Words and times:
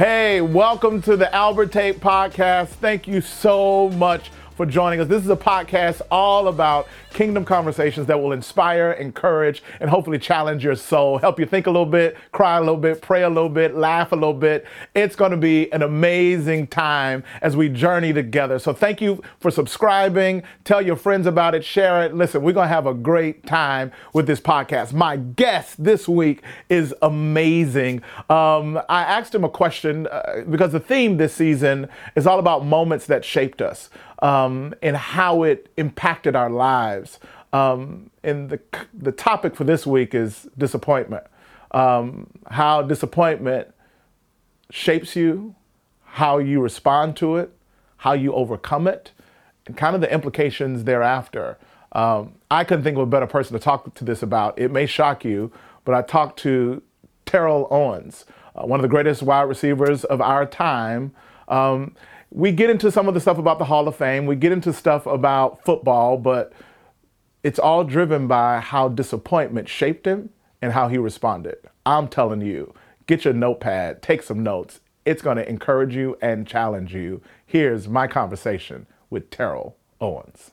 Hey, 0.00 0.40
welcome 0.40 1.02
to 1.02 1.14
the 1.14 1.30
Albert 1.34 1.72
Tate 1.72 2.00
Podcast. 2.00 2.68
Thank 2.68 3.06
you 3.06 3.20
so 3.20 3.90
much 3.90 4.30
for 4.60 4.66
joining 4.66 5.00
us. 5.00 5.08
This 5.08 5.24
is 5.24 5.30
a 5.30 5.36
podcast 5.36 6.02
all 6.10 6.46
about 6.48 6.86
kingdom 7.14 7.46
conversations 7.46 8.06
that 8.08 8.20
will 8.20 8.32
inspire, 8.32 8.92
encourage, 8.92 9.62
and 9.80 9.88
hopefully 9.88 10.18
challenge 10.18 10.62
your 10.62 10.76
soul, 10.76 11.16
help 11.16 11.40
you 11.40 11.46
think 11.46 11.66
a 11.66 11.70
little 11.70 11.86
bit, 11.86 12.14
cry 12.32 12.58
a 12.58 12.60
little 12.60 12.76
bit, 12.76 13.00
pray 13.00 13.22
a 13.22 13.28
little 13.30 13.48
bit, 13.48 13.74
laugh 13.74 14.12
a 14.12 14.14
little 14.14 14.34
bit. 14.34 14.66
It's 14.94 15.16
going 15.16 15.30
to 15.30 15.38
be 15.38 15.72
an 15.72 15.80
amazing 15.80 16.66
time 16.66 17.24
as 17.40 17.56
we 17.56 17.70
journey 17.70 18.12
together. 18.12 18.58
So 18.58 18.74
thank 18.74 19.00
you 19.00 19.22
for 19.38 19.50
subscribing. 19.50 20.42
Tell 20.64 20.82
your 20.82 20.96
friends 20.96 21.26
about 21.26 21.54
it, 21.54 21.64
share 21.64 22.04
it. 22.04 22.14
Listen, 22.14 22.42
we're 22.42 22.52
going 22.52 22.68
to 22.68 22.74
have 22.74 22.86
a 22.86 22.92
great 22.92 23.46
time 23.46 23.90
with 24.12 24.26
this 24.26 24.42
podcast. 24.42 24.92
My 24.92 25.16
guest 25.16 25.82
this 25.82 26.06
week 26.06 26.42
is 26.68 26.94
amazing. 27.00 28.02
Um, 28.28 28.76
I 28.90 29.04
asked 29.04 29.34
him 29.34 29.44
a 29.44 29.48
question 29.48 30.06
uh, 30.08 30.42
because 30.50 30.72
the 30.72 30.80
theme 30.80 31.16
this 31.16 31.32
season 31.32 31.88
is 32.14 32.26
all 32.26 32.38
about 32.38 32.66
moments 32.66 33.06
that 33.06 33.24
shaped 33.24 33.62
us 33.62 33.88
um, 34.20 34.74
and 34.82 34.96
how 34.96 35.42
it 35.42 35.70
impacted 35.76 36.36
our 36.36 36.50
lives. 36.50 37.18
Um, 37.52 38.10
and 38.22 38.48
the, 38.50 38.60
the 38.94 39.12
topic 39.12 39.56
for 39.56 39.64
this 39.64 39.86
week 39.86 40.14
is 40.14 40.48
disappointment. 40.56 41.24
Um, 41.72 42.28
how 42.50 42.82
disappointment 42.82 43.72
shapes 44.70 45.16
you, 45.16 45.54
how 46.04 46.38
you 46.38 46.60
respond 46.60 47.16
to 47.16 47.36
it, 47.36 47.52
how 47.98 48.12
you 48.12 48.32
overcome 48.32 48.86
it, 48.86 49.12
and 49.66 49.76
kind 49.76 49.94
of 49.94 50.00
the 50.00 50.12
implications 50.12 50.84
thereafter. 50.84 51.58
Um, 51.92 52.34
I 52.50 52.64
couldn't 52.64 52.84
think 52.84 52.96
of 52.96 53.02
a 53.02 53.06
better 53.06 53.26
person 53.26 53.52
to 53.54 53.62
talk 53.62 53.94
to 53.94 54.04
this 54.04 54.22
about. 54.22 54.58
It 54.58 54.70
may 54.70 54.86
shock 54.86 55.24
you, 55.24 55.52
but 55.84 55.94
I 55.94 56.02
talked 56.02 56.38
to 56.40 56.82
Terrell 57.26 57.68
Owens, 57.70 58.24
uh, 58.54 58.66
one 58.66 58.80
of 58.80 58.82
the 58.82 58.88
greatest 58.88 59.22
wide 59.22 59.42
receivers 59.42 60.04
of 60.04 60.20
our 60.20 60.46
time. 60.46 61.12
Um, 61.48 61.94
we 62.30 62.52
get 62.52 62.70
into 62.70 62.92
some 62.92 63.08
of 63.08 63.14
the 63.14 63.20
stuff 63.20 63.38
about 63.38 63.58
the 63.58 63.64
Hall 63.64 63.88
of 63.88 63.96
Fame, 63.96 64.26
we 64.26 64.36
get 64.36 64.52
into 64.52 64.72
stuff 64.72 65.06
about 65.06 65.64
football, 65.64 66.16
but 66.16 66.52
it's 67.42 67.58
all 67.58 67.84
driven 67.84 68.28
by 68.28 68.60
how 68.60 68.88
disappointment 68.88 69.68
shaped 69.68 70.06
him 70.06 70.30
and 70.62 70.72
how 70.72 70.88
he 70.88 70.98
responded. 70.98 71.58
I'm 71.84 72.06
telling 72.08 72.40
you, 72.40 72.72
get 73.06 73.24
your 73.24 73.34
notepad, 73.34 74.02
take 74.02 74.22
some 74.22 74.42
notes. 74.42 74.80
It's 75.04 75.22
going 75.22 75.38
to 75.38 75.48
encourage 75.48 75.96
you 75.96 76.16
and 76.22 76.46
challenge 76.46 76.94
you. 76.94 77.20
Here's 77.44 77.88
my 77.88 78.06
conversation 78.06 78.86
with 79.08 79.30
Terrell 79.30 79.76
Owens. 80.00 80.50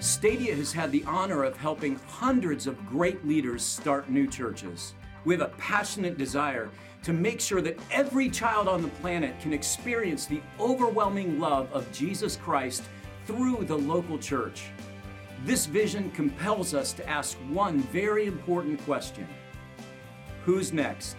Stadia 0.00 0.56
has 0.56 0.72
had 0.72 0.90
the 0.90 1.04
honor 1.04 1.44
of 1.44 1.56
helping 1.56 1.94
hundreds 2.08 2.66
of 2.66 2.84
great 2.88 3.24
leaders 3.24 3.62
start 3.62 4.10
new 4.10 4.26
churches. 4.26 4.94
We 5.24 5.34
have 5.34 5.42
a 5.42 5.54
passionate 5.58 6.18
desire 6.18 6.70
to 7.02 7.12
make 7.12 7.40
sure 7.40 7.60
that 7.60 7.78
every 7.90 8.30
child 8.30 8.68
on 8.68 8.82
the 8.82 8.88
planet 8.88 9.38
can 9.40 9.52
experience 9.52 10.26
the 10.26 10.40
overwhelming 10.60 11.40
love 11.40 11.70
of 11.72 11.90
Jesus 11.92 12.36
Christ 12.36 12.84
through 13.26 13.64
the 13.64 13.76
local 13.76 14.18
church. 14.18 14.70
This 15.44 15.66
vision 15.66 16.10
compels 16.12 16.72
us 16.74 16.92
to 16.92 17.08
ask 17.08 17.36
one 17.50 17.80
very 17.80 18.26
important 18.26 18.82
question 18.84 19.26
Who's 20.44 20.72
next? 20.72 21.16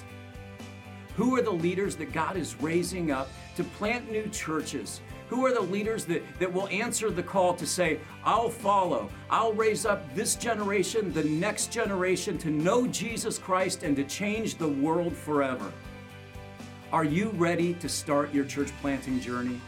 Who 1.15 1.35
are 1.35 1.41
the 1.41 1.51
leaders 1.51 1.95
that 1.97 2.11
God 2.11 2.37
is 2.37 2.59
raising 2.61 3.11
up 3.11 3.29
to 3.55 3.63
plant 3.63 4.11
new 4.11 4.27
churches? 4.29 5.01
Who 5.33 5.47
are 5.47 5.51
the 5.51 5.61
leaders 5.61 6.05
that, 6.05 6.21
that 6.37 6.53
will 6.53 6.67
answer 6.67 7.09
the 7.09 7.23
call 7.23 7.55
to 7.55 7.65
say, 7.65 7.99
I'll 8.23 8.51
follow, 8.51 9.09
I'll 9.31 9.51
raise 9.51 9.83
up 9.83 10.13
this 10.13 10.35
generation, 10.35 11.11
the 11.11 11.23
next 11.23 11.71
generation 11.71 12.37
to 12.37 12.51
know 12.51 12.85
Jesus 12.85 13.39
Christ 13.39 13.81
and 13.81 13.95
to 13.95 14.03
change 14.03 14.59
the 14.59 14.67
world 14.67 15.11
forever? 15.15 15.73
Are 16.91 17.03
you 17.03 17.29
ready 17.29 17.73
to 17.73 17.89
start 17.89 18.31
your 18.31 18.45
church 18.45 18.69
planting 18.79 19.19
journey? 19.19 19.59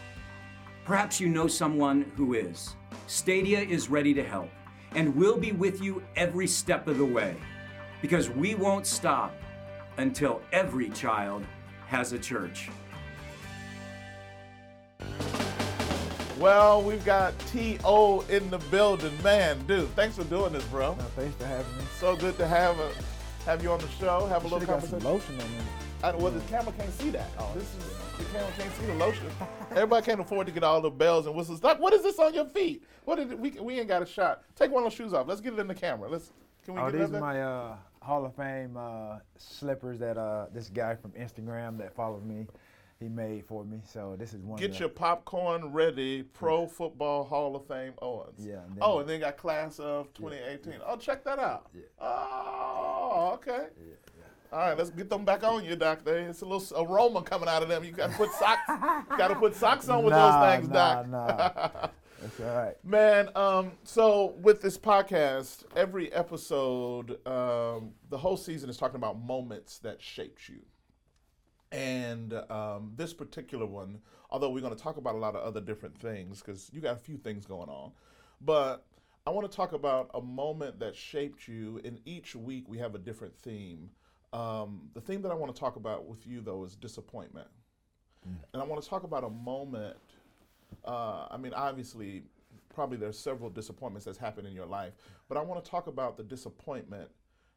Perhaps 0.86 1.20
you 1.20 1.30
know 1.30 1.48
someone 1.48 2.12
who 2.16 2.36
is. 2.36 2.76
Stadia 3.08 3.62
is 3.62 3.90
ready 3.90 4.14
to 4.14 4.24
help, 4.24 4.52
and 4.94 5.16
we'll 5.16 5.40
be 5.40 5.52
with 5.52 5.82
you 5.82 6.04
every 6.16 6.46
step 6.46 6.88
of 6.88 7.00
the 7.00 7.06
way 7.06 7.36
because 8.04 8.30
we 8.30 8.54
won't 8.54 8.86
stop 8.86 9.34
until 9.98 10.44
every 10.52 10.92
child 10.92 11.44
has 11.88 12.14
a 12.14 12.20
church. 12.20 12.70
Well, 16.40 16.82
we've 16.82 17.04
got 17.06 17.38
T.O. 17.48 18.22
in 18.30 18.50
the 18.50 18.58
building. 18.58 19.12
Man, 19.24 19.66
dude, 19.68 19.88
thanks 19.96 20.18
for 20.18 20.26
doing 20.26 20.52
this, 20.52 20.64
bro. 20.66 20.94
No, 20.96 21.04
thanks 21.16 21.36
for 21.38 21.46
having 21.46 21.78
me. 21.78 21.84
So 22.00 22.16
good 22.18 22.38
to 22.40 22.48
have 22.48 22.78
a, 22.80 22.92
have 23.46 23.64
you 23.64 23.72
on 23.72 23.80
the 23.80 23.88
show, 24.00 24.26
have 24.26 24.44
a 24.44 24.48
little 24.48 24.68
got 24.68 24.84
some 24.84 25.00
lotion 25.00 25.40
on 25.40 25.50
me. 25.52 25.58
I, 26.04 26.14
well, 26.14 26.32
the 26.32 26.42
camera 26.42 26.74
can't 26.78 26.92
see 27.00 27.10
that. 27.12 27.30
Oh, 27.40 27.52
this 27.56 27.64
is 27.64 28.18
the 28.18 28.26
camera 28.26 28.52
can't 28.58 28.74
see 28.76 28.86
the 28.86 28.94
lotion. 28.96 29.28
Everybody 29.72 30.06
can't 30.06 30.20
afford 30.20 30.48
to 30.48 30.54
get 30.54 30.64
all 30.64 30.82
the 30.82 30.90
bells 30.90 31.26
and 31.26 31.36
whistles. 31.36 31.64
Like, 31.64 31.80
what 31.80 31.94
is 31.94 32.04
this 32.04 32.20
on 32.20 32.34
your 32.34 32.46
feet? 32.46 32.84
What 33.06 33.16
did 33.16 33.40
we? 33.40 33.52
We 33.52 33.80
ain't 33.80 33.88
got 33.88 34.02
a 34.02 34.06
shot. 34.06 34.44
Take 34.58 34.72
one 34.72 34.84
of 34.84 34.90
those 34.92 34.98
shoes 34.98 35.14
off. 35.14 35.28
Let's 35.28 35.40
get 35.42 35.54
it 35.54 35.60
in 35.60 35.68
the 35.68 35.74
camera. 35.76 36.10
Let's. 36.10 36.32
Can 36.66 36.74
we 36.76 36.82
Oh, 36.82 36.92
get 36.92 37.00
these 37.00 37.14
are 37.14 37.20
my 37.20 37.42
uh, 37.42 37.76
Hall 38.02 38.26
of 38.26 38.36
Fame 38.36 38.76
uh, 38.76 39.20
slippers 39.38 40.00
that 40.00 40.18
uh, 40.18 40.48
this 40.54 40.68
guy 40.70 40.96
from 40.96 41.12
Instagram 41.12 41.78
that 41.78 41.96
followed 41.96 42.26
me, 42.26 42.46
he 43.00 43.10
made 43.10 43.46
for 43.46 43.64
me. 43.66 43.80
So 43.86 44.16
this 44.18 44.34
is 44.34 44.42
one. 44.42 44.58
Get 44.60 44.80
your 44.80 44.90
popcorn 44.90 45.72
ready. 45.74 46.24
Pro 46.24 46.66
Football 46.68 47.26
Hall 47.26 47.56
of 47.56 47.66
Fame 47.68 47.94
Owens. 48.02 48.40
Yeah, 48.46 48.60
and 48.68 48.78
oh, 48.82 49.00
and 49.00 49.10
then 49.10 49.20
got 49.20 49.38
class 49.38 49.80
of 49.80 50.14
2018. 50.14 50.76
Oh, 50.86 50.96
check 50.98 51.24
that 51.26 51.40
out. 51.40 51.68
Yeah. 51.74 51.82
Oh, 52.00 53.32
okay. 53.36 53.68
Yeah, 53.86 53.94
All 54.54 54.60
right, 54.60 54.78
let's 54.78 54.90
get 54.92 55.10
them 55.10 55.26
back 55.26 55.44
on 55.44 55.64
you, 55.66 55.76
Doc. 55.76 56.00
It's 56.06 56.42
a 56.42 56.46
little 56.46 56.84
aroma 56.86 57.22
coming 57.22 57.50
out 57.50 57.64
of 57.64 57.70
them. 57.70 57.84
You 57.84 57.92
got 57.92 58.12
to 58.12 58.18
put 58.18 58.32
socks. 58.32 58.62
got 59.18 59.28
to 59.28 59.36
put 59.36 59.56
socks 59.56 59.90
on 59.90 60.04
with 60.04 60.12
Nah, 60.14 60.48
those 60.50 60.56
things, 60.60 60.70
nah, 60.72 61.04
Doc. 61.04 61.08
nah. 61.10 61.88
That's 62.22 62.40
all 62.40 62.56
right. 62.58 62.76
Man, 62.84 63.30
um, 63.36 63.74
so 63.84 64.36
with 64.42 64.62
this 64.62 64.78
podcast, 64.78 65.64
every 65.76 66.12
episode, 66.14 67.12
um, 67.28 67.92
the 68.10 68.18
whole 68.18 68.38
season 68.38 68.70
is 68.70 68.78
talking 68.78 68.96
about 68.96 69.20
moments 69.22 69.78
that 69.80 70.02
shaped 70.02 70.48
you. 70.50 70.62
And 71.72 72.34
um, 72.50 72.94
this 72.96 73.14
particular 73.14 73.66
one, 73.66 74.00
although 74.30 74.50
we're 74.50 74.62
going 74.62 74.76
to 74.76 74.82
talk 74.82 74.98
about 74.98 75.16
a 75.16 75.18
lot 75.18 75.36
of 75.36 75.44
other 75.44 75.62
different 75.62 75.98
things, 75.98 76.42
because 76.42 76.70
you 76.74 76.82
got 76.82 76.94
a 76.94 77.00
few 77.00 77.18
things 77.18 77.46
going 77.46 77.70
on, 77.70 77.92
but 78.42 78.86
I 79.28 79.32
want 79.32 79.50
to 79.50 79.56
talk 79.56 79.74
about 79.74 80.10
a 80.14 80.22
moment 80.22 80.80
that 80.80 80.96
shaped 80.96 81.48
you. 81.48 81.82
And 81.84 82.00
each 82.06 82.36
week 82.36 82.70
we 82.70 82.78
have 82.78 82.96
a 82.96 83.00
different 83.00 83.36
theme. 83.38 83.90
Um, 84.32 84.90
the 84.94 85.02
theme 85.02 85.22
that 85.24 85.32
I 85.32 85.36
want 85.36 85.54
to 85.54 85.60
talk 85.60 85.76
about 85.76 86.08
with 86.08 86.28
you, 86.28 86.42
though, 86.42 86.64
is 86.64 86.76
disappointment. 86.76 87.48
And 88.54 88.62
I 88.62 88.66
want 88.66 88.82
to 88.82 88.90
talk 88.90 89.04
about 89.04 89.24
a 89.24 89.30
moment 89.30 89.98
uh, 90.84 91.28
I 91.32 91.38
mean, 91.38 91.54
obviously, 91.54 92.24
probably 92.74 92.98
there's 92.98 93.18
several 93.18 93.50
disappointments 93.50 94.06
that's 94.06 94.18
happened 94.18 94.48
in 94.48 94.54
your 94.54 94.66
life, 94.66 94.94
but 95.28 95.38
I 95.38 95.42
want 95.42 95.64
to 95.64 95.70
talk 95.70 95.88
about 95.88 96.18
the 96.18 96.24
disappointment 96.24 97.10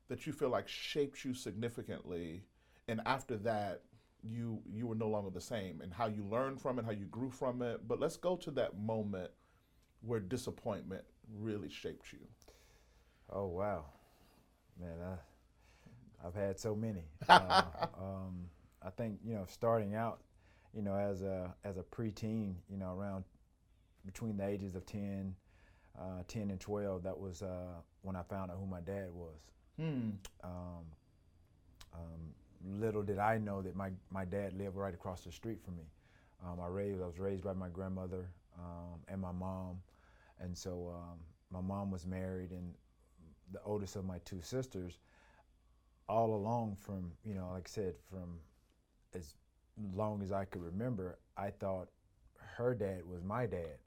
that 0.09 0.27
you 0.27 0.33
feel 0.33 0.49
like 0.49 0.69
shaped 0.69 1.25
you 1.25 1.35
significantly, 1.35 2.43
and 2.87 3.01
after 3.05 3.37
that, 3.39 3.83
you 4.23 4.61
you 4.71 4.87
were 4.87 4.95
no 4.95 5.09
longer 5.09 5.31
the 5.31 5.41
same, 5.41 5.81
and 5.81 5.93
how 5.93 6.07
you 6.07 6.25
learned 6.25 6.61
from 6.61 6.79
it, 6.79 6.85
how 6.85 6.91
you 6.91 7.07
grew 7.07 7.31
from 7.31 7.63
it. 7.63 7.87
But 7.87 8.01
let's 8.01 8.17
go 8.17 8.37
to 8.37 8.51
that 8.53 8.79
moment 8.79 9.31
where 10.01 10.21
disappointment 10.21 11.05
really 11.37 11.69
shaped 11.69 12.13
you. 12.13 12.21
Oh 13.31 13.47
wow, 13.47 13.87
man, 14.81 14.97
I, 15.03 16.27
I've 16.27 16.35
had 16.35 16.59
so 16.59 16.75
many. 16.75 17.05
Uh, 17.29 17.63
um, 17.99 18.47
I 18.83 18.91
think 18.91 19.19
you 19.25 19.35
know, 19.35 19.45
starting 19.49 19.95
out, 19.95 20.21
you 20.75 20.83
know, 20.83 20.95
as 20.95 21.23
a 21.23 21.55
as 21.65 21.77
a 21.77 21.83
preteen, 21.83 22.55
you 22.71 22.77
know, 22.77 22.97
around 22.97 23.25
between 24.07 24.37
the 24.39 24.47
ages 24.47 24.75
of 24.75 24.87
10, 24.87 25.35
uh, 25.99 26.23
10 26.29 26.51
and 26.51 26.59
12, 26.59 27.03
that 27.03 27.19
was 27.19 27.43
uh, 27.43 27.75
when 28.03 28.17
I 28.17 28.23
found 28.23 28.51
out 28.51 28.57
who 28.59 28.67
my 28.67 28.81
dad 28.81 29.13
was. 29.13 29.37
Hmm. 29.79 30.11
Um, 30.43 30.87
um, 31.93 32.35
little 32.65 33.03
did 33.03 33.19
I 33.19 33.39
know 33.39 33.63
that 33.63 33.77
my, 33.77 33.91
my 34.11 34.25
dad 34.25 34.53
lived 34.53 34.77
right 34.77 34.95
across 34.95 35.23
the 35.23 35.33
street 35.33 35.63
from 35.65 35.77
me. 35.77 35.85
Um, 36.45 36.61
I, 36.61 36.69
raised, 36.69 37.03
I 37.03 37.07
was 37.07 37.19
raised 37.19 37.45
by 37.45 37.53
my 37.53 37.69
grandmother 37.69 38.29
um, 38.59 39.01
and 39.09 39.21
my 39.21 39.33
mom. 39.33 39.81
And 40.41 40.57
so 40.57 40.95
um, 40.95 41.19
my 41.51 41.61
mom 41.61 41.91
was 41.91 42.07
married, 42.07 42.51
and 42.51 42.75
the 43.53 43.61
oldest 43.65 43.97
of 43.97 44.05
my 44.05 44.19
two 44.25 44.41
sisters, 44.41 45.01
all 46.09 46.35
along 46.35 46.77
from, 46.77 47.13
you 47.25 47.35
know, 47.35 47.49
like 47.53 47.67
I 47.67 47.71
said, 47.71 47.95
from 48.11 48.39
as 49.15 49.35
long 49.95 50.23
as 50.23 50.33
I 50.33 50.45
could 50.45 50.63
remember, 50.63 51.19
I 51.37 51.51
thought 51.51 51.89
her 52.57 52.75
dad 52.75 53.03
was 53.07 53.23
my 53.23 53.47
dad. 53.47 53.79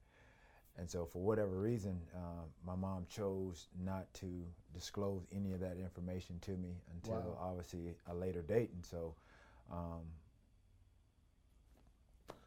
And 0.82 0.90
so, 0.90 1.06
for 1.06 1.24
whatever 1.24 1.62
reason, 1.62 2.02
uh, 2.16 2.46
my 2.68 2.76
mom 2.76 3.08
chose 3.10 3.70
not 3.86 4.14
to 4.16 4.46
disclose 4.74 5.28
any 5.32 5.54
of 5.54 5.62
that 5.62 5.78
information 5.78 6.40
to 6.42 6.58
me 6.58 6.82
until 6.96 7.38
Wow. 7.38 7.40
obviously 7.42 7.96
a 8.08 8.16
later 8.16 8.44
date. 8.44 8.72
And 8.74 8.86
so, 8.86 9.16
um, 9.72 10.04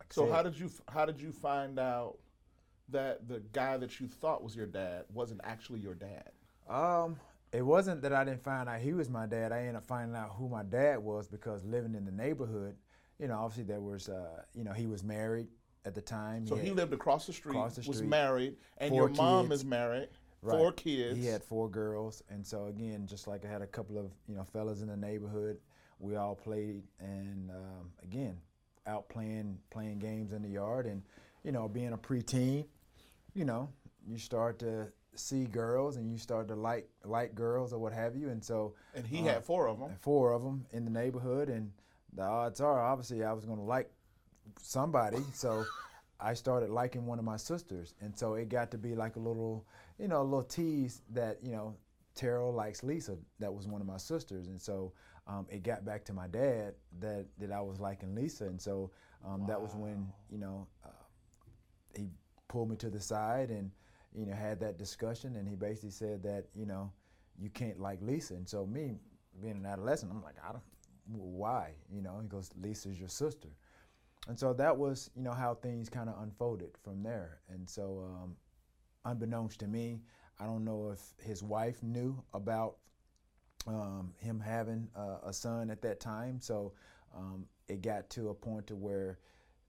like 0.01 0.13
So 0.13 0.27
said, 0.27 0.29
how 0.29 0.43
did 0.43 0.59
you 0.59 0.71
how 0.89 1.07
did 1.07 1.21
you 1.21 1.33
find 1.33 1.79
out 1.79 2.19
that 2.89 3.29
the 3.29 3.41
guy 3.53 3.77
that 3.79 4.01
you 4.01 4.09
thought 4.09 4.43
was 4.45 4.57
your 4.57 4.67
dad 4.67 5.07
wasn't 5.13 5.41
actually 5.45 5.81
your 5.81 5.95
dad? 5.95 6.33
Um, 6.69 7.19
It 7.53 7.63
wasn't 7.63 8.03
that 8.03 8.13
I 8.13 8.25
didn't 8.25 8.43
find 8.43 8.69
out 8.69 8.81
he 8.81 8.93
was 8.95 9.09
my 9.11 9.27
dad. 9.27 9.53
I 9.53 9.61
ended 9.61 9.77
up 9.77 9.85
finding 9.85 10.17
out 10.17 10.31
who 10.37 10.49
my 10.49 10.63
dad 10.65 10.99
was 10.99 11.29
because 11.29 11.65
living 11.65 11.95
in 11.95 12.05
the 12.05 12.13
neighborhood, 12.13 12.77
you 13.19 13.29
know, 13.29 13.39
obviously 13.39 13.65
there 13.65 13.81
was, 13.81 14.09
uh, 14.09 14.43
you 14.55 14.65
know, 14.65 14.73
he 14.73 14.87
was 14.87 15.05
married 15.05 15.49
at 15.85 15.95
the 15.95 16.01
time. 16.01 16.47
So 16.47 16.57
he, 16.57 16.69
had 16.69 16.77
lived 16.77 16.93
across 16.93 17.27
the 17.27 17.33
street, 17.33 17.53
across 17.53 17.77
the 17.77 17.83
street 17.83 17.95
was 17.95 18.03
married, 18.03 18.57
and 18.79 18.95
your 18.95 19.09
mom 19.09 19.49
kids. 19.49 19.61
is 19.61 19.65
married, 19.65 20.09
Right. 20.43 20.59
four 20.59 20.73
kids. 20.73 21.19
He 21.19 21.27
had 21.27 21.43
four 21.43 21.69
girls, 21.71 22.23
and 22.29 22.47
so 22.47 22.67
again, 22.67 23.07
just 23.07 23.27
like 23.27 23.45
I 23.45 23.49
had 23.49 23.63
a 23.63 23.67
couple 23.67 23.99
of 23.99 24.11
you 24.29 24.35
know 24.37 24.45
fellas 24.45 24.83
in 24.83 24.89
the 24.89 24.97
neighborhood, 24.97 25.59
we 25.99 26.17
all 26.17 26.35
played, 26.35 26.83
and 27.01 27.51
um, 27.51 27.91
again, 28.03 28.37
out 28.87 29.09
playing 29.09 29.59
playing 29.71 29.99
games 29.99 30.33
in 30.33 30.43
the 30.43 30.49
yard, 30.49 30.87
and 30.87 31.03
you 31.45 31.53
know, 31.53 31.69
being 31.69 31.93
a 31.93 31.99
preteen, 31.99 32.67
you 33.35 33.45
know, 33.45 33.69
you 34.07 34.19
start 34.19 34.59
to 34.61 34.91
see 35.15 35.45
girls, 35.45 35.97
and 35.97 36.11
you 36.11 36.19
start 36.19 36.49
to 36.49 36.55
like 36.55 36.89
like 37.05 37.35
girls 37.35 37.73
or 37.73 37.79
what 37.79 37.93
have 37.93 38.17
you, 38.17 38.29
and 38.29 38.45
so 38.45 38.75
and 38.95 39.07
he 39.07 39.21
uh, 39.21 39.35
had 39.35 39.45
four 39.45 39.69
of 39.69 39.79
them. 39.79 39.93
four 40.01 40.33
of 40.33 40.43
them 40.43 40.67
in 40.73 40.85
the 40.85 40.91
neighborhood, 40.91 41.49
and 41.49 41.71
the 42.13 42.23
odds 42.23 42.61
are 42.61 42.81
obviously 42.81 43.25
I 43.25 43.33
was 43.33 43.45
going 43.45 43.59
to 43.59 43.65
like 43.65 43.91
somebody, 44.61 45.19
so 45.33 45.65
I 46.21 46.35
started 46.35 46.71
liking 46.71 47.07
one 47.07 47.19
of 47.19 47.25
my 47.25 47.37
sisters, 47.37 47.95
and 48.01 48.17
so 48.17 48.35
it 48.35 48.49
got 48.49 48.71
to 48.71 48.79
be 48.79 48.95
like 48.95 49.17
a 49.17 49.21
little, 49.21 49.67
you 49.99 50.09
know, 50.09 50.23
a 50.23 50.25
little 50.25 50.43
tease 50.43 51.03
that 51.11 51.39
you 51.43 51.53
know, 51.53 51.77
Terrell 52.15 52.53
likes 52.53 52.83
Lisa. 52.83 53.17
That 53.41 53.53
was 53.53 53.67
one 53.67 53.81
of 53.81 53.87
my 53.87 53.99
sisters, 53.99 54.49
and 54.49 54.61
so 54.61 54.93
um, 55.27 55.47
it 55.51 55.63
got 55.63 55.85
back 55.85 56.05
to 56.07 56.13
my 56.13 56.27
dad 56.29 56.75
that 57.01 57.27
that 57.39 57.51
I 57.51 57.61
was 57.61 57.81
liking 57.81 58.15
Lisa, 58.15 58.45
and 58.45 58.61
so 58.61 58.91
um, 59.27 59.45
that 59.49 59.61
was 59.61 59.75
when 59.75 60.07
you 60.31 60.39
know 60.39 60.67
uh, 60.85 60.89
he 61.97 62.09
pulled 62.49 62.71
me 62.71 62.77
to 62.77 62.91
the 62.91 63.01
side 63.01 63.51
and 63.51 63.71
you 64.15 64.27
know 64.27 64.35
had 64.35 64.61
that 64.61 64.79
discussion, 64.79 65.37
and 65.37 65.49
he 65.49 65.57
basically 65.57 65.91
said 65.91 66.23
that 66.23 66.47
you 66.55 66.67
know 66.67 66.93
you 67.39 67.51
can't 67.51 67.81
like 67.81 68.01
Lisa, 68.01 68.35
and 68.35 68.49
so 68.49 68.67
me 68.67 68.95
being 69.43 69.57
an 69.57 69.67
adolescent, 69.67 70.13
I'm 70.13 70.23
like 70.23 70.37
I 70.47 70.53
don't 70.53 70.63
why? 71.07 71.73
You 71.93 72.03
know 72.03 72.19
he 72.23 72.29
goes 72.29 72.51
Lisa's 72.61 72.99
your 72.99 73.09
sister, 73.09 73.49
and 74.29 74.39
so 74.39 74.53
that 74.55 74.77
was 74.77 75.11
you 75.15 75.23
know 75.23 75.33
how 75.33 75.55
things 75.55 75.89
kind 75.89 76.09
of 76.09 76.23
unfolded 76.23 76.77
from 76.83 77.03
there, 77.03 77.41
and 77.49 77.69
so 77.69 78.05
um, 78.05 78.37
unbeknownst 79.05 79.61
to 79.61 79.67
me, 79.67 80.01
I 80.41 80.47
don't 80.47 80.65
know 80.65 80.91
if 80.93 81.27
his 81.27 81.43
wife 81.43 81.83
knew 81.83 82.23
about 82.33 82.77
um, 83.67 84.13
him 84.19 84.41
having 84.41 84.89
uh, 84.97 85.19
a 85.25 85.33
son 85.33 85.71
at 85.71 85.83
that 85.83 86.01
time. 86.01 86.41
So 86.41 86.73
um, 87.17 87.47
it 87.69 87.83
got 87.83 88.11
to 88.11 88.31
a 88.31 88.35
point 88.35 88.67
to 88.69 88.77
where 88.77 89.19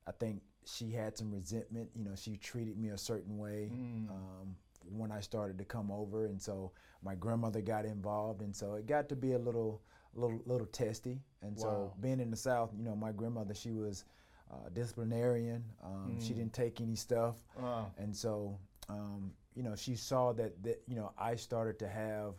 I 0.07 0.11
think 0.11 0.41
she 0.65 0.91
had 0.91 1.17
some 1.17 1.31
resentment. 1.31 1.89
You 1.95 2.03
know, 2.03 2.15
she 2.15 2.37
treated 2.37 2.77
me 2.77 2.89
a 2.89 2.97
certain 2.97 3.37
way 3.37 3.69
um, 4.09 4.55
when 4.89 5.11
I 5.11 5.19
started 5.19 5.57
to 5.59 5.65
come 5.65 5.91
over, 5.91 6.25
and 6.25 6.41
so 6.41 6.71
my 7.03 7.15
grandmother 7.15 7.61
got 7.61 7.85
involved, 7.85 8.41
and 8.41 8.55
so 8.55 8.75
it 8.75 8.85
got 8.87 9.09
to 9.09 9.15
be 9.15 9.33
a 9.33 9.39
little, 9.39 9.81
little, 10.13 10.41
little 10.45 10.67
testy. 10.67 11.21
And 11.41 11.57
so 11.59 11.93
being 12.01 12.19
in 12.19 12.31
the 12.31 12.37
South, 12.37 12.71
you 12.75 12.83
know, 12.83 12.95
my 12.95 13.11
grandmother, 13.11 13.53
she 13.53 13.71
was 13.71 14.05
uh, 14.51 14.69
disciplinarian. 14.73 15.63
Um, 15.83 16.19
She 16.19 16.33
didn't 16.33 16.53
take 16.53 16.81
any 16.81 16.95
stuff. 16.95 17.35
Wow. 17.59 17.91
And 17.97 18.15
so, 18.15 18.57
um, 18.89 19.31
you 19.55 19.63
know, 19.63 19.75
she 19.75 19.95
saw 19.95 20.33
that, 20.33 20.61
that, 20.63 20.81
you 20.87 20.95
know, 20.95 21.11
I 21.17 21.35
started 21.35 21.79
to 21.79 21.87
have 21.87 22.33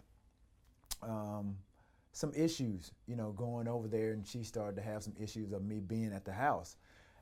um, 1.02 1.56
some 2.12 2.32
issues, 2.34 2.92
you 3.06 3.16
know, 3.16 3.32
going 3.32 3.68
over 3.68 3.88
there, 3.88 4.12
and 4.12 4.26
she 4.26 4.42
started 4.42 4.76
to 4.76 4.82
have 4.82 5.02
some 5.02 5.14
issues 5.20 5.52
of 5.52 5.64
me 5.64 5.80
being 5.80 6.12
at 6.12 6.24
the 6.24 6.32
house. 6.32 6.76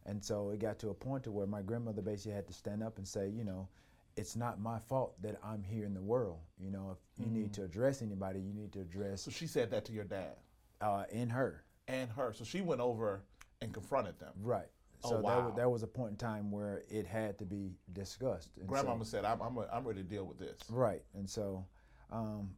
And 0.07 0.23
so 0.23 0.51
it 0.51 0.61
got 0.61 0.79
to 0.81 0.91
a 0.91 0.95
point 0.95 1.25
to 1.25 1.31
where 1.33 1.47
my 1.47 1.63
grandmother 1.63 2.03
basically 2.03 2.33
had 2.33 2.47
to 2.49 2.53
stand 2.53 2.83
up 2.83 2.99
and 2.99 3.09
say, 3.09 3.29
you 3.31 3.45
know, 3.45 3.69
it's 4.17 4.37
not 4.37 4.61
my 4.61 4.79
fault 4.79 5.21
that 5.23 5.41
I'm 5.43 5.63
here 5.63 5.87
in 5.87 5.95
the 5.95 6.03
world. 6.03 6.39
You 6.61 6.71
know, 6.71 6.91
if 6.93 7.25
you 7.25 7.31
need 7.31 7.53
to 7.55 7.65
address 7.65 8.03
anybody, 8.03 8.39
you 8.41 8.53
need 8.53 8.73
to 8.75 8.81
address 8.81 9.23
So 9.23 9.31
she 9.31 9.47
said 9.47 9.71
that 9.73 9.85
to 9.87 9.93
your 9.93 10.05
dad 10.05 10.37
uh, 10.81 11.05
in 11.11 11.29
her. 11.31 11.65
and 11.89 12.11
her. 12.11 12.33
So 12.33 12.45
she 12.45 12.61
went 12.61 12.81
over 12.81 13.23
and 13.61 13.73
confronted 13.73 14.19
them. 14.21 14.33
Right. 14.43 14.69
Oh, 15.05 15.09
So 15.11 15.17
that, 15.17 15.23
was, 15.45 15.53
that 15.57 15.71
was 15.71 15.83
a 15.83 15.87
point 15.87 16.11
in 16.13 16.17
time 16.17 16.51
where 16.51 16.83
it 16.89 17.07
had 17.07 17.39
to 17.39 17.45
be 17.45 17.73
discussed. 17.93 18.51
And 18.59 18.69
so- 18.71 19.05
said, 19.05 19.25
I'm, 19.25 19.41
I'm, 19.43 19.59
I'm 19.73 19.85
ready 19.87 20.03
to 20.03 20.09
deal 20.09 20.25
with 20.25 20.39
this. 20.39 20.59
Right, 20.71 21.03
and 21.15 21.29
so 21.29 21.65
um, 22.11 22.51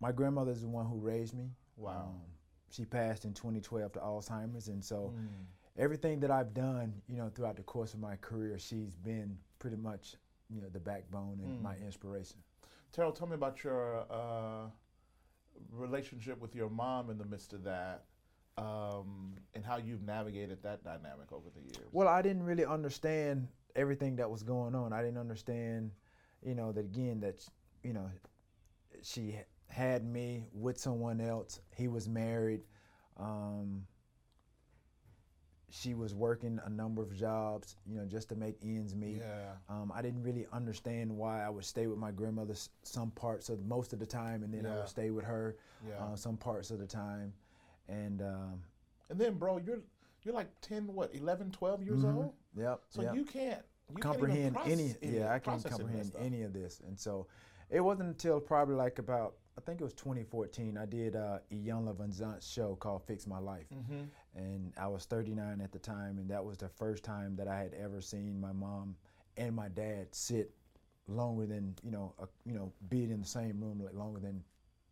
my 0.00 0.12
grandmother 0.12 0.50
is 0.52 0.62
the 0.62 0.68
one 0.68 0.86
who 0.86 0.98
raised 0.98 1.34
me. 1.34 1.50
Wow. 1.76 2.08
Um, 2.14 2.20
she 2.70 2.84
passed 2.84 3.24
in 3.24 3.34
2012 3.34 3.92
to 3.92 3.98
Alzheimer's, 4.00 4.68
and 4.68 4.84
so 4.84 5.12
Hmm. 5.14 5.26
everything 5.76 6.20
that 6.20 6.30
I've 6.30 6.54
done, 6.54 6.94
you 7.08 7.16
know, 7.16 7.30
throughout 7.34 7.56
the 7.56 7.62
course 7.62 7.94
of 7.94 8.00
my 8.00 8.16
career, 8.16 8.58
she's 8.58 8.96
been 8.96 9.36
pretty 9.58 9.76
much, 9.76 10.16
you 10.50 10.60
know, 10.60 10.68
the 10.68 10.80
backbone 10.80 11.40
and 11.44 11.62
my 11.62 11.74
Hmm. 11.74 11.84
inspiration. 11.84 12.38
Terrell, 12.92 13.12
tell 13.12 13.26
me 13.26 13.34
about 13.34 13.62
your 13.64 14.06
uh, 14.10 14.68
relationship 15.70 16.40
with 16.40 16.54
your 16.54 16.70
mom 16.70 17.10
in 17.10 17.18
the 17.18 17.24
midst 17.24 17.52
of 17.52 17.64
that 17.64 18.04
um, 18.56 19.34
and 19.54 19.64
how 19.64 19.76
you've 19.78 20.02
navigated 20.02 20.62
that 20.62 20.84
dynamic 20.84 21.32
over 21.32 21.48
the 21.54 21.60
years. 21.60 21.88
Well, 21.92 22.08
I 22.08 22.22
didn't 22.22 22.44
really 22.44 22.64
understand 22.64 23.48
everything 23.74 24.16
that 24.16 24.30
was 24.30 24.42
going 24.42 24.74
on. 24.74 24.92
I 24.92 25.02
didn't 25.02 25.18
understand, 25.18 25.90
you 26.42 26.54
know, 26.54 26.72
that 26.72 26.84
again 26.84 27.20
that 27.20 27.44
you 27.82 27.92
know 27.92 28.08
she 29.02 29.36
had 29.68 30.04
me 30.04 30.44
with 30.52 30.78
someone 30.78 31.20
else. 31.20 31.60
He 31.76 31.88
was 31.88 32.08
married. 32.08 32.62
Um, 33.18 33.86
she 35.70 35.94
was 35.94 36.14
working 36.14 36.60
a 36.64 36.70
number 36.70 37.02
of 37.02 37.16
jobs, 37.16 37.74
you 37.84 37.96
know, 37.96 38.04
just 38.04 38.28
to 38.28 38.36
make 38.36 38.56
ends 38.62 38.94
meet. 38.94 39.16
Yeah. 39.18 39.54
Um, 39.68 39.90
I 39.92 40.02
didn't 40.02 40.22
really 40.22 40.46
understand 40.52 41.10
why 41.10 41.42
I 41.44 41.50
would 41.50 41.64
stay 41.64 41.88
with 41.88 41.98
my 41.98 42.12
grandmother 42.12 42.54
some 42.84 43.10
parts 43.10 43.48
of 43.48 43.64
most 43.66 43.92
of 43.92 43.98
the 43.98 44.06
time, 44.06 44.44
and 44.44 44.54
then 44.54 44.66
I 44.66 44.76
would 44.76 44.88
stay 44.88 45.10
with 45.10 45.24
her 45.24 45.56
Yeah. 45.88 45.94
uh, 45.98 46.14
some 46.16 46.36
parts 46.36 46.70
of 46.70 46.78
the 46.78 46.86
time. 46.86 47.32
And 47.88 48.22
um, 48.22 48.62
And 49.10 49.18
then, 49.18 49.34
bro, 49.34 49.58
you're 49.58 49.80
you're 50.22 50.34
like 50.34 50.48
10, 50.62 50.86
what, 50.86 51.14
11, 51.14 51.50
12 51.50 51.82
years 51.82 52.02
old? 52.04 52.32
yep, 52.56 52.80
So 52.88 53.02
yep. 53.02 53.14
you 53.14 53.24
can't 53.24 53.60
you 53.94 54.00
comprehend 54.00 54.54
can't 54.56 54.66
any, 54.66 54.94
any 55.02 55.16
yeah 55.18 55.30
i 55.30 55.38
can't 55.38 55.62
comprehend 55.62 56.10
any 56.18 56.40
of 56.42 56.54
this 56.54 56.80
and 56.86 56.98
so 56.98 57.26
it 57.68 57.80
wasn't 57.80 58.08
until 58.08 58.40
probably 58.40 58.74
like 58.74 58.98
about 58.98 59.34
i 59.58 59.60
think 59.60 59.78
it 59.78 59.84
was 59.84 59.92
2014 59.92 60.78
i 60.78 60.86
did 60.86 61.14
uh, 61.14 61.38
a 61.50 61.54
young 61.54 61.94
van 61.94 62.40
show 62.40 62.74
called 62.76 63.02
fix 63.06 63.26
my 63.26 63.38
life 63.38 63.66
Mm-hmm. 63.74 64.04
and 64.36 64.72
i 64.78 64.86
was 64.86 65.04
39 65.04 65.60
at 65.60 65.70
the 65.70 65.78
time 65.78 66.16
and 66.16 66.30
that 66.30 66.42
was 66.42 66.56
the 66.56 66.68
first 66.70 67.04
time 67.04 67.36
that 67.36 67.46
i 67.46 67.58
had 67.58 67.74
ever 67.74 68.00
seen 68.00 68.40
my 68.40 68.52
mom 68.52 68.96
and 69.36 69.54
my 69.54 69.68
dad 69.68 70.06
sit 70.12 70.50
longer 71.06 71.44
than 71.44 71.74
you 71.82 71.90
know 71.90 72.14
a, 72.18 72.26
you 72.46 72.54
know 72.54 72.72
be 72.88 73.04
in 73.04 73.20
the 73.20 73.26
same 73.26 73.60
room 73.60 73.82
like 73.84 73.92
longer 73.94 74.18
than 74.18 74.42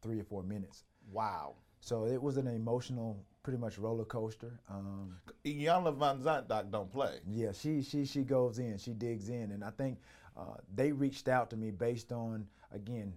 three 0.02 0.21
or 0.21 0.25
four 0.25 0.43
minutes 0.43 0.85
Wow. 1.11 1.55
So 1.85 2.07
it 2.07 2.23
was 2.23 2.37
an 2.37 2.47
emotional 2.47 3.25
pretty 3.43 3.59
much 3.59 3.77
roller 3.77 4.05
coaster 4.05 4.53
um, 4.71 5.17
Iyanla 5.45 5.97
Vanzant 5.97 6.47
doc 6.47 6.67
don't 6.71 6.91
play. 6.93 7.19
yeah, 7.29 7.51
she 7.51 7.83
she 7.83 8.05
she 8.05 8.23
goes 8.23 8.61
in, 8.61 8.79
she 8.79 8.93
digs 8.93 9.29
in, 9.29 9.51
and 9.51 9.65
I 9.65 9.71
think 9.71 9.99
uh, 10.37 10.59
they 10.73 10.93
reached 10.93 11.27
out 11.29 11.51
to 11.51 11.57
me 11.57 11.73
based 11.73 12.12
on 12.12 12.47
again 12.73 13.12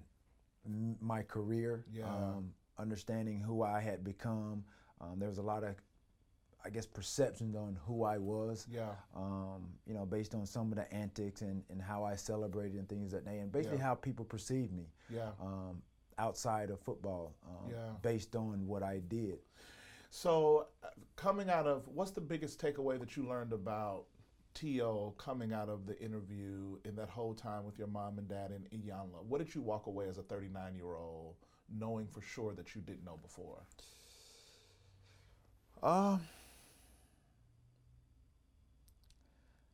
m- 0.65 0.97
my 0.99 1.21
career, 1.21 1.85
Yeah. 1.93 2.07
um, 2.07 2.51
understanding 2.79 3.39
who 3.39 3.61
I 3.61 3.79
had 3.79 4.03
become. 4.03 4.63
Um, 4.99 5.19
there 5.19 5.29
was 5.29 5.37
a 5.37 5.43
lot 5.43 5.63
of, 5.63 5.75
I 6.65 6.71
guess, 6.71 6.87
perceptions 6.87 7.55
on 7.55 7.77
who 7.85 8.03
I 8.03 8.17
was. 8.17 8.65
Yeah. 8.69 8.89
Um, 9.15 9.69
you 9.85 9.93
know, 9.93 10.05
based 10.07 10.33
on 10.33 10.45
some 10.47 10.71
of 10.71 10.77
the 10.77 10.91
antics 10.91 11.41
and, 11.41 11.61
and 11.69 11.79
how 11.79 12.03
I 12.03 12.15
celebrated 12.15 12.79
and 12.79 12.89
things 12.89 13.11
that 13.11 13.25
day, 13.25 13.37
and 13.39 13.51
basically 13.51 13.77
Yeah. 13.77 13.83
how 13.83 13.93
people 13.95 14.25
perceived 14.25 14.73
me 14.73 14.87
Yeah. 15.09 15.29
um, 15.39 15.83
outside 16.17 16.69
of 16.69 16.79
football, 16.79 17.35
um, 17.45 17.71
Yeah. 17.71 17.91
based 18.01 18.35
on 18.35 18.67
what 18.67 18.83
I 18.83 18.99
did. 18.99 19.39
So, 20.09 20.67
uh, 20.83 20.87
coming 21.15 21.49
out 21.49 21.67
of 21.67 21.87
what's 21.87 22.11
the 22.11 22.21
biggest 22.21 22.59
takeaway 22.59 22.99
that 22.99 23.17
you 23.17 23.27
learned 23.27 23.51
about 23.53 24.05
T.O. 24.53 25.11
coming 25.17 25.51
out 25.51 25.67
of 25.67 25.85
the 25.85 25.99
interview 26.01 26.79
in 26.85 26.95
that 26.95 27.09
whole 27.09 27.33
time 27.33 27.65
with 27.65 27.77
your 27.77 27.87
mom 27.87 28.17
and 28.17 28.27
dad 28.27 28.51
in 28.51 28.63
Iyanla? 28.79 29.23
What 29.23 29.39
did 29.39 29.53
you 29.53 29.61
walk 29.61 29.87
away 29.87 30.07
as 30.07 30.17
a 30.17 30.23
39 30.23 30.75
year 30.75 30.95
old 30.95 31.35
knowing 31.69 32.07
for 32.07 32.21
sure 32.21 32.53
that 32.53 32.73
you 32.73 32.81
didn't 32.81 33.03
know 33.03 33.17
before? 33.17 33.63
Uh, 35.83 36.17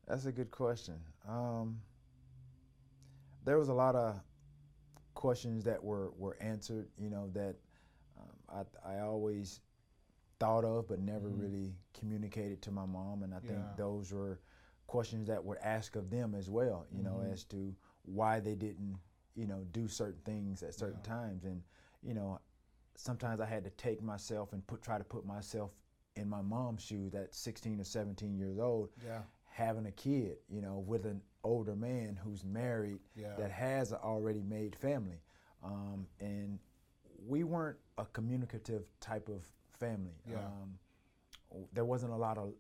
that's 0.08 0.26
a 0.26 0.32
good 0.32 0.50
question. 0.52 0.96
Um, 1.28 1.80
there 3.46 3.58
was 3.58 3.70
a 3.70 3.74
lot 3.74 3.96
of 3.96 4.20
questions 5.14 5.64
that 5.66 5.84
were, 5.84 6.12
were 6.18 6.38
answered, 6.42 6.88
you 6.98 7.10
know, 7.10 7.30
that 7.34 7.56
um, 8.18 8.66
I, 8.86 8.96
I 8.96 9.00
always 9.02 9.62
thought 10.40 10.66
of 10.66 10.88
but 10.88 11.00
never 11.00 11.30
really 11.30 11.76
communicated 11.94 12.62
to 12.64 12.72
my 12.72 12.86
mom. 12.86 13.24
And 13.24 13.34
I 13.34 13.40
think 13.40 13.60
Yeah. 13.60 13.76
those 13.78 14.12
were 14.12 14.40
questions 14.88 15.28
that 15.28 15.44
were 15.44 15.60
asked 15.64 15.96
of 15.96 16.10
them 16.10 16.36
as 16.36 16.50
well, 16.50 16.86
you 16.92 17.04
know, 17.04 17.22
as 17.22 17.44
to 17.46 17.76
why 18.04 18.40
they 18.40 18.56
didn't, 18.56 18.98
you 19.36 19.46
know, 19.48 19.66
do 19.72 19.88
certain 19.88 20.22
things 20.26 20.64
at 20.64 20.74
certain 20.74 21.02
times. 21.02 21.46
And, 21.46 21.62
you 22.02 22.14
know, 22.14 22.40
sometimes 22.96 23.40
I 23.40 23.46
had 23.46 23.64
to 23.64 23.70
take 23.72 24.02
myself 24.02 24.54
and 24.54 24.66
put 24.68 24.82
try 24.82 24.98
to 24.98 25.04
put 25.04 25.26
myself 25.26 25.72
in 26.16 26.28
my 26.28 26.42
mom's 26.42 26.82
shoes 26.84 27.16
at 27.16 27.34
16 27.34 27.80
or 27.80 27.84
17 27.86 28.36
years 28.38 28.60
old, 28.60 28.90
Yeah. 29.04 29.22
Having 29.52 29.86
a 29.86 29.92
kid, 29.92 30.38
you 30.50 30.62
know, 30.62 30.80
with 30.88 31.06
an 31.06 31.22
older 31.44 31.76
man 31.76 32.18
who's 32.24 32.44
married 32.44 33.00
Yeah. 33.16 33.36
that 33.38 33.52
has 33.52 33.92
an 33.92 33.98
already 34.04 34.42
made 34.42 34.76
family. 34.76 35.22
Um, 35.64 36.08
and 36.20 36.58
we 37.28 37.44
weren't 37.44 37.78
a 37.98 38.06
communicative 38.06 38.84
type 39.00 39.28
of 39.30 39.46
family. 39.72 40.16
Yeah. 40.28 40.46
Um, 40.46 40.80
there 41.74 41.86
wasn't 41.86 42.14
a 42.14 42.16
lot 42.16 42.38
of 42.38 42.54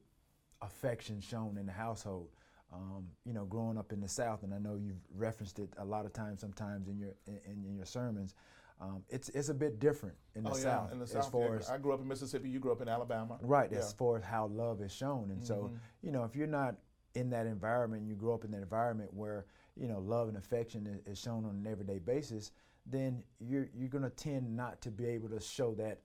affection 0.62 1.21
shown 1.21 1.57
in 1.57 1.65
the 1.65 1.71
household. 1.71 2.29
Um, 2.74 3.07
you 3.25 3.33
know, 3.33 3.45
growing 3.45 3.77
up 3.77 3.91
in 3.91 4.00
the 4.00 4.07
South, 4.07 4.43
and 4.43 4.53
I 4.53 4.57
know 4.57 4.75
you've 4.75 5.01
referenced 5.15 5.60
it 5.60 5.69
a 5.77 5.83
lot 5.83 6.05
of 6.05 6.13
times, 6.13 6.39
sometimes 6.39 6.88
in 6.88 6.98
your 6.98 7.13
in, 7.27 7.65
in 7.65 7.75
your 7.75 7.86
sermons. 7.86 8.33
Um, 8.82 9.04
it's 9.10 9.30
it's 9.30 9.50
a 9.50 9.54
bit 9.54 9.80
different 9.80 10.16
in 10.36 10.44
the 10.44 10.50
oh 10.50 10.54
South 10.54 10.88
yeah, 10.88 10.94
in 10.94 11.00
the 11.00 11.06
South, 11.06 11.26
as 11.26 11.30
far 11.32 11.50
yeah. 11.54 11.60
as 11.60 11.70
I 11.70 11.78
grew 11.78 11.94
up 11.94 12.02
in 12.02 12.08
Mississippi. 12.08 12.50
You 12.50 12.60
grew 12.60 12.72
up 12.72 12.82
in 12.82 12.90
Alabama. 12.90 13.38
right 13.42 13.72
Yeah. 13.72 13.78
as 13.78 13.94
far 13.94 14.18
as 14.18 14.24
how 14.24 14.48
love 14.48 14.82
is 14.82 14.92
shown, 14.92 15.30
and 15.30 15.44
so 15.44 15.56
Mhm. 15.72 15.80
you 16.02 16.12
know 16.12 16.24
if 16.24 16.36
you're 16.36 16.48
not 16.48 16.76
in 17.14 17.30
that 17.30 17.46
environment, 17.46 18.08
you 18.08 18.16
grow 18.16 18.34
up 18.34 18.44
in 18.44 18.50
that 18.52 18.62
environment 18.64 19.14
where 19.14 19.46
you 19.76 19.88
know 19.88 20.00
love 20.00 20.30
and 20.30 20.38
affection 20.38 20.88
is, 20.88 21.00
is 21.06 21.20
shown 21.20 21.46
on 21.46 21.52
an 21.58 21.68
everyday 21.68 22.00
basis, 22.00 22.52
then 22.88 23.24
you're 23.40 23.70
you're 23.76 23.90
gonna 23.90 24.10
tend 24.10 24.56
not 24.56 24.82
to 24.82 24.90
be 24.90 25.06
able 25.06 25.30
to 25.30 25.40
show 25.40 25.76
that 25.76 26.02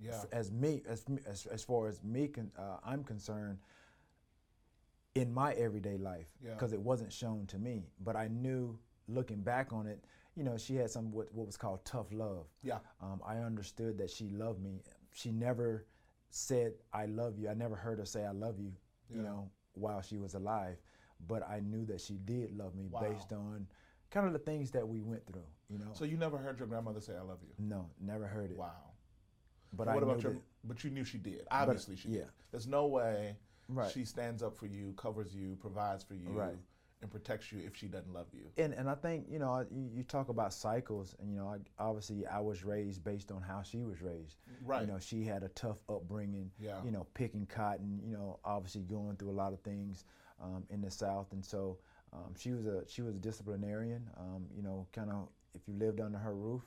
Yeah. 0.00 0.16
f- 0.16 0.26
as 0.32 0.50
me 0.50 0.82
as 0.88 1.04
as, 1.26 1.46
as 1.46 1.62
far 1.62 1.86
as 1.86 2.02
me 2.02 2.26
con, 2.26 2.50
uh, 2.58 2.78
I'm 2.82 3.04
concerned 3.04 3.60
in 5.14 5.32
my 5.32 5.52
everyday 5.54 5.96
life 5.96 6.32
Yeah. 6.40 6.54
because 6.54 6.72
it 6.72 6.80
wasn't 6.80 7.12
shown 7.12 7.46
to 7.46 7.58
me 7.58 7.88
but 8.00 8.14
I 8.16 8.28
knew 8.28 8.78
looking 9.08 9.42
back 9.42 9.72
on 9.72 9.86
it 9.86 10.04
you 10.38 10.44
know 10.44 10.56
she 10.56 10.76
had 10.76 10.88
some 10.88 11.10
what, 11.10 11.26
what 11.34 11.46
was 11.46 11.56
called 11.56 11.84
tough 11.84 12.06
love 12.12 12.46
Yeah. 12.62 12.78
um, 13.02 13.20
I 13.26 13.38
understood 13.38 13.98
that 13.98 14.08
she 14.08 14.30
loved 14.30 14.62
me 14.62 14.82
she 15.12 15.32
never 15.32 15.84
said 16.30 16.74
I 16.92 17.06
love 17.06 17.36
you 17.38 17.48
I 17.48 17.54
never 17.54 17.74
heard 17.74 17.98
her 17.98 18.04
say 18.04 18.24
I 18.24 18.30
love 18.30 18.60
you 18.60 18.72
you 19.10 19.20
know 19.20 19.50
while 19.74 20.00
she 20.00 20.16
was 20.16 20.34
alive 20.34 20.76
but 21.26 21.42
I 21.48 21.58
knew 21.60 21.84
that 21.86 22.00
she 22.00 22.14
did 22.24 22.56
love 22.56 22.74
me 22.76 22.86
Wow. 22.88 23.00
based 23.00 23.32
on 23.32 23.66
kind 24.10 24.26
of 24.28 24.32
the 24.32 24.38
things 24.38 24.70
that 24.70 24.86
we 24.86 25.00
went 25.00 25.26
through 25.26 25.48
you 25.68 25.78
know 25.78 25.90
So 25.92 26.04
you 26.04 26.16
never 26.16 26.38
heard 26.38 26.58
your 26.60 26.68
grandmother 26.68 27.00
say 27.00 27.14
"I 27.16 27.22
love 27.22 27.38
you"? 27.42 27.52
no 27.58 27.90
never 28.00 28.26
heard 28.28 28.52
it 28.52 28.56
Wow. 28.56 28.92
but 29.72 29.88
what 29.88 29.98
I 29.98 30.06
about 30.06 30.22
your? 30.22 30.32
that, 30.34 30.42
But 30.64 30.84
you 30.84 30.90
knew 30.90 31.04
she 31.04 31.18
did. 31.18 31.42
Obviously, 31.50 31.96
she 31.96 32.08
yeah. 32.10 32.18
did. 32.20 32.28
There's 32.52 32.66
no 32.68 32.86
way 32.86 33.36
Right. 33.68 33.90
she 33.90 34.04
stands 34.06 34.42
up 34.42 34.56
for 34.56 34.66
you, 34.66 34.94
covers 34.96 35.34
you, 35.34 35.56
provides 35.60 36.02
for 36.02 36.14
you, 36.14 36.28
Right. 36.30 36.56
And 37.00 37.10
protects 37.10 37.52
you 37.52 37.60
if 37.64 37.76
she 37.76 37.86
doesn't 37.86 38.12
love 38.12 38.26
you. 38.32 38.50
and 38.62 38.72
and 38.72 38.88
I 38.90 38.94
think 38.94 39.26
you 39.30 39.38
know 39.38 39.64
you, 39.70 39.88
you 39.94 40.02
talk 40.02 40.28
about 40.28 40.52
cycles, 40.52 41.14
and 41.20 41.30
you 41.30 41.36
know 41.38 41.46
I, 41.48 41.58
obviously 41.82 42.26
I 42.26 42.40
was 42.40 42.64
raised 42.64 43.04
based 43.04 43.30
on 43.30 43.40
how 43.40 43.62
she 43.62 43.78
was 43.82 44.02
raised. 44.02 44.36
Right. 44.64 44.80
You 44.82 44.88
know 44.88 44.98
she 44.98 45.24
had 45.24 45.42
a 45.42 45.48
tough 45.50 45.78
upbringing. 45.88 46.50
Yeah. 46.58 46.82
You 46.84 46.90
know 46.90 47.06
picking 47.14 47.46
cotton. 47.46 48.00
You 48.04 48.12
know 48.16 48.40
obviously 48.44 48.82
going 48.82 49.16
through 49.16 49.30
a 49.30 49.38
lot 49.44 49.52
of 49.52 49.60
things 49.60 50.04
um, 50.42 50.64
in 50.70 50.80
the 50.80 50.90
South, 50.90 51.32
and 51.32 51.44
so 51.44 51.78
um, 52.12 52.34
she 52.36 52.50
was 52.50 52.66
a 52.66 52.82
she 52.88 53.02
was 53.02 53.14
a 53.14 53.18
disciplinarian. 53.20 54.08
Um, 54.18 54.46
you 54.56 54.62
know 54.62 54.86
kind 54.92 55.10
of 55.10 55.28
if 55.54 55.62
you 55.68 55.74
lived 55.78 56.00
under 56.00 56.18
her 56.18 56.34
roof, 56.34 56.62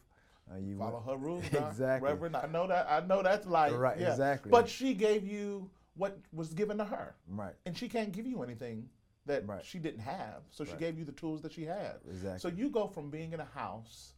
uh, 0.51 0.57
you 0.57 0.77
Follow 0.77 1.03
went- 1.05 1.05
her 1.09 1.17
rules, 1.27 1.43
exactly. 1.47 2.09
Reverend. 2.09 2.35
I 2.37 2.47
know 2.47 2.67
that. 2.67 2.87
I 2.89 3.05
know 3.05 3.21
that's 3.21 3.45
life. 3.45 3.73
Right, 3.75 3.99
yeah. 3.99 4.11
exactly. 4.11 4.49
But 4.49 4.69
she 4.69 4.93
gave 4.93 5.27
you 5.27 5.69
what 5.95 6.17
was 6.31 6.53
given 6.53 6.77
to 6.77 6.85
her, 6.85 7.15
Right. 7.27 7.53
and 7.65 7.77
she 7.77 7.89
can't 7.89 8.13
give 8.13 8.25
you 8.25 8.41
anything 8.43 8.87
that 9.25 9.47
Right. 9.47 9.63
she 9.63 9.79
didn't 9.79 10.01
have. 10.01 10.43
So 10.51 10.63
she 10.65 10.75
gave 10.77 10.97
you 10.97 11.05
the 11.05 11.11
tools 11.11 11.41
that 11.43 11.51
she 11.53 11.63
had. 11.65 11.99
Exactly. 12.09 12.39
So 12.39 12.47
you 12.55 12.69
go 12.69 12.87
from 12.87 13.09
being 13.09 13.33
in 13.33 13.39
a 13.39 13.45
house 13.45 14.15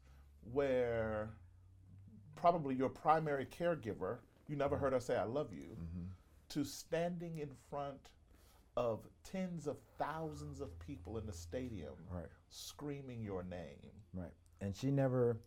where 0.51 1.29
probably 2.35 2.75
your 2.75 2.89
primary 2.89 3.45
caregiver, 3.45 4.19
you 4.47 4.55
never 4.55 4.77
heard 4.77 4.93
her 4.93 4.99
say 4.99 5.15
"I 5.17 5.23
love 5.23 5.53
you," 5.53 5.77
Mm-hmm. 5.79 6.05
to 6.49 6.63
standing 6.63 7.37
in 7.39 7.49
front 7.69 8.11
of 8.75 9.07
tens 9.23 9.67
of 9.67 9.77
thousands 9.97 10.59
of 10.59 10.77
people 10.79 11.17
in 11.17 11.25
the 11.25 11.33
stadium, 11.33 11.93
Right. 12.09 12.25
screaming 12.49 13.21
your 13.23 13.43
name. 13.43 13.91
Right. 14.13 14.33
And 14.61 14.75
she 14.75 14.89
never. 14.91 15.37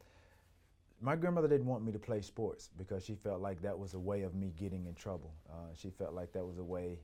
My 1.00 1.14
grandmother 1.16 1.48
didn't 1.48 1.66
want 1.66 1.84
me 1.84 1.92
to 1.92 1.98
play 1.98 2.22
sports 2.22 2.70
because 2.78 3.04
she 3.04 3.14
felt 3.16 3.40
like 3.42 3.60
that 3.62 3.78
was 3.78 3.92
a 3.94 3.98
way 3.98 4.22
of 4.22 4.34
me 4.34 4.52
getting 4.56 4.86
in 4.86 4.94
trouble. 4.94 5.34
Uh, 5.50 5.75
she 5.75 5.90
felt 5.90 6.14
like 6.14 6.32
that 6.32 6.46
was 6.46 6.56
a 6.58 6.64
way. 6.64 7.00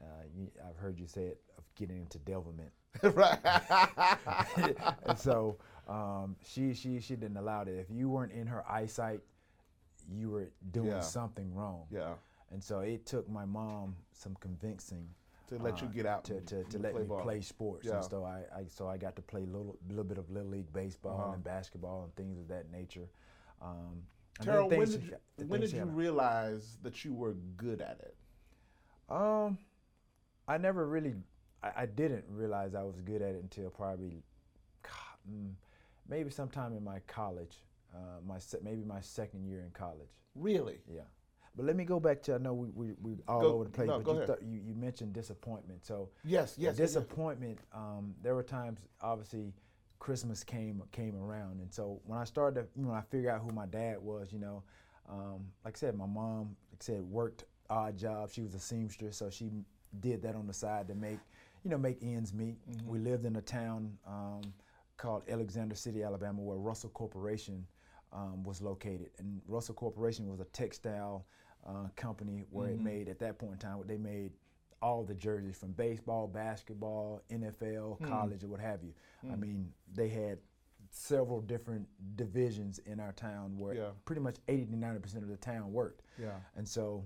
Uh, 0.00 0.04
you, 0.34 0.48
I've 0.68 0.76
heard 0.76 0.98
you 0.98 1.06
say 1.06 1.22
it 1.26 1.40
of 1.56 1.64
getting 1.74 1.98
into 1.98 2.18
devilment. 2.20 2.70
right. 3.02 3.38
and 5.06 5.18
so 5.18 5.56
um, 5.88 6.36
she 6.44 6.72
she 6.74 7.00
she 7.00 7.16
didn't 7.16 7.36
allow 7.36 7.64
that. 7.64 7.78
If 7.78 7.90
you 7.90 8.08
weren't 8.08 8.32
in 8.32 8.46
her 8.46 8.64
eyesight, 8.70 9.20
you 10.10 10.30
were 10.30 10.50
doing 10.72 10.88
Yeah. 10.88 11.00
something 11.00 11.54
wrong. 11.54 11.86
yeah. 11.90 12.14
And 12.50 12.64
so 12.64 12.78
it 12.80 13.04
took 13.04 13.28
my 13.28 13.44
mom 13.44 13.94
some 14.12 14.34
convincing 14.40 15.06
To 15.48 15.58
let 15.58 15.82
you 15.82 15.88
uh, 15.88 15.90
get 15.90 16.06
out 16.06 16.24
to, 16.24 16.40
to, 16.40 16.64
to 16.64 16.78
let 16.78 16.92
play 16.92 17.02
me 17.02 17.08
ball. 17.08 17.20
play 17.20 17.40
sports. 17.42 17.86
Yeah. 17.86 17.96
And 17.96 18.04
so 18.04 18.24
I, 18.24 18.44
I 18.56 18.64
so 18.68 18.88
I 18.88 18.96
got 18.96 19.16
to 19.16 19.22
play 19.22 19.44
little 19.44 19.76
little 19.88 20.04
bit 20.04 20.16
of 20.18 20.30
little 20.30 20.48
league 20.48 20.72
baseball 20.72 21.20
Uh-huh. 21.20 21.32
and 21.34 21.44
basketball 21.44 22.04
and 22.04 22.14
things 22.16 22.38
of 22.38 22.48
that 22.48 22.70
nature. 22.72 23.08
Um, 23.60 24.02
Terrell, 24.40 24.68
when 24.70 24.88
did 24.88 25.02
you, 25.02 25.16
when 25.48 25.60
did 25.60 25.72
you 25.72 25.84
realize 25.84 26.78
that 26.82 27.04
you 27.04 27.12
were 27.12 27.34
good 27.56 27.80
at 27.82 27.98
it? 28.00 28.14
Um, 29.10 29.58
I 30.48 30.56
never 30.58 30.86
really, 30.86 31.14
I, 31.62 31.70
I 31.82 31.86
didn't 31.86 32.24
realize 32.28 32.74
I 32.74 32.82
was 32.82 33.00
good 33.00 33.22
at 33.22 33.34
it 33.34 33.42
until 33.42 33.70
probably, 33.70 34.22
mm, 35.30 35.52
maybe 36.08 36.30
sometime 36.30 36.72
in 36.74 36.82
my 36.82 37.00
college, 37.06 37.56
uh, 37.94 38.20
my 38.26 38.38
se- 38.38 38.58
maybe 38.62 38.82
my 38.82 39.00
second 39.00 39.44
year 39.46 39.60
in 39.60 39.70
college. 39.70 40.08
Really? 40.34 40.78
Yeah. 40.92 41.02
But 41.54 41.66
let 41.66 41.76
me 41.76 41.84
go 41.84 41.98
back 42.00 42.22
to 42.22 42.34
I 42.36 42.38
know 42.38 42.54
we 42.54 42.68
we, 42.70 42.94
we 43.02 43.16
all 43.26 43.40
Go- 43.40 43.52
over 43.54 43.64
the 43.64 43.70
place, 43.70 43.88
no, 43.88 43.96
but 43.98 44.04
go 44.04 44.12
you, 44.14 44.22
ahead. 44.22 44.38
th- 44.38 44.50
you 44.50 44.60
you 44.68 44.74
mentioned 44.74 45.12
disappointment. 45.12 45.84
So 45.84 46.08
Yes, 46.24 46.54
yes. 46.56 46.56
yes, 46.56 46.78
yes. 46.78 46.88
disappointment. 46.90 47.58
Um, 47.74 48.14
there 48.22 48.34
were 48.36 48.44
times, 48.44 48.78
obviously, 49.00 49.52
Christmas 49.98 50.44
came 50.44 50.82
came 50.92 51.16
around, 51.16 51.60
and 51.60 51.72
so 51.72 52.00
when 52.06 52.18
I 52.18 52.24
started, 52.24 52.60
to, 52.62 52.68
you 52.80 52.86
know, 52.86 52.92
I 52.92 53.02
figured 53.10 53.34
out 53.34 53.40
who 53.40 53.50
my 53.52 53.66
dad 53.66 53.98
was. 54.00 54.32
You 54.32 54.38
know, 54.38 54.62
um, 55.08 55.46
like 55.64 55.76
I 55.76 55.78
said, 55.78 55.96
my 55.96 56.06
mom, 56.06 56.56
like 56.70 56.80
I 56.80 56.84
said, 56.84 57.02
worked 57.02 57.44
odd 57.68 57.98
jobs. 57.98 58.34
She 58.34 58.42
was 58.42 58.54
a 58.54 58.60
seamstress, 58.60 59.16
so 59.16 59.28
she 59.28 59.50
did 60.00 60.22
that 60.22 60.34
on 60.34 60.46
the 60.46 60.52
side 60.52 60.88
to 60.88 60.94
make, 60.94 61.18
you 61.64 61.70
know, 61.70 61.78
make 61.78 61.98
ends 62.02 62.32
meet. 62.32 62.56
We 62.86 62.98
lived 62.98 63.24
in 63.24 63.36
a 63.36 63.42
town 63.42 63.96
um, 64.06 64.42
called 64.96 65.22
Alexander 65.28 65.74
City, 65.74 66.02
Alabama, 66.02 66.40
where 66.40 66.58
Russell 66.58 66.90
Corporation 66.90 67.66
um, 68.12 68.42
was 68.44 68.62
located, 68.62 69.10
and 69.18 69.40
Russell 69.46 69.74
Corporation 69.74 70.28
was 70.30 70.40
a 70.40 70.44
textile 70.46 71.26
uh, 71.66 71.88
company 71.96 72.44
where 72.50 72.68
it 72.68 72.80
made 72.80 73.08
at 73.08 73.18
that 73.18 73.38
point 73.38 73.52
in 73.52 73.58
time, 73.58 73.78
they 73.86 73.98
made 73.98 74.30
all 74.80 75.02
the 75.04 75.14
jerseys 75.14 75.56
from 75.56 75.72
baseball, 75.72 76.26
basketball, 76.28 77.20
NFL, 77.30 77.98
college, 78.08 78.44
or 78.44 78.48
what 78.48 78.60
have 78.60 78.82
you. 78.82 78.92
I 79.30 79.34
mean, 79.36 79.72
they 79.92 80.08
had 80.08 80.38
several 80.90 81.40
different 81.42 81.86
divisions 82.16 82.78
in 82.86 82.98
our 83.00 83.12
town 83.12 83.58
where 83.58 83.74
Yeah. 83.74 83.90
pretty 84.04 84.22
much 84.22 84.36
80 84.48 84.66
to 84.66 84.76
90 84.76 85.00
percent 85.00 85.22
of 85.24 85.28
the 85.28 85.36
town 85.36 85.72
worked. 85.72 86.02
Yeah. 86.18 86.30
And 86.56 86.66
so, 86.66 87.04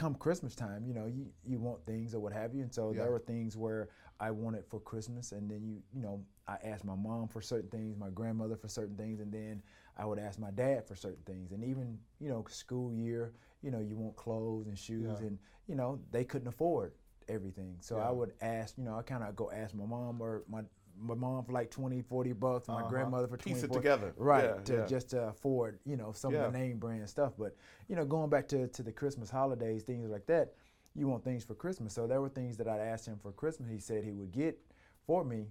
come 0.00 0.14
Christmas 0.14 0.54
time, 0.54 0.86
you 0.86 0.94
know, 0.94 1.04
you, 1.04 1.26
you 1.44 1.58
want 1.58 1.84
things 1.84 2.14
or 2.14 2.20
what 2.20 2.32
have 2.32 2.54
you. 2.54 2.62
And 2.62 2.72
so 2.72 2.90
Yeah. 2.92 3.00
there 3.00 3.10
were 3.10 3.18
things 3.18 3.54
where 3.54 3.90
I 4.18 4.30
wanted 4.30 4.64
for 4.66 4.80
Christmas, 4.80 5.32
and 5.32 5.50
then 5.50 5.62
you 5.62 5.82
you 5.94 6.00
know 6.00 6.24
I 6.48 6.56
asked 6.64 6.84
my 6.86 6.94
mom 6.94 7.28
for 7.28 7.42
certain 7.42 7.68
things, 7.68 7.98
my 7.98 8.08
grandmother 8.08 8.56
for 8.56 8.68
certain 8.68 8.96
things, 8.96 9.20
and 9.20 9.30
then 9.30 9.62
I 9.98 10.06
would 10.06 10.18
ask 10.18 10.38
my 10.38 10.50
dad 10.50 10.86
for 10.88 10.94
certain 10.96 11.22
things. 11.26 11.52
And 11.52 11.62
even 11.62 11.98
you 12.18 12.30
know 12.30 12.44
school 12.48 12.92
year, 12.94 13.34
you 13.62 13.70
know 13.70 13.80
you 13.80 13.96
want 13.96 14.16
clothes 14.16 14.68
and 14.68 14.78
shoes, 14.78 15.20
Yeah. 15.20 15.26
and 15.26 15.38
you 15.68 15.74
know 15.74 16.00
they 16.10 16.24
couldn't 16.24 16.48
afford 16.48 16.92
everything. 17.28 17.76
So 17.80 17.96
Yeah. 17.96 18.08
I 18.08 18.10
would 18.10 18.32
ask, 18.40 18.76
you 18.78 18.84
know, 18.84 18.96
I 18.98 19.02
kind 19.02 19.22
of 19.22 19.36
go 19.36 19.50
ask 19.50 19.74
my 19.74 19.86
mom 19.86 20.20
or 20.20 20.44
my 20.48 20.62
my 21.00 21.14
mom 21.14 21.44
for 21.44 21.52
like 21.52 21.70
20, 21.70 22.02
40 22.02 22.32
bucks, 22.32 22.68
my 22.68 22.80
Uh-huh. 22.80 22.88
grandmother 22.88 23.26
for 23.28 23.36
Piece 23.36 23.60
20, 23.62 23.64
it 23.64 23.68
40 23.68 23.80
together. 23.80 24.14
Right, 24.16 24.44
Yeah, 24.44 24.60
to 24.64 24.72
yeah. 24.74 24.86
just 24.86 25.10
to 25.10 25.28
afford, 25.28 25.78
you 25.84 25.96
know, 25.96 26.12
some 26.12 26.34
Yeah. 26.34 26.46
of 26.46 26.52
the 26.52 26.58
name 26.58 26.78
brand 26.78 27.08
stuff. 27.08 27.32
But, 27.38 27.56
you 27.88 27.96
know, 27.96 28.04
going 28.04 28.28
back 28.30 28.46
to, 28.48 28.68
to 28.68 28.82
the 28.82 28.92
Christmas 28.92 29.30
holidays, 29.30 29.82
things 29.82 30.10
like 30.10 30.26
that, 30.26 30.54
you 30.94 31.08
want 31.08 31.24
things 31.24 31.44
for 31.44 31.54
Christmas. 31.54 31.92
So 31.94 32.06
there 32.06 32.20
were 32.20 32.28
things 32.28 32.56
that 32.58 32.68
I'd 32.68 32.80
asked 32.80 33.06
him 33.06 33.18
for 33.18 33.32
Christmas. 33.32 33.70
He 33.70 33.78
said 33.78 34.04
he 34.04 34.12
would 34.12 34.32
get 34.32 34.58
for 35.06 35.24
me. 35.24 35.46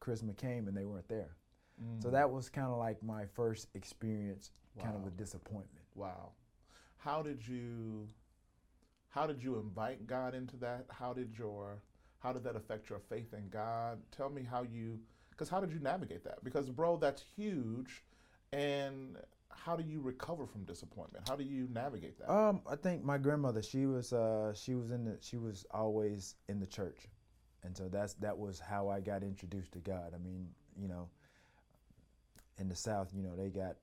Christmas 0.00 0.34
came 0.36 0.68
and 0.68 0.76
they 0.76 0.84
weren't 0.84 1.08
there. 1.08 1.36
Mm. 1.82 2.02
So 2.02 2.10
that 2.10 2.30
was 2.30 2.48
kind 2.48 2.68
of 2.68 2.78
like 2.78 3.02
my 3.02 3.24
first 3.26 3.68
experience, 3.74 4.50
kind 4.78 4.94
of 4.94 5.00
Wow. 5.00 5.04
with 5.06 5.16
disappointment. 5.16 5.86
Wow. 5.94 6.32
How 6.98 7.22
did 7.22 7.46
you 7.46 8.08
how 9.08 9.26
did 9.26 9.42
you 9.42 9.56
invite 9.58 10.06
God 10.06 10.34
into 10.34 10.56
that? 10.58 10.84
How 10.90 11.14
did 11.14 11.38
your 11.38 11.78
how 12.18 12.32
did 12.32 12.44
that 12.44 12.56
affect 12.56 12.90
your 12.90 12.98
faith 12.98 13.32
in 13.32 13.48
God? 13.48 14.00
Tell 14.10 14.30
me 14.30 14.42
how 14.42 14.62
you 14.62 15.00
cuz 15.36 15.48
how 15.48 15.60
did 15.60 15.72
you 15.72 15.80
navigate 15.80 16.24
that? 16.24 16.42
Because 16.42 16.70
bro, 16.70 16.96
that's 16.96 17.22
huge 17.36 18.02
and 18.52 19.18
how 19.50 19.76
do 19.76 19.82
you 19.82 20.00
recover 20.00 20.46
from 20.46 20.64
disappointment? 20.64 21.28
How 21.28 21.36
do 21.36 21.44
you 21.44 21.68
navigate 21.72 22.18
that? 22.18 22.32
Um, 22.32 22.60
I 22.68 22.76
think 22.76 23.04
my 23.04 23.18
grandmother, 23.18 23.62
she 23.62 23.86
was 23.86 24.12
uh, 24.12 24.52
she 24.54 24.74
was 24.74 24.90
in 24.90 25.04
the 25.04 25.18
she 25.20 25.36
was 25.36 25.64
always 25.70 26.36
in 26.48 26.60
the 26.60 26.66
church, 26.66 27.08
and 27.64 27.76
so 27.76 27.88
that's 27.88 28.14
that 28.14 28.36
was 28.36 28.60
how 28.60 28.88
I 28.88 29.00
got 29.00 29.22
introduced 29.22 29.72
to 29.72 29.78
God. 29.78 30.12
I 30.14 30.18
mean, 30.18 30.48
you 30.80 30.88
know, 30.88 31.08
in 32.58 32.68
the 32.68 32.76
South, 32.76 33.12
you 33.14 33.22
know, 33.22 33.34
they 33.36 33.48
got 33.48 33.76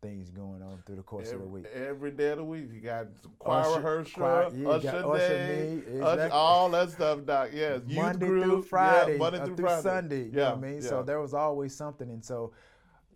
things 0.00 0.30
going 0.30 0.62
on 0.62 0.80
through 0.86 0.96
the 0.96 1.02
course 1.02 1.32
of 1.32 1.40
the 1.40 1.46
week. 1.46 1.66
every 1.74 2.10
day 2.12 2.28
of 2.30 2.38
the 2.38 2.44
week, 2.44 2.68
you 2.72 2.80
got 2.80 3.06
choir 3.38 3.60
Usher- 3.62 3.76
rehearsal, 3.78 4.12
choir- 4.14 4.50
yeah, 4.54 4.68
usher 4.68 4.88
usher 5.06 5.18
day, 5.28 5.82
me, 5.88 6.00
usher- 6.00 6.28
all 6.32 6.70
that 6.70 6.90
stuff, 6.90 7.24
Doc. 7.24 7.50
Yes, 7.52 7.80
Monday 7.88 8.26
group, 8.26 8.44
through 8.44 8.62
Friday, 8.62 9.12
yeah, 9.12 9.18
Monday 9.18 9.40
uh, 9.40 9.46
through, 9.46 9.56
through 9.56 9.66
Friday. 9.66 9.82
Sunday. 9.82 10.24
You 10.26 10.30
yeah, 10.34 10.36
know 10.36 10.50
what 10.54 10.64
I 10.64 10.70
mean? 10.70 10.82
So 10.82 11.02
there 11.02 11.20
was 11.20 11.34
always 11.34 11.74
something, 11.74 12.08
and 12.10 12.24
so, 12.24 12.52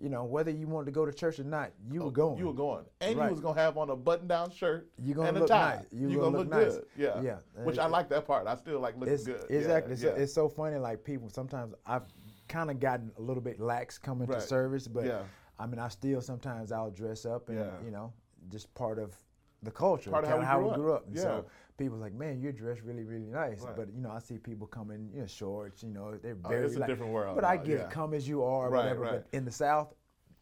you 0.01 0.09
know, 0.09 0.25
whether 0.25 0.51
you 0.51 0.67
wanted 0.67 0.87
to 0.87 0.91
go 0.91 1.07
to 1.07 1.13
church 1.13 1.39
or 1.39 1.45
not, 1.45 1.71
you 1.89 2.03
were 2.03 2.11
going. 2.11 2.35
Oh, 2.35 2.39
You 2.39 2.47
were 2.49 2.53
going, 2.53 2.85
and 3.01 3.17
Right. 3.17 3.27
you 3.27 3.31
was 3.31 3.41
gonna 3.41 3.61
have 3.61 3.79
on 3.79 3.91
a 3.91 3.97
button-down 3.97 4.51
shirt 4.51 4.89
You 4.99 5.15
gonna 5.15 5.29
and 5.29 5.37
a 5.37 5.41
look 5.41 5.49
tie. 5.49 5.77
nice. 5.77 5.85
You 5.93 6.09
You 6.09 6.19
gonna 6.19 6.21
gonna 6.33 6.39
look 6.39 6.49
nice. 6.49 6.75
good. 6.75 6.87
Yeah, 6.97 7.21
Yeah. 7.23 7.39
Which 7.63 7.79
I 7.79 7.87
like 7.87 8.09
that 8.09 8.27
part. 8.27 8.49
I 8.49 8.57
still 8.57 8.81
like 8.81 8.97
looking 8.99 9.15
It's, 9.15 9.25
good. 9.25 9.45
Yeah, 9.49 9.59
Exactly. 9.59 9.93
It's, 9.93 10.03
it's 10.03 10.35
so 10.35 10.49
funny. 10.49 10.79
Like 10.79 11.05
people, 11.05 11.29
sometimes 11.31 11.75
I've 11.87 12.03
kind 12.49 12.73
of 12.73 12.81
gotten 12.81 13.13
a 13.19 13.23
little 13.23 13.43
bit 13.43 13.61
lax 13.61 13.99
coming 13.99 14.27
Right. 14.27 14.41
to 14.41 14.45
service, 14.45 14.89
but 14.89 15.05
Yeah. 15.05 15.23
I 15.59 15.67
mean, 15.67 15.79
I 15.79 15.89
still 15.89 16.21
sometimes 16.21 16.73
I'll 16.73 16.91
dress 16.91 17.25
up 17.25 17.49
and 17.49 17.59
Yeah. 17.59 17.71
you 17.85 17.91
know, 17.91 18.13
just 18.51 18.73
part 18.75 18.99
of 18.99 19.15
the 19.63 19.71
culture, 19.71 20.11
Part 20.11 20.25
of 20.25 20.43
how 20.43 20.61
we 20.61 20.69
grew 20.75 20.83
grew 20.85 20.93
up. 20.95 21.03
up. 21.03 21.07
And 21.07 21.17
Yeah. 21.17 21.23
So 21.23 21.47
people 21.77 21.97
like, 21.99 22.15
man, 22.15 22.41
you're 22.41 22.53
dressed 22.53 22.83
really, 22.83 23.05
really 23.05 23.27
nice. 23.29 23.63
Right. 23.63 23.77
But 23.77 23.93
you 23.95 24.01
know, 24.01 24.11
I 24.11 24.19
see 24.19 24.39
people 24.39 24.67
coming, 24.67 25.11
you 25.15 25.21
know, 25.21 25.27
shorts. 25.27 25.83
You 25.85 25.91
know, 25.91 26.17
they're 26.17 26.35
very. 26.35 26.63
Oh, 26.65 26.67
it's 26.67 26.77
a 26.77 26.87
different 26.87 27.13
world 27.13 27.37
But 27.37 27.45
I 27.45 27.57
get 27.57 27.69
yeah. 27.79 27.85
it. 27.85 27.91
Come 27.91 28.13
as 28.15 28.27
you 28.27 28.43
are, 28.43 28.69
Right, 28.71 28.79
whatever. 28.79 29.01
right. 29.03 29.13
But 29.13 29.29
in 29.37 29.45
the 29.45 29.53
South, 29.53 29.95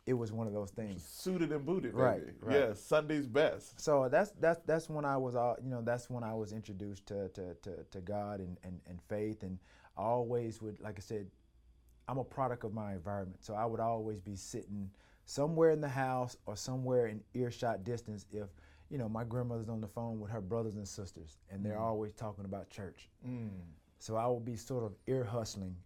it 0.06 0.14
was 0.14 0.32
one 0.32 0.46
of 0.46 0.54
those 0.54 0.70
things. 0.70 1.04
suited 1.04 1.52
and 1.52 1.64
booted, 1.66 1.92
baby. 1.92 2.02
Right, 2.02 2.22
right. 2.40 2.56
Yeah, 2.56 2.72
Sunday's 2.72 3.26
best. 3.28 3.78
So 3.78 4.08
that's 4.08 4.30
that's 4.40 4.60
that's 4.64 4.88
when 4.88 5.04
I 5.04 5.18
was 5.18 5.34
all 5.36 5.56
you 5.62 5.68
know 5.68 5.82
that's 5.82 6.08
when 6.08 6.24
I 6.24 6.32
was 6.34 6.52
introduced 6.52 7.04
to 7.08 7.28
to, 7.28 7.54
to, 7.62 7.84
to 7.90 8.00
God 8.00 8.40
and, 8.40 8.56
and, 8.64 8.80
and 8.88 8.98
faith 9.02 9.42
and 9.42 9.58
I 9.98 10.02
always 10.02 10.62
would 10.62 10.80
like 10.80 10.98
I 10.98 11.02
said 11.02 11.26
I'm 12.10 12.18
a 12.18 12.24
product 12.24 12.64
of 12.64 12.74
my 12.74 12.92
environment. 12.94 13.44
So 13.44 13.54
I 13.54 13.64
would 13.64 13.78
always 13.78 14.20
be 14.20 14.34
sitting 14.34 14.90
somewhere 15.26 15.70
in 15.70 15.80
the 15.80 15.88
house 15.88 16.36
or 16.44 16.56
somewhere 16.56 17.06
in 17.06 17.22
earshot 17.34 17.84
distance 17.84 18.26
if 18.32 18.48
you 18.90 18.98
know 18.98 19.08
my 19.08 19.22
grandmother's 19.22 19.68
on 19.68 19.80
the 19.80 19.86
phone 19.86 20.18
with 20.18 20.32
her 20.32 20.40
brothers 20.40 20.74
and 20.74 20.88
sisters 20.88 21.38
and 21.50 21.64
they're 21.64 21.78
always 21.78 22.12
talking 22.12 22.44
about 22.44 22.68
church. 22.68 23.08
So 24.00 24.16
I 24.16 24.26
would 24.26 24.44
be 24.44 24.56
sort 24.56 24.82
of 24.82 24.92
ear 25.06 25.22
hustling. 25.22 25.76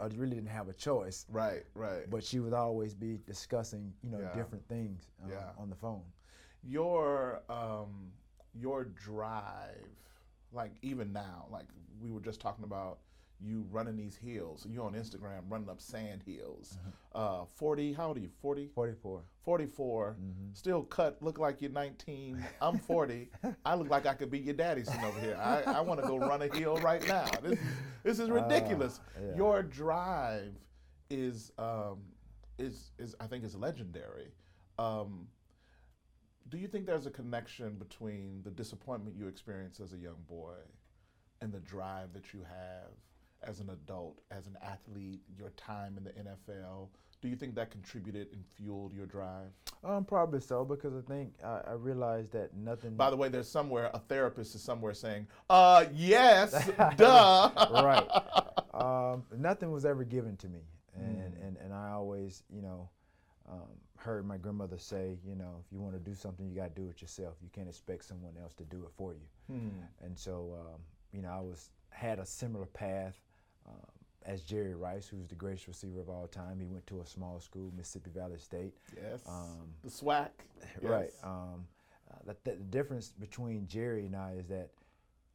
I 0.00 0.06
really 0.16 0.34
didn't 0.34 0.48
have 0.48 0.68
a 0.68 0.72
choice. 0.72 1.26
Right, 1.28 1.62
right. 1.74 2.10
but 2.10 2.24
she 2.24 2.40
would 2.40 2.54
always 2.54 2.92
be 2.94 3.20
discussing 3.24 3.92
you 4.02 4.10
know 4.10 4.18
Yeah. 4.18 4.34
different 4.34 4.66
things 4.66 5.10
uh, 5.22 5.28
Yeah. 5.30 5.50
on 5.56 5.70
the 5.70 5.76
phone. 5.76 6.02
Your 6.64 7.42
um 7.48 8.10
your 8.52 8.84
drive 8.84 9.86
like 10.52 10.72
even 10.82 11.12
now 11.12 11.46
like 11.50 11.66
we 12.00 12.10
were 12.10 12.20
just 12.20 12.40
talking 12.40 12.64
about 12.64 12.98
you 13.44 13.66
running 13.70 13.96
these 13.96 14.16
hills. 14.16 14.66
You're 14.70 14.84
on 14.84 14.94
instagram 14.94 15.42
running 15.48 15.68
up 15.68 15.80
sand 15.80 16.22
hills. 16.24 16.78
Uh 17.14 17.44
40 17.56 17.92
how 17.92 18.08
old 18.08 18.16
are 18.16 18.20
you? 18.20 18.30
40 18.40 18.68
44 18.74 19.22
44 19.44 20.16
still 20.52 20.82
cut 20.82 21.20
look 21.20 21.38
like 21.38 21.60
you're 21.60 21.70
19 21.70 22.44
i'm 22.60 22.78
40 22.78 23.28
i 23.64 23.74
look 23.74 23.90
like 23.90 24.06
i 24.06 24.14
could 24.14 24.30
be 24.30 24.38
your 24.38 24.54
daddy 24.54 24.84
sitting 24.84 25.04
over 25.04 25.20
here. 25.20 25.36
I, 25.40 25.62
I 25.62 25.80
want 25.80 26.00
to 26.00 26.06
go 26.06 26.16
run 26.18 26.42
a 26.42 26.54
hill 26.54 26.76
right 26.76 27.06
now. 27.08 27.26
This 27.42 27.52
is 27.52 27.58
this 28.04 28.18
is 28.18 28.30
ridiculous. 28.30 29.00
yeah. 29.20 29.36
your 29.36 29.62
drive 29.62 30.52
is 31.10 31.52
um 31.58 31.98
is 32.58 32.92
is 32.98 33.14
i 33.20 33.26
think 33.26 33.44
is 33.44 33.54
legendary. 33.56 34.28
Um 34.78 35.26
do 36.48 36.58
you 36.58 36.68
think 36.68 36.86
there's 36.86 37.06
a 37.06 37.10
connection 37.10 37.74
between 37.76 38.42
the 38.44 38.50
disappointment 38.50 39.16
you 39.16 39.26
experienced 39.26 39.80
as 39.80 39.92
a 39.92 39.96
young 39.96 40.22
boy 40.28 40.56
and 41.40 41.52
the 41.52 41.60
drive 41.60 42.12
that 42.12 42.32
you 42.32 42.40
have 42.40 42.90
as 43.44 43.60
an 43.60 43.70
adult, 43.70 44.20
as 44.30 44.46
an 44.46 44.56
athlete, 44.62 45.20
your 45.36 45.50
time 45.50 45.96
in 45.98 46.04
the 46.04 46.10
NFL? 46.10 46.88
Do 47.20 47.28
you 47.28 47.36
think 47.36 47.54
that 47.54 47.70
contributed 47.70 48.28
and 48.32 48.44
fueled 48.56 48.92
your 48.92 49.06
drive? 49.06 49.50
Um, 49.84 50.04
probably 50.04 50.40
so 50.40 50.64
because 50.64 50.92
I 50.96 51.00
think 51.08 51.34
I, 51.44 51.60
I 51.68 51.72
realized 51.72 52.32
that 52.32 52.54
nothing. 52.56 52.94
By 52.96 53.10
the 53.10 53.16
way, 53.16 53.28
there's 53.28 53.48
somewhere 53.48 53.90
a 53.94 53.98
therapist 54.00 54.54
is 54.54 54.62
somewhere 54.62 54.94
saying, 54.94 55.26
"Uh, 55.48 55.84
yes, 55.94 56.68
duh." 56.96 57.50
right. 57.70 58.08
Um, 58.74 59.22
nothing 59.36 59.70
was 59.70 59.84
ever 59.84 60.02
given 60.02 60.34
to 60.38 60.48
me, 60.48 60.60
and 60.94 61.34
Mm. 61.34 61.46
and, 61.46 61.56
and 61.58 61.74
I 61.74 61.90
always, 61.90 62.42
you 62.48 62.62
know, 62.62 62.88
um, 63.48 63.68
heard 63.98 64.26
my 64.26 64.38
grandmother 64.38 64.78
say, 64.78 65.18
you 65.24 65.34
know, 65.34 65.62
if 65.64 65.70
you 65.70 65.78
want 65.78 65.92
to 65.92 66.00
do 66.00 66.14
something, 66.14 66.48
you 66.48 66.56
got 66.56 66.74
to 66.74 66.80
do 66.82 66.88
it 66.88 67.02
yourself. 67.02 67.34
You 67.42 67.50
can't 67.52 67.68
expect 67.68 68.02
someone 68.06 68.32
else 68.42 68.54
to 68.54 68.64
do 68.64 68.82
it 68.84 68.90
for 68.96 69.12
you. 69.12 69.26
Hmm. 69.54 69.68
And 70.02 70.18
so, 70.18 70.56
um, 70.58 70.80
you 71.12 71.20
know, 71.20 71.28
I 71.28 71.40
was 71.40 71.68
had 71.90 72.18
a 72.18 72.24
similar 72.24 72.64
path. 72.64 73.20
Um, 73.72 73.86
as 74.24 74.42
Jerry 74.42 74.74
Rice, 74.74 75.08
who's 75.08 75.26
the 75.26 75.34
greatest 75.34 75.66
receiver 75.66 76.00
of 76.00 76.08
all 76.08 76.28
time, 76.28 76.60
he 76.60 76.66
went 76.66 76.86
to 76.88 77.00
a 77.00 77.06
small 77.06 77.40
school, 77.40 77.72
Mississippi 77.76 78.10
Valley 78.14 78.38
State. 78.38 78.72
Yes, 78.96 79.20
Um, 79.26 79.74
the 79.82 79.90
SWAC. 79.90 80.30
Right. 80.82 81.10
Yes. 81.12 81.20
Um, 81.24 81.66
uh, 82.10 82.32
the, 82.44 82.50
the 82.50 82.56
difference 82.56 83.12
between 83.18 83.66
Jerry 83.66 84.06
and 84.06 84.14
I 84.14 84.34
is 84.38 84.46
that 84.48 84.70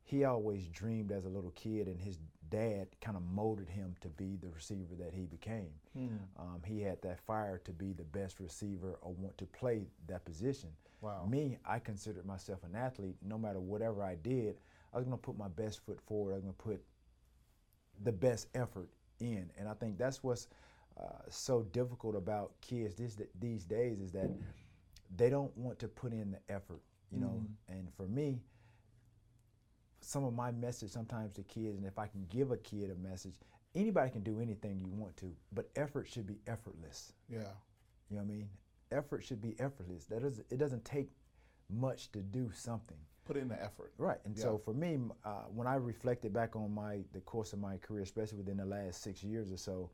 he 0.06 0.23
always 0.23 0.67
dreamed 0.69 1.12
as 1.12 1.26
a 1.26 1.30
little 1.30 1.52
kid, 1.52 1.88
and 1.88 2.00
his 2.00 2.19
dad 2.50 2.88
kind 3.02 3.17
of 3.17 3.23
molded 3.23 3.67
him 3.67 3.93
to 4.00 4.08
be 4.08 4.38
the 4.41 4.47
receiver 4.47 4.95
that 4.97 5.13
he 5.13 5.26
became. 5.26 5.69
Hmm. 5.93 6.08
Um, 6.39 6.62
he 6.65 6.80
had 6.82 7.02
that 7.02 7.19
fire 7.19 7.60
to 7.65 7.71
be 7.73 7.91
the 7.91 8.06
best 8.06 8.39
receiver 8.39 8.97
or 9.02 9.12
want 9.12 9.38
to 9.38 9.45
play 9.47 9.82
that 10.08 10.23
position. 10.23 10.69
Wow. 11.02 11.28
Me, 11.30 11.58
I 11.65 11.80
considered 11.80 12.26
myself 12.26 12.60
an 12.63 12.73
athlete. 12.76 13.17
No 13.21 13.38
matter 13.38 13.60
whatever 13.60 14.02
I 14.02 14.15
did, 14.15 14.62
I 14.93 14.97
was 14.97 15.06
going 15.06 15.17
to 15.17 15.21
put 15.21 15.38
my 15.38 15.50
best 15.50 15.86
foot 15.86 16.00
forward. 16.08 16.32
I 16.32 16.36
was 16.36 16.43
going 16.43 16.56
to 16.56 16.63
put 16.63 16.82
the 18.03 18.12
best 18.12 18.47
effort 18.55 18.89
in. 19.19 19.49
And 19.57 19.67
I 19.67 19.73
think 19.73 19.97
that's 19.97 20.23
what's 20.23 20.47
uh, 20.99 21.03
so 21.29 21.63
difficult 21.71 22.15
about 22.15 22.51
kids 22.62 22.95
this, 22.95 23.17
these 23.39 23.65
days 23.65 23.99
is 23.99 24.12
that 24.12 24.29
they 25.15 25.29
don't 25.29 25.55
want 25.57 25.79
to 25.79 25.88
put 25.88 26.12
in 26.12 26.31
the 26.31 26.39
effort, 26.53 26.81
you 27.12 27.19
know. 27.19 27.43
And 27.69 27.88
for 27.95 28.07
me, 28.07 28.41
some 30.01 30.23
of 30.23 30.33
my 30.33 30.51
message 30.51 30.91
sometimes 30.91 31.33
to 31.33 31.43
kids, 31.43 31.77
and 31.77 31.86
if 31.86 31.97
I 31.99 32.07
can 32.07 32.25
give 32.29 32.51
a 32.51 32.57
kid 32.57 32.91
a 32.91 32.95
message, 32.95 33.36
anybody 33.75 34.10
can 34.10 34.21
do 34.21 34.39
anything 34.39 34.79
you 34.79 34.88
want 34.91 35.15
to, 35.17 35.33
but 35.53 35.69
effort 35.75 36.07
should 36.07 36.27
be 36.27 36.39
effortless. 36.47 37.13
yeah. 37.29 37.39
You 38.10 38.15
know 38.15 38.23
what 38.23 38.31
I 38.31 38.36
mean? 38.36 38.49
Effort 38.91 39.23
should 39.23 39.41
be 39.41 39.55
effortless. 39.60 40.05
That 40.05 40.23
is, 40.23 40.39
it 40.49 40.57
doesn't 40.57 40.86
take 40.86 41.10
much 41.69 42.10
to 42.13 42.19
do 42.19 42.49
something. 42.53 42.97
Put 43.28 43.38
in 43.38 43.48
the 43.50 43.62
effort. 43.62 43.92
Right, 43.98 44.20
and 44.26 44.36
Yeah. 44.36 44.44
so 44.44 44.58
for 44.58 44.74
me, 44.74 44.98
uh, 45.26 45.44
when 45.54 45.68
I 45.68 45.76
reflected 45.76 46.32
back 46.34 46.56
on 46.56 46.74
my 46.74 47.04
the 47.12 47.20
course 47.22 47.54
of 47.54 47.60
my 47.60 47.78
career, 47.78 48.04
especially 48.04 48.38
within 48.38 48.58
the 48.58 48.66
last 48.66 49.02
six 49.04 49.24
years 49.24 49.52
or 49.52 49.58
so, 49.58 49.90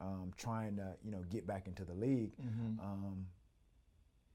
um, 0.00 0.32
trying 0.36 0.76
to 0.76 0.94
you 1.04 1.10
know 1.12 1.22
get 1.30 1.46
back 1.46 1.66
into 1.68 1.84
the 1.84 1.94
league, 1.94 2.32
Mm-hmm. 2.40 2.80
um, 2.80 3.26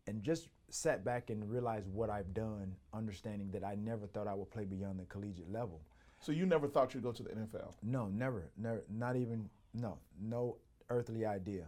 and 0.07 0.23
just 0.23 0.49
sat 0.69 1.03
back 1.03 1.29
and 1.29 1.49
realized 1.49 1.87
what 1.89 2.09
I've 2.09 2.33
done, 2.33 2.75
understanding 2.93 3.51
that 3.51 3.63
I 3.63 3.75
never 3.75 4.07
thought 4.07 4.27
I 4.27 4.33
would 4.33 4.49
play 4.49 4.65
beyond 4.65 4.99
the 4.99 5.05
collegiate 5.05 5.51
level. 5.51 5.81
So 6.19 6.31
you 6.31 6.45
never 6.45 6.67
thought 6.67 6.93
you'd 6.93 7.03
go 7.03 7.11
to 7.11 7.23
the 7.23 7.29
NFL? 7.29 7.73
No, 7.83 8.07
never, 8.07 8.49
never, 8.57 8.83
not 8.89 9.15
even 9.15 9.49
no, 9.73 9.99
no 10.19 10.57
earthly 10.89 11.25
idea. 11.25 11.65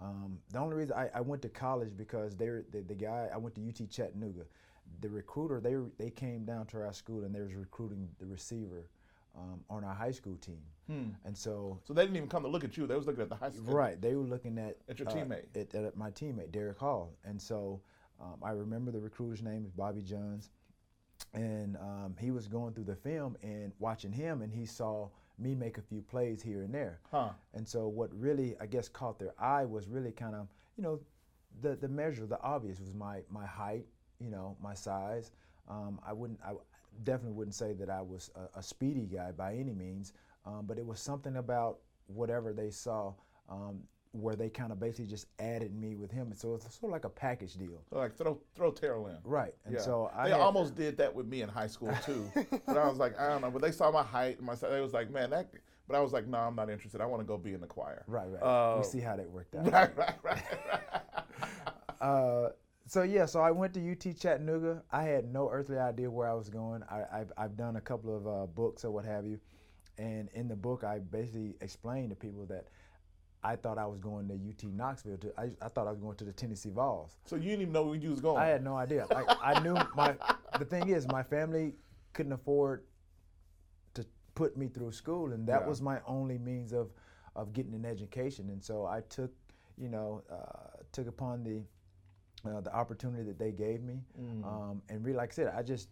Um, 0.00 0.38
the 0.52 0.58
only 0.58 0.74
reason 0.76 0.96
I, 0.96 1.08
I 1.14 1.20
went 1.20 1.40
to 1.42 1.48
college 1.48 1.96
because 1.96 2.34
they 2.36 2.48
were, 2.48 2.64
the, 2.72 2.80
the 2.80 2.94
guy 2.96 3.28
I 3.32 3.36
went 3.36 3.54
to 3.56 3.60
UT 3.68 3.88
Chattanooga, 3.90 4.42
the 5.00 5.08
recruiter 5.08 5.60
they 5.60 5.76
they 5.98 6.10
came 6.10 6.44
down 6.44 6.66
to 6.66 6.78
our 6.78 6.92
school 6.92 7.24
and 7.24 7.34
they 7.34 7.40
was 7.40 7.54
recruiting 7.54 8.08
the 8.18 8.26
receiver 8.26 8.86
um, 9.36 9.60
on 9.70 9.84
our 9.84 9.94
high 9.94 10.10
school 10.10 10.36
team, 10.36 10.62
and 11.24 11.36
so 11.36 11.78
So 11.84 11.94
they 11.94 12.02
didn't 12.02 12.16
even 12.16 12.28
come 12.28 12.42
to 12.42 12.48
look 12.48 12.64
at 12.64 12.76
you. 12.76 12.86
They 12.86 12.96
was 12.96 13.06
looking 13.06 13.22
at 13.22 13.30
the 13.30 13.36
high 13.36 13.50
school. 13.50 13.72
Right. 13.72 14.00
They 14.00 14.14
were 14.14 14.24
looking 14.24 14.58
at 14.58 14.76
At 14.88 14.98
your 14.98 15.08
uh, 15.08 15.12
teammate. 15.12 15.46
At, 15.54 15.74
at 15.74 15.96
my 15.96 16.10
teammate, 16.10 16.52
Derek 16.52 16.78
Hall. 16.78 17.14
And 17.24 17.40
so 17.40 17.80
um, 18.20 18.36
I 18.42 18.50
remember 18.50 18.90
the 18.90 19.00
recruiter's 19.00 19.42
name 19.42 19.64
is 19.64 19.72
Bobby 19.72 20.02
Johns. 20.02 20.50
And 21.32 21.76
um, 21.76 22.14
he 22.20 22.30
was 22.30 22.46
going 22.46 22.74
through 22.74 22.84
the 22.84 22.96
film 22.96 23.36
and 23.42 23.72
watching 23.78 24.12
him, 24.12 24.42
and 24.42 24.52
he 24.52 24.66
saw 24.66 25.08
me 25.38 25.54
make 25.54 25.78
a 25.78 25.82
few 25.82 26.02
plays 26.02 26.42
here 26.42 26.62
and 26.62 26.74
there. 26.74 27.00
Huh. 27.10 27.30
And 27.54 27.66
so 27.66 27.88
what 27.88 28.10
really, 28.12 28.54
I 28.60 28.66
guess, 28.66 28.88
caught 28.88 29.18
their 29.18 29.32
eye 29.38 29.64
was 29.64 29.88
really 29.88 30.12
kind 30.12 30.34
of, 30.34 30.48
you 30.76 30.82
know, 30.82 31.00
the 31.62 31.76
the 31.76 31.88
measure, 31.88 32.26
the 32.26 32.40
obvious 32.42 32.80
was 32.80 32.94
my 32.94 33.20
my 33.30 33.46
height, 33.46 33.86
you 34.22 34.30
know, 34.30 34.56
my 34.62 34.74
size. 34.74 35.30
Um, 35.68 36.00
I 36.06 36.12
wouldn't, 36.12 36.40
I 36.44 36.52
definitely 37.04 37.32
wouldn't 37.32 37.54
say 37.54 37.72
that 37.74 37.88
I 37.90 38.02
was 38.02 38.30
a, 38.34 38.58
a 38.58 38.62
speedy 38.62 39.06
guy 39.12 39.32
by 39.32 39.54
any 39.54 39.72
means, 39.72 40.12
um, 40.46 40.64
but 40.66 40.78
it 40.78 40.86
was 40.86 41.00
something 41.00 41.36
about 41.36 41.78
whatever 42.06 42.52
they 42.52 42.70
saw 42.70 43.12
um, 43.48 43.80
where 44.12 44.34
they 44.36 44.50
kind 44.50 44.72
of 44.72 44.78
basically 44.78 45.06
just 45.06 45.26
added 45.38 45.74
me 45.74 45.94
with 45.94 46.10
him, 46.10 46.26
and 46.26 46.38
so 46.38 46.54
it's 46.54 46.64
sort 46.64 46.84
of 46.84 46.90
like 46.90 47.04
a 47.04 47.08
package 47.08 47.54
deal. 47.54 47.80
So 47.88 47.96
like 47.96 48.14
throw 48.16 48.38
throw 48.54 48.70
Terrell 48.70 49.06
in. 49.06 49.16
Right. 49.24 49.54
And 49.64 49.74
Yeah. 49.74 49.80
so 49.80 50.10
I 50.14 50.24
they 50.24 50.32
had- 50.32 50.40
almost 50.40 50.74
did 50.74 50.96
that 50.98 51.14
with 51.14 51.26
me 51.26 51.40
in 51.42 51.48
high 51.48 51.66
school 51.68 51.94
too. 52.04 52.30
but 52.66 52.76
I 52.76 52.86
was 52.88 52.98
like, 52.98 53.18
I 53.18 53.28
don't 53.28 53.40
know. 53.40 53.50
But 53.50 53.62
they 53.62 53.72
saw 53.72 53.90
my 53.90 54.02
height 54.02 54.36
and 54.38 54.46
my 54.46 54.54
size. 54.54 54.70
They 54.70 54.80
was 54.82 54.92
like, 54.92 55.10
man, 55.10 55.30
that. 55.30 55.48
But 55.88 55.96
I 55.96 56.00
was 56.00 56.12
like, 56.12 56.26
no, 56.28 56.38
I'm 56.38 56.54
not 56.54 56.68
interested. 56.70 57.00
I 57.00 57.06
want 57.06 57.20
to 57.22 57.26
go 57.26 57.36
be 57.38 57.54
in 57.54 57.60
the 57.60 57.66
choir. 57.66 58.04
Right, 58.06 58.28
right. 58.30 58.42
Uh, 58.42 58.78
we 58.78 58.84
see 58.84 59.00
how 59.00 59.16
that 59.16 59.28
worked 59.30 59.54
out. 59.56 59.64
Right, 59.72 59.96
right, 59.96 60.14
right. 60.22 60.42
Uh, 62.00 62.48
so 62.86 63.02
yeah, 63.02 63.26
so 63.26 63.40
I 63.40 63.50
went 63.50 63.74
to 63.74 63.90
UT 63.92 64.16
Chattanooga. 64.18 64.82
I 64.90 65.02
had 65.04 65.32
no 65.32 65.48
earthly 65.50 65.78
idea 65.78 66.10
where 66.10 66.28
I 66.28 66.34
was 66.34 66.48
going. 66.48 66.82
I, 66.90 67.02
I've, 67.12 67.32
I've 67.36 67.56
done 67.56 67.76
a 67.76 67.80
couple 67.80 68.16
of 68.16 68.26
uh, 68.26 68.46
books 68.46 68.84
or 68.84 68.90
what 68.90 69.04
have 69.04 69.24
you, 69.24 69.38
and 69.98 70.28
in 70.34 70.48
the 70.48 70.56
book 70.56 70.84
I 70.84 70.98
basically 70.98 71.54
explained 71.60 72.10
to 72.10 72.16
people 72.16 72.44
that 72.46 72.66
I 73.44 73.56
thought 73.56 73.78
I 73.78 73.86
was 73.86 73.98
going 73.98 74.28
to 74.28 74.34
UT 74.34 74.72
Knoxville. 74.72 75.18
To 75.18 75.32
I, 75.38 75.50
I 75.60 75.68
thought 75.68 75.86
I 75.86 75.90
was 75.90 76.00
going 76.00 76.16
to 76.16 76.24
the 76.24 76.32
Tennessee 76.32 76.70
Vols. 76.70 77.16
So 77.24 77.36
you 77.36 77.42
didn't 77.42 77.62
even 77.62 77.72
know 77.72 77.84
where 77.84 77.96
you 77.96 78.10
was 78.10 78.20
going. 78.20 78.42
I 78.42 78.46
had 78.46 78.62
no 78.62 78.76
idea. 78.76 79.06
Like 79.10 79.26
I 79.42 79.60
knew 79.60 79.76
my. 79.94 80.14
The 80.58 80.64
thing 80.64 80.88
is, 80.88 81.06
my 81.08 81.22
family 81.22 81.74
couldn't 82.12 82.32
afford 82.32 82.84
to 83.94 84.04
put 84.34 84.56
me 84.56 84.68
through 84.68 84.92
school, 84.92 85.32
and 85.32 85.46
that 85.48 85.62
Yeah. 85.62 85.66
was 85.68 85.80
my 85.80 86.00
only 86.06 86.38
means 86.38 86.72
of 86.72 86.90
of 87.34 87.52
getting 87.52 87.74
an 87.74 87.84
education. 87.86 88.50
And 88.50 88.62
so 88.62 88.84
I 88.84 89.00
took, 89.08 89.30
you 89.78 89.88
know, 89.88 90.22
uh, 90.30 90.82
took 90.92 91.06
upon 91.06 91.42
the 91.42 91.62
uh, 92.44 92.60
the 92.60 92.74
opportunity 92.74 93.22
that 93.24 93.38
they 93.38 93.52
gave 93.52 93.82
me, 93.82 94.00
Mm. 94.20 94.44
um, 94.44 94.82
and 94.88 95.04
really, 95.04 95.16
like 95.16 95.32
I 95.32 95.34
said, 95.34 95.52
I 95.56 95.62
just 95.62 95.88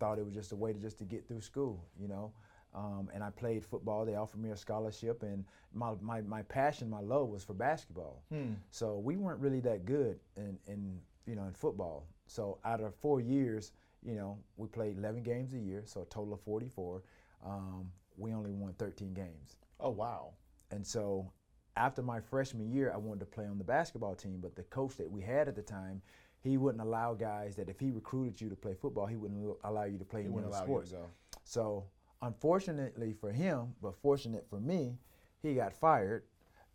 thought 0.00 0.18
it 0.18 0.24
was 0.24 0.34
just 0.34 0.52
a 0.52 0.56
way 0.56 0.72
to 0.72 0.78
just 0.78 0.98
to 0.98 1.04
get 1.04 1.26
through 1.26 1.40
school, 1.40 1.84
you 2.00 2.08
know. 2.08 2.32
Um, 2.74 3.08
and 3.14 3.24
I 3.24 3.30
played 3.30 3.64
football. 3.64 4.04
They 4.04 4.14
offered 4.14 4.40
me 4.40 4.50
a 4.50 4.56
scholarship, 4.56 5.22
and 5.22 5.44
my, 5.72 5.94
my, 6.00 6.20
my 6.20 6.42
passion, 6.42 6.88
my 6.90 7.00
love 7.00 7.28
was 7.28 7.42
for 7.42 7.54
basketball. 7.54 8.22
So 8.70 8.98
we 8.98 9.16
weren't 9.16 9.40
really 9.40 9.60
that 9.60 9.84
good 9.86 10.18
in, 10.36 10.58
in 10.66 11.00
you 11.26 11.34
know 11.34 11.44
in 11.44 11.52
football. 11.54 12.06
So 12.26 12.58
out 12.64 12.80
of 12.80 12.94
four 12.96 13.20
years, 13.20 13.72
you 14.04 14.14
know, 14.14 14.38
we 14.56 14.68
played 14.68 14.98
11 14.98 15.22
games 15.22 15.54
a 15.54 15.58
year, 15.58 15.82
so 15.86 16.02
a 16.02 16.04
total 16.06 16.34
of 16.34 16.40
44. 16.42 17.02
Um, 17.44 17.90
we 18.16 18.32
only 18.34 18.52
won 18.52 18.74
13 18.74 19.14
games. 19.14 19.56
Oh 19.80 19.90
wow. 19.90 20.34
And 20.70 20.86
so 20.86 21.32
after 21.78 22.02
my 22.02 22.20
freshman 22.20 22.70
year, 22.70 22.90
I 22.92 22.96
wanted 22.96 23.20
to 23.20 23.26
play 23.26 23.46
on 23.46 23.56
the 23.56 23.64
basketball 23.64 24.14
team, 24.16 24.40
but 24.42 24.56
the 24.56 24.64
coach 24.64 24.96
that 24.96 25.10
we 25.10 25.22
had 25.22 25.46
at 25.48 25.54
the 25.54 25.62
time, 25.62 26.02
he 26.40 26.56
wouldn't 26.56 26.82
allow 26.82 27.14
guys 27.14 27.54
that 27.56 27.68
if 27.68 27.78
he 27.78 27.90
recruited 27.90 28.40
you 28.40 28.48
to 28.48 28.56
play 28.56 28.74
football, 28.74 29.06
he 29.06 29.16
wouldn't 29.16 29.56
allow 29.64 29.84
you 29.84 29.96
to 29.98 30.04
play 30.04 30.22
He 30.22 30.26
any 30.28 30.38
other 30.38 30.46
allow 30.48 30.56
you 30.58 30.60
to 30.60 30.66
sports. 30.66 30.92
go. 30.92 31.06
So 31.44 31.84
unfortunately 32.22 33.12
for 33.12 33.30
him, 33.32 33.74
but 33.80 33.94
fortunate 33.94 34.44
for 34.50 34.60
me, 34.60 34.98
he 35.42 35.54
got 35.54 35.72
fired. 35.72 36.24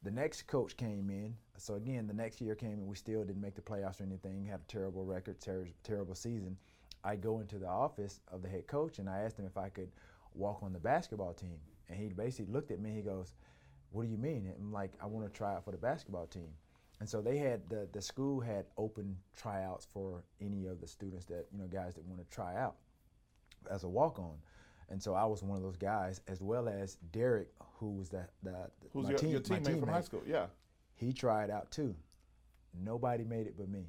The 0.03 0.11
next 0.11 0.47
coach 0.47 0.75
came 0.77 1.09
in. 1.09 1.35
So 1.57 1.75
again, 1.75 2.07
the 2.07 2.13
next 2.13 2.41
year 2.41 2.55
came 2.55 2.73
and 2.73 2.87
we 2.87 2.95
still 2.95 3.23
didn't 3.23 3.41
make 3.41 3.55
the 3.55 3.61
playoffs 3.61 3.99
or 3.99 4.03
anything. 4.05 4.45
Had 4.45 4.61
a 4.61 4.71
terrible 4.71 5.05
record, 5.05 5.39
ter- 5.39 5.67
terrible 5.83 6.15
season. 6.15 6.57
I 7.03 7.15
go 7.17 7.39
into 7.39 7.57
the 7.57 7.67
office 7.67 8.21
of 8.31 8.41
the 8.41 8.47
head 8.47 8.67
coach 8.67 8.99
and 8.99 9.09
I 9.09 9.19
asked 9.19 9.37
him 9.37 9.45
if 9.45 9.57
I 9.57 9.69
could 9.69 9.89
walk 10.33 10.59
on 10.63 10.71
the 10.73 10.79
basketball 10.79 11.33
team. 11.33 11.57
And 11.89 11.99
he 11.99 12.07
basically 12.07 12.51
looked 12.53 12.71
at 12.71 12.79
me. 12.79 12.91
He 12.95 13.01
goes, 13.01 13.33
"What 13.93 14.03
do 14.03 14.09
you 14.09 14.17
mean?" 14.17 14.45
And 14.45 14.55
I'm 14.59 14.73
like, 14.73 14.91
"I 15.01 15.05
want 15.05 15.25
to 15.25 15.31
try 15.31 15.55
out 15.55 15.63
for 15.63 15.71
the 15.71 15.77
basketball 15.77 16.27
team." 16.27 16.49
And 16.99 17.09
so 17.09 17.21
they 17.21 17.37
had 17.37 17.69
the 17.69 17.87
the 17.91 18.01
school 18.01 18.39
had 18.41 18.65
open 18.77 19.17
tryouts 19.35 19.85
for 19.85 20.23
any 20.41 20.65
of 20.65 20.81
the 20.81 20.87
students 20.87 21.25
that 21.27 21.47
you 21.51 21.59
know 21.59 21.67
guys 21.67 21.95
that 21.95 22.05
want 22.05 22.21
to 22.21 22.35
try 22.35 22.55
out 22.55 22.75
as 23.71 23.83
a 23.83 23.89
walk 23.89 24.19
on. 24.19 24.37
And 24.89 25.01
so 25.01 25.13
I 25.13 25.25
was 25.25 25.41
one 25.41 25.57
of 25.57 25.63
those 25.63 25.77
guys, 25.77 26.21
as 26.27 26.41
well 26.41 26.67
as 26.67 26.97
Derek, 27.11 27.49
who 27.79 27.91
was 27.91 28.09
the, 28.09 28.27
the 28.43 28.69
Who's 28.91 29.05
my 29.05 29.09
your, 29.11 29.19
team, 29.19 29.31
your 29.31 29.39
my 29.49 29.59
teammate 29.59 29.79
from 29.79 29.89
high 29.89 30.01
school? 30.01 30.21
Yeah. 30.27 30.47
He 30.95 31.13
tried 31.13 31.49
out 31.49 31.71
too. 31.71 31.95
Nobody 32.83 33.23
made 33.23 33.47
it 33.47 33.55
but 33.57 33.69
me. 33.69 33.85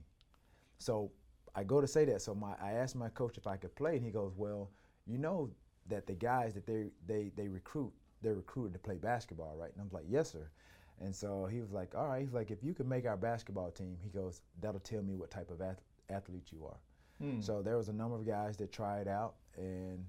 So 0.79 1.11
I 1.55 1.64
go 1.64 1.81
to 1.81 1.87
say 1.87 2.05
that. 2.07 2.23
So 2.23 2.35
my 2.35 2.55
I 2.61 2.73
asked 2.73 2.97
my 2.97 3.09
coach 3.11 3.37
if 3.38 3.47
I 3.47 3.57
could 3.57 3.75
play, 3.75 3.97
and 3.97 4.05
he 4.05 4.11
goes, 4.11 4.33
"Well, 4.37 4.71
you 5.07 5.19
know 5.19 5.51
that 5.88 6.07
the 6.07 6.14
guys 6.14 6.55
that 6.55 6.67
they 6.67 6.90
they 7.07 7.31
they 7.37 7.49
recruit, 7.49 7.93
they're 8.25 8.35
recruited 8.35 8.73
to 8.73 8.79
play 8.81 8.97
basketball, 8.97 9.55
right?" 9.57 9.71
And 9.73 9.81
I'm 9.81 9.91
like, 9.93 10.07
"Yes, 10.09 10.31
sir." 10.33 10.51
And 11.01 11.15
so 11.15 11.47
he 11.47 11.61
was 11.61 11.71
like, 11.73 11.95
"All 11.95 12.09
right." 12.09 12.21
He's 12.23 12.33
like, 12.35 12.51
"If 12.51 12.63
you 12.65 12.75
can 12.75 12.89
make 12.89 13.07
our 13.07 13.17
basketball 13.17 13.71
team," 13.71 13.97
he 14.03 14.09
goes, 14.11 14.43
"That'll 14.61 14.81
tell 14.81 15.03
me 15.03 15.15
what 15.15 15.31
type 15.31 15.51
of 15.51 15.61
ath- 15.61 15.83
athlete 16.09 16.51
you 16.51 16.65
are." 16.67 16.79
So 17.41 17.63
there 17.63 17.77
was 17.77 17.89
a 17.89 17.93
number 17.93 18.17
of 18.17 18.27
guys 18.27 18.57
that 18.57 18.73
tried 18.73 19.07
out, 19.09 19.37
and 19.57 20.05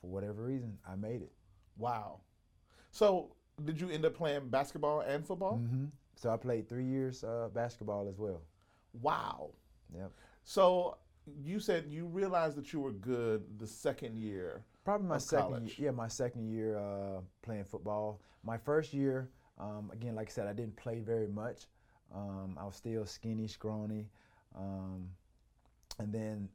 for 0.00 0.08
whatever 0.10 0.44
reason, 0.44 0.78
I 0.86 0.94
made 0.96 1.22
it. 1.22 1.32
Wow. 1.78 2.20
So 2.90 3.34
did 3.64 3.80
you 3.80 3.88
end 3.90 4.04
up 4.04 4.14
playing 4.14 4.48
basketball 4.48 5.00
and 5.00 5.26
football? 5.26 5.56
hmm 5.56 5.86
So 6.16 6.30
I 6.30 6.36
played 6.36 6.68
three 6.68 6.84
years 6.84 7.24
uh, 7.24 7.48
basketball 7.52 8.08
as 8.08 8.18
well. 8.18 8.42
Wow. 9.00 9.52
Yep. 9.94 10.12
So 10.44 10.98
you 11.42 11.60
said 11.60 11.86
you 11.88 12.06
realized 12.06 12.56
that 12.56 12.72
you 12.72 12.80
were 12.80 12.92
good 12.92 13.42
the 13.58 13.66
second 13.66 14.16
year. 14.16 14.64
Probably 14.84 15.08
my 15.08 15.18
second, 15.18 15.48
college. 15.48 15.78
year, 15.78 15.90
yeah, 15.90 15.96
my 15.96 16.08
second 16.08 16.48
year 16.48 16.78
uh, 16.78 17.20
playing 17.42 17.64
football. 17.64 18.20
My 18.42 18.56
first 18.56 18.94
year, 18.94 19.28
um, 19.58 19.90
again, 19.92 20.14
like 20.14 20.28
I 20.28 20.32
said, 20.32 20.46
I 20.46 20.52
didn't 20.52 20.76
play 20.76 21.00
very 21.00 21.28
much. 21.28 21.66
Um, 22.14 22.56
I 22.58 22.64
was 22.64 22.76
still 22.76 23.06
skinny, 23.06 23.46
scrawny, 23.46 24.06
um, 24.56 25.08
and 25.98 26.12
then 26.12 26.48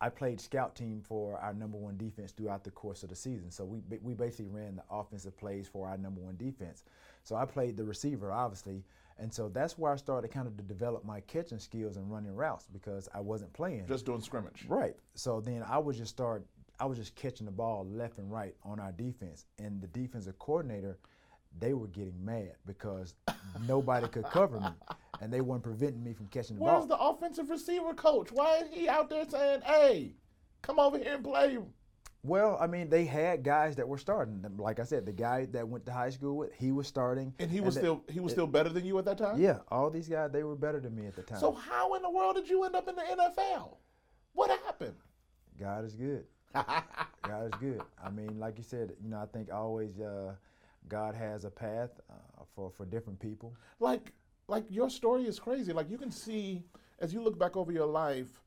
I 0.00 0.08
played 0.08 0.40
scout 0.40 0.74
team 0.74 1.00
for 1.00 1.38
our 1.38 1.54
number 1.54 1.78
one 1.78 1.96
defense 1.96 2.32
throughout 2.32 2.64
the 2.64 2.72
course 2.72 3.04
of 3.04 3.08
the 3.08 3.14
season. 3.14 3.50
So 3.50 3.64
we 3.64 3.80
we 4.02 4.14
basically 4.14 4.48
ran 4.50 4.76
the 4.76 4.82
offensive 4.90 5.36
plays 5.38 5.68
for 5.68 5.86
our 5.88 5.96
number 5.96 6.20
one 6.20 6.36
defense. 6.36 6.82
So 7.22 7.36
I 7.36 7.44
played 7.44 7.76
the 7.76 7.84
receiver, 7.84 8.32
obviously, 8.32 8.82
and 9.22 9.32
so 9.32 9.48
that's 9.48 9.78
where 9.78 9.92
I 9.92 9.96
started 9.96 10.32
kind 10.32 10.48
of 10.48 10.56
to 10.56 10.64
develop 10.64 11.04
my 11.04 11.20
catching 11.20 11.60
skills 11.60 11.96
and 11.96 12.10
running 12.10 12.34
routes 12.34 12.66
because 12.72 13.08
I 13.14 13.20
wasn't 13.20 13.52
playing. 13.52 13.86
Just 13.86 14.04
doing 14.04 14.20
scrimmage. 14.20 14.64
Right. 14.66 14.96
So 15.14 15.40
then 15.40 15.62
I 15.66 15.78
would 15.78 15.94
just 15.94 16.10
start. 16.10 16.44
I 16.80 16.86
was 16.86 16.98
just 16.98 17.14
catching 17.14 17.46
the 17.46 17.52
ball 17.52 17.86
left 17.88 18.18
and 18.18 18.32
right 18.32 18.56
on 18.64 18.80
our 18.80 18.90
defense, 18.90 19.46
and 19.60 19.80
the 19.80 19.86
defensive 19.86 20.40
coordinator, 20.40 20.98
they 21.60 21.72
were 21.72 21.86
getting 21.86 22.24
mad 22.24 22.54
because 22.66 23.14
nobody 23.68 24.08
could 24.08 24.24
cover 24.24 24.58
me, 24.58 24.70
and 25.20 25.32
they 25.32 25.40
weren't 25.40 25.62
preventing 25.62 26.02
me 26.02 26.14
from 26.14 26.26
catching 26.26 26.56
the 26.56 26.62
Where's 26.62 26.86
ball. 26.86 26.98
Where's 26.98 27.20
the 27.20 27.26
offensive 27.26 27.48
receiver 27.48 27.94
coach? 27.94 28.32
Why 28.32 28.56
is 28.56 28.70
he 28.72 28.88
out 28.88 29.08
there 29.08 29.24
saying, 29.28 29.60
"Hey, 29.60 30.14
come 30.62 30.80
over 30.80 30.98
here 30.98 31.14
and 31.14 31.22
play"? 31.22 31.58
Well, 32.24 32.56
I 32.60 32.66
mean, 32.66 32.88
they 32.88 33.04
had 33.04 33.42
guys 33.42 33.74
that 33.76 33.88
were 33.88 33.98
starting. 33.98 34.44
Like 34.56 34.78
I 34.78 34.84
said, 34.84 35.04
the 35.06 35.12
guy 35.12 35.46
that 35.46 35.66
went 35.66 35.84
to 35.86 35.92
high 35.92 36.10
school 36.10 36.36
with, 36.36 36.52
he 36.54 36.70
was 36.70 36.86
starting, 36.86 37.34
And 37.38 37.50
he 37.50 37.60
was 37.60 37.74
the- 37.74 37.80
still 37.80 38.04
he 38.08 38.20
was 38.20 38.32
still 38.32 38.46
better 38.46 38.68
than 38.68 38.84
you 38.84 38.96
at 38.98 39.04
that 39.06 39.18
time. 39.18 39.40
Yeah, 39.40 39.58
all 39.68 39.90
these 39.90 40.08
guys, 40.08 40.30
they 40.30 40.44
were 40.44 40.54
better 40.56 40.78
than 40.80 40.94
me 40.94 41.06
at 41.06 41.16
the 41.16 41.22
time. 41.22 41.40
So 41.40 41.52
how 41.52 41.94
in 41.94 42.02
the 42.02 42.10
world 42.10 42.36
did 42.36 42.48
you 42.48 42.62
end 42.64 42.76
up 42.76 42.86
in 42.88 42.94
the 42.94 43.02
NFL? 43.02 43.76
What 44.34 44.50
happened? 44.64 44.94
God 45.58 45.84
is 45.84 45.94
good. 45.94 46.24
God 46.54 47.46
is 47.46 47.60
good. 47.60 47.82
I 48.02 48.10
mean, 48.10 48.38
like 48.38 48.56
you 48.58 48.64
said, 48.64 48.92
you 49.02 49.08
know, 49.08 49.18
I 49.20 49.26
think 49.26 49.52
always 49.52 49.98
uh, 50.00 50.34
God 50.88 51.14
has 51.14 51.44
a 51.44 51.50
path 51.50 51.90
uh, 52.10 52.44
for 52.54 52.70
for 52.70 52.84
different 52.86 53.18
people. 53.18 53.54
like 53.80 54.12
like 54.48 54.64
your 54.68 54.90
story 54.90 55.22
is 55.24 55.38
crazy 55.38 55.72
like 55.72 55.88
you 55.88 55.96
can 55.96 56.10
see 56.10 56.64
as 56.98 57.14
you 57.14 57.22
look 57.22 57.38
back 57.38 57.56
over 57.56 57.70
your 57.72 57.86
life 57.86 58.41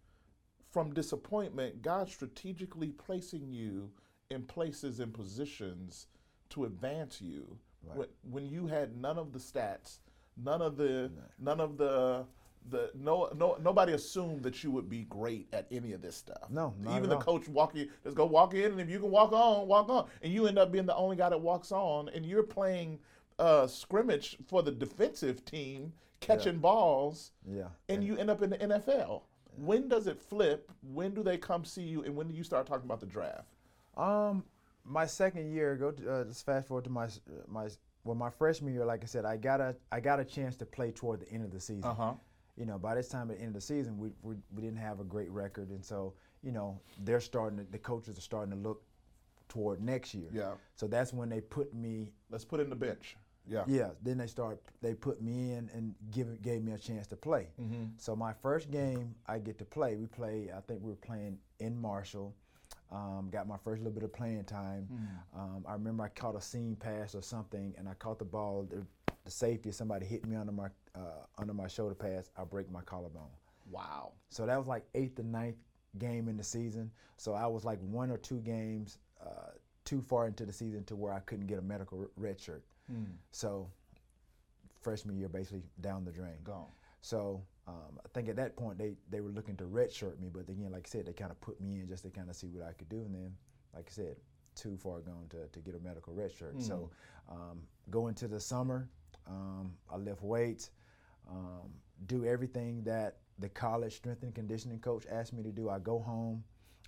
from 0.76 0.94
disappointment 0.94 1.82
god 1.82 2.10
strategically 2.10 2.90
placing 2.90 3.50
you 3.50 3.90
in 4.30 4.44
places 4.44 5.00
and 5.00 5.14
positions 5.14 6.08
to 6.50 6.66
advance 6.66 7.22
you 7.22 7.58
when, 7.94 8.08
when 8.30 8.46
you 8.46 8.68
had 8.68 8.98
none 8.98 9.18
of 9.18 9.32
the 9.32 9.40
stats 9.40 10.00
none 10.36 10.62
of 10.62 10.76
the 10.76 11.10
none 11.40 11.62
of 11.62 11.78
the 11.78 12.26
the 12.72 12.92
no 12.94 13.30
no 13.38 13.58
nobody 13.62 13.94
assumed 13.94 14.44
that 14.44 14.66
you 14.66 14.70
would 14.70 14.90
be 14.90 15.04
great 15.04 15.48
at 15.54 15.66
any 15.72 15.94
of 15.94 16.02
this 16.02 16.16
stuff. 16.18 16.50
No, 16.50 16.74
even 16.90 17.10
the 17.10 17.16
all. 17.16 17.22
coach 17.22 17.48
walk 17.48 17.76
in, 17.76 17.88
let's 18.04 18.16
go 18.16 18.26
walk 18.26 18.54
in, 18.56 18.72
and 18.72 18.82
if 18.82 18.90
you 18.90 19.00
can 19.00 19.12
walk 19.12 19.32
on, 19.32 19.68
walk 19.68 19.88
on, 19.88 20.08
and 20.24 20.34
you 20.34 20.48
end 20.48 20.58
up 20.58 20.72
being 20.72 20.88
the 20.88 20.96
only 20.96 21.16
guy 21.16 21.30
that 21.30 21.40
walks 21.40 21.72
on, 21.72 22.10
and 22.10 22.26
you're 22.26 22.42
playing 22.44 22.98
uh, 23.38 23.68
scrimmage 23.68 24.36
for 24.48 24.64
the 24.64 24.72
defensive 24.72 25.46
team, 25.46 25.94
catching 26.22 26.58
balls, 26.58 27.32
Yeah. 27.48 27.68
and 27.88 28.04
you 28.04 28.18
end 28.18 28.32
up 28.32 28.42
in 28.42 28.50
the 28.50 28.58
NFL. 28.58 29.22
When 29.58 29.88
does 29.88 30.08
it 30.08 30.20
flip? 30.22 30.72
When 30.94 31.14
do 31.14 31.24
they 31.24 31.38
come 31.38 31.66
see 31.66 31.84
you, 31.84 32.04
and 32.04 32.16
when 32.16 32.28
do 32.28 32.34
you 32.34 32.44
start 32.44 32.68
talking 32.68 32.86
about 32.86 33.00
the 33.00 33.06
draft? 33.06 33.48
Um, 33.98 34.44
my 34.84 35.06
second 35.06 35.52
year, 35.52 35.76
go 35.76 35.92
to, 35.92 36.14
uh, 36.14 36.24
let's 36.26 36.42
fast 36.42 36.68
forward 36.68 36.84
to 36.86 36.90
my 36.90 37.08
my 37.48 37.68
well, 38.04 38.16
my 38.16 38.30
freshman 38.30 38.74
year. 38.74 38.86
Like 38.86 39.04
I 39.04 39.08
said, 39.08 39.26
I 39.26 39.38
got 39.38 39.60
a 39.60 39.76
I 39.92 40.00
got 40.00 40.20
a 40.20 40.26
chance 40.26 40.56
to 40.58 40.66
play 40.66 40.92
toward 40.92 41.22
the 41.22 41.30
end 41.32 41.44
of 41.44 41.52
the 41.52 41.60
season. 41.60 41.86
Uh-huh. 41.86 42.14
You 42.56 42.66
know, 42.66 42.78
by 42.78 42.96
this 42.96 43.10
time 43.10 43.30
at 43.32 43.38
the 43.38 43.44
end 43.44 43.50
of 43.50 43.56
the 43.56 43.62
season, 43.62 43.98
we, 43.98 44.10
we 44.22 44.36
we 44.54 44.62
didn't 44.62 44.78
have 44.78 45.00
a 45.00 45.04
great 45.04 45.30
record, 45.32 45.70
and 45.70 45.84
so 45.84 46.14
you 46.44 46.52
know 46.52 46.80
they're 47.04 47.20
starting. 47.20 47.58
To, 47.60 47.66
the 47.72 47.80
coaches 47.80 48.18
are 48.18 48.22
starting 48.22 48.52
to 48.52 48.60
look 48.60 48.84
toward 49.50 49.82
next 49.82 50.14
year. 50.14 50.30
Yeah. 50.32 50.54
So 50.76 50.88
that's 50.88 51.14
when 51.14 51.30
they 51.30 51.42
put 51.42 51.74
me. 51.74 52.10
Let's 52.30 52.46
put 52.46 52.60
in 52.60 52.70
the 52.70 52.76
bench. 52.76 53.18
Yeah. 53.48 53.64
Yeah. 53.68 53.90
Then 54.02 54.18
they 54.18 54.28
start. 54.28 54.62
They 54.82 54.94
put 54.94 55.22
me 55.22 55.52
in 55.54 55.70
and 55.74 55.94
give 56.12 56.42
gave 56.42 56.64
me 56.64 56.72
a 56.74 56.78
chance 56.78 57.08
to 57.08 57.16
play. 57.16 57.48
So 57.98 58.16
my 58.16 58.34
first 58.34 58.72
game, 58.72 59.14
I 59.28 59.40
get 59.40 59.58
to 59.60 59.66
play. 59.66 59.96
We 59.96 60.08
play. 60.08 60.50
I 60.56 60.62
think 60.62 60.82
we 60.82 60.90
were 60.90 60.96
playing 60.98 61.38
in 61.60 61.80
Marshall. 61.80 62.34
Um, 62.92 63.30
got 63.32 63.48
my 63.48 63.58
first 63.64 63.82
little 63.82 63.94
bit 63.94 64.04
of 64.04 64.14
playing 64.14 64.44
time. 64.46 64.88
Um, 65.36 65.66
I 65.68 65.74
remember 65.74 66.04
I 66.04 66.10
caught 66.10 66.36
a 66.36 66.42
seam 66.42 66.76
pass 66.76 67.16
or 67.16 67.22
something, 67.22 67.74
and 67.78 67.88
I 67.90 67.94
caught 67.96 68.20
the 68.20 68.26
ball. 68.26 68.68
The, 68.70 68.86
the 69.24 69.32
safety, 69.32 69.72
somebody 69.72 70.06
hit 70.06 70.26
me 70.26 70.36
under 70.36 70.52
my 70.52 70.68
uh, 70.96 71.26
under 71.38 71.54
my 71.54 71.68
shoulder 71.68 71.96
pass. 71.96 72.30
I 72.38 72.44
break 72.44 72.72
my 72.72 72.82
collarbone. 72.82 73.30
Wow. 73.72 74.12
So 74.30 74.46
that 74.46 74.58
was 74.58 74.68
like 74.68 74.84
eighth 74.94 75.20
and 75.20 75.32
ninth 75.32 75.56
game 75.98 76.28
in 76.28 76.38
the 76.38 76.44
season. 76.44 76.92
So 77.18 77.34
I 77.34 77.48
was 77.48 77.64
like 77.66 77.80
one 77.82 78.12
or 78.12 78.18
two 78.18 78.40
games 78.40 78.98
uh, 79.26 79.52
too 79.84 80.02
far 80.02 80.28
into 80.28 80.46
the 80.46 80.54
season 80.54 80.84
to 80.86 80.96
where 80.96 81.14
I 81.14 81.20
couldn't 81.22 81.48
get 81.48 81.58
a 81.58 81.62
medical 81.62 82.08
red 82.18 82.40
shirt. 82.40 82.64
So 83.32 83.70
freshman 84.82 85.18
year 85.18 85.30
basically 85.30 85.64
down 85.82 86.06
the 86.06 86.12
drain. 86.12 86.36
Gone. 86.44 86.68
So 87.02 87.42
um, 87.68 88.00
I 88.04 88.08
think 88.14 88.30
at 88.30 88.36
that 88.36 88.56
point 88.56 88.78
they, 88.78 88.94
they 89.10 89.22
were 89.22 89.30
looking 89.30 89.56
to 89.58 89.64
redshirt 89.64 90.20
me, 90.20 90.30
but 90.32 90.48
again, 90.50 90.72
like 90.72 90.88
I 90.88 90.90
said, 90.90 91.06
they 91.06 91.14
kind 91.14 91.32
of 91.32 91.40
put 91.42 91.60
me 91.60 91.80
in 91.80 91.88
just 91.88 92.04
to 92.04 92.10
kind 92.10 92.30
of 92.30 92.36
see 92.36 92.48
what 92.48 92.64
I 92.64 92.74
could 92.74 92.90
do, 92.90 92.98
and 92.98 93.14
then, 93.14 93.36
like 93.74 93.86
I 93.88 93.92
said, 93.92 94.16
too 94.56 94.78
far 94.78 95.00
gone 95.00 95.26
to, 95.30 95.48
to 95.48 95.60
get 95.60 95.76
a 95.76 95.80
medical 95.80 96.14
redshirt. 96.14 96.62
So 96.62 96.90
um, 97.30 97.62
go 97.90 98.08
into 98.08 98.28
the 98.28 98.40
summer, 98.40 98.90
um, 99.28 99.74
I 99.92 99.98
lift 99.98 100.22
weights, 100.22 100.72
um, 101.30 101.72
do 102.06 102.26
everything 102.26 102.84
that 102.84 103.18
the 103.40 103.50
college 103.50 103.94
strength 103.96 104.24
and 104.24 104.34
conditioning 104.34 104.80
coach 104.80 105.06
asked 105.12 105.34
me 105.34 105.44
to 105.44 105.52
do. 105.52 105.70
I 105.70 105.80
go 105.80 106.00
home 106.00 106.44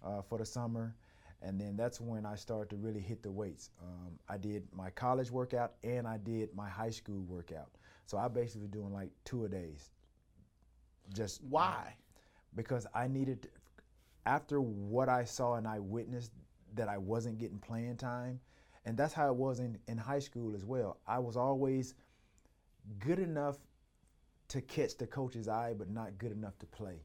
uh, 0.06 0.22
for 0.22 0.38
the 0.38 0.46
summer, 0.46 0.96
and 1.42 1.60
then 1.60 1.76
that's 1.78 2.02
when 2.02 2.26
I 2.26 2.36
started 2.36 2.70
to 2.72 2.76
really 2.78 3.00
hit 3.00 3.22
the 3.22 3.32
weights. 3.32 3.70
Um, 3.82 4.20
I 4.28 4.38
did 4.38 4.68
my 4.74 4.90
college 4.90 5.30
workout 5.32 5.74
and 5.84 6.08
I 6.08 6.18
did 6.18 6.56
my 6.56 6.68
high 6.68 6.90
school 6.90 7.24
workout. 7.28 7.70
So 8.06 8.18
I 8.18 8.28
basically 8.28 8.62
was 8.62 8.72
doing 8.72 8.94
like 8.94 9.10
two 9.26 9.46
a 9.46 9.50
days. 9.50 9.92
Just 11.14 11.44
Why? 11.44 11.94
because 12.56 12.88
I 12.94 13.08
needed 13.08 13.50
after 14.26 14.60
what 14.60 15.08
I 15.08 15.24
saw 15.24 15.56
and 15.56 15.68
I 15.68 15.80
witnessed 15.80 16.32
that 16.76 16.90
I 16.90 16.98
wasn't 16.98 17.38
getting 17.38 17.60
playing 17.60 17.96
time, 17.96 18.40
and 18.86 18.98
that's 18.98 19.14
how 19.14 19.30
it 19.30 19.36
was 19.36 19.60
in, 19.60 19.78
in 19.88 19.98
high 19.98 20.20
school 20.20 20.54
as 20.56 20.66
well. 20.66 20.98
I 21.08 21.20
was 21.20 21.38
always 21.38 21.96
good 23.00 23.20
enough 23.20 23.58
to 24.50 24.62
catch 24.62 24.98
the 24.98 25.08
coach's 25.08 25.48
eye, 25.48 25.74
but 25.78 25.90
not 25.90 26.18
good 26.18 26.32
enough 26.32 26.58
to 26.60 26.66
play. 26.66 27.02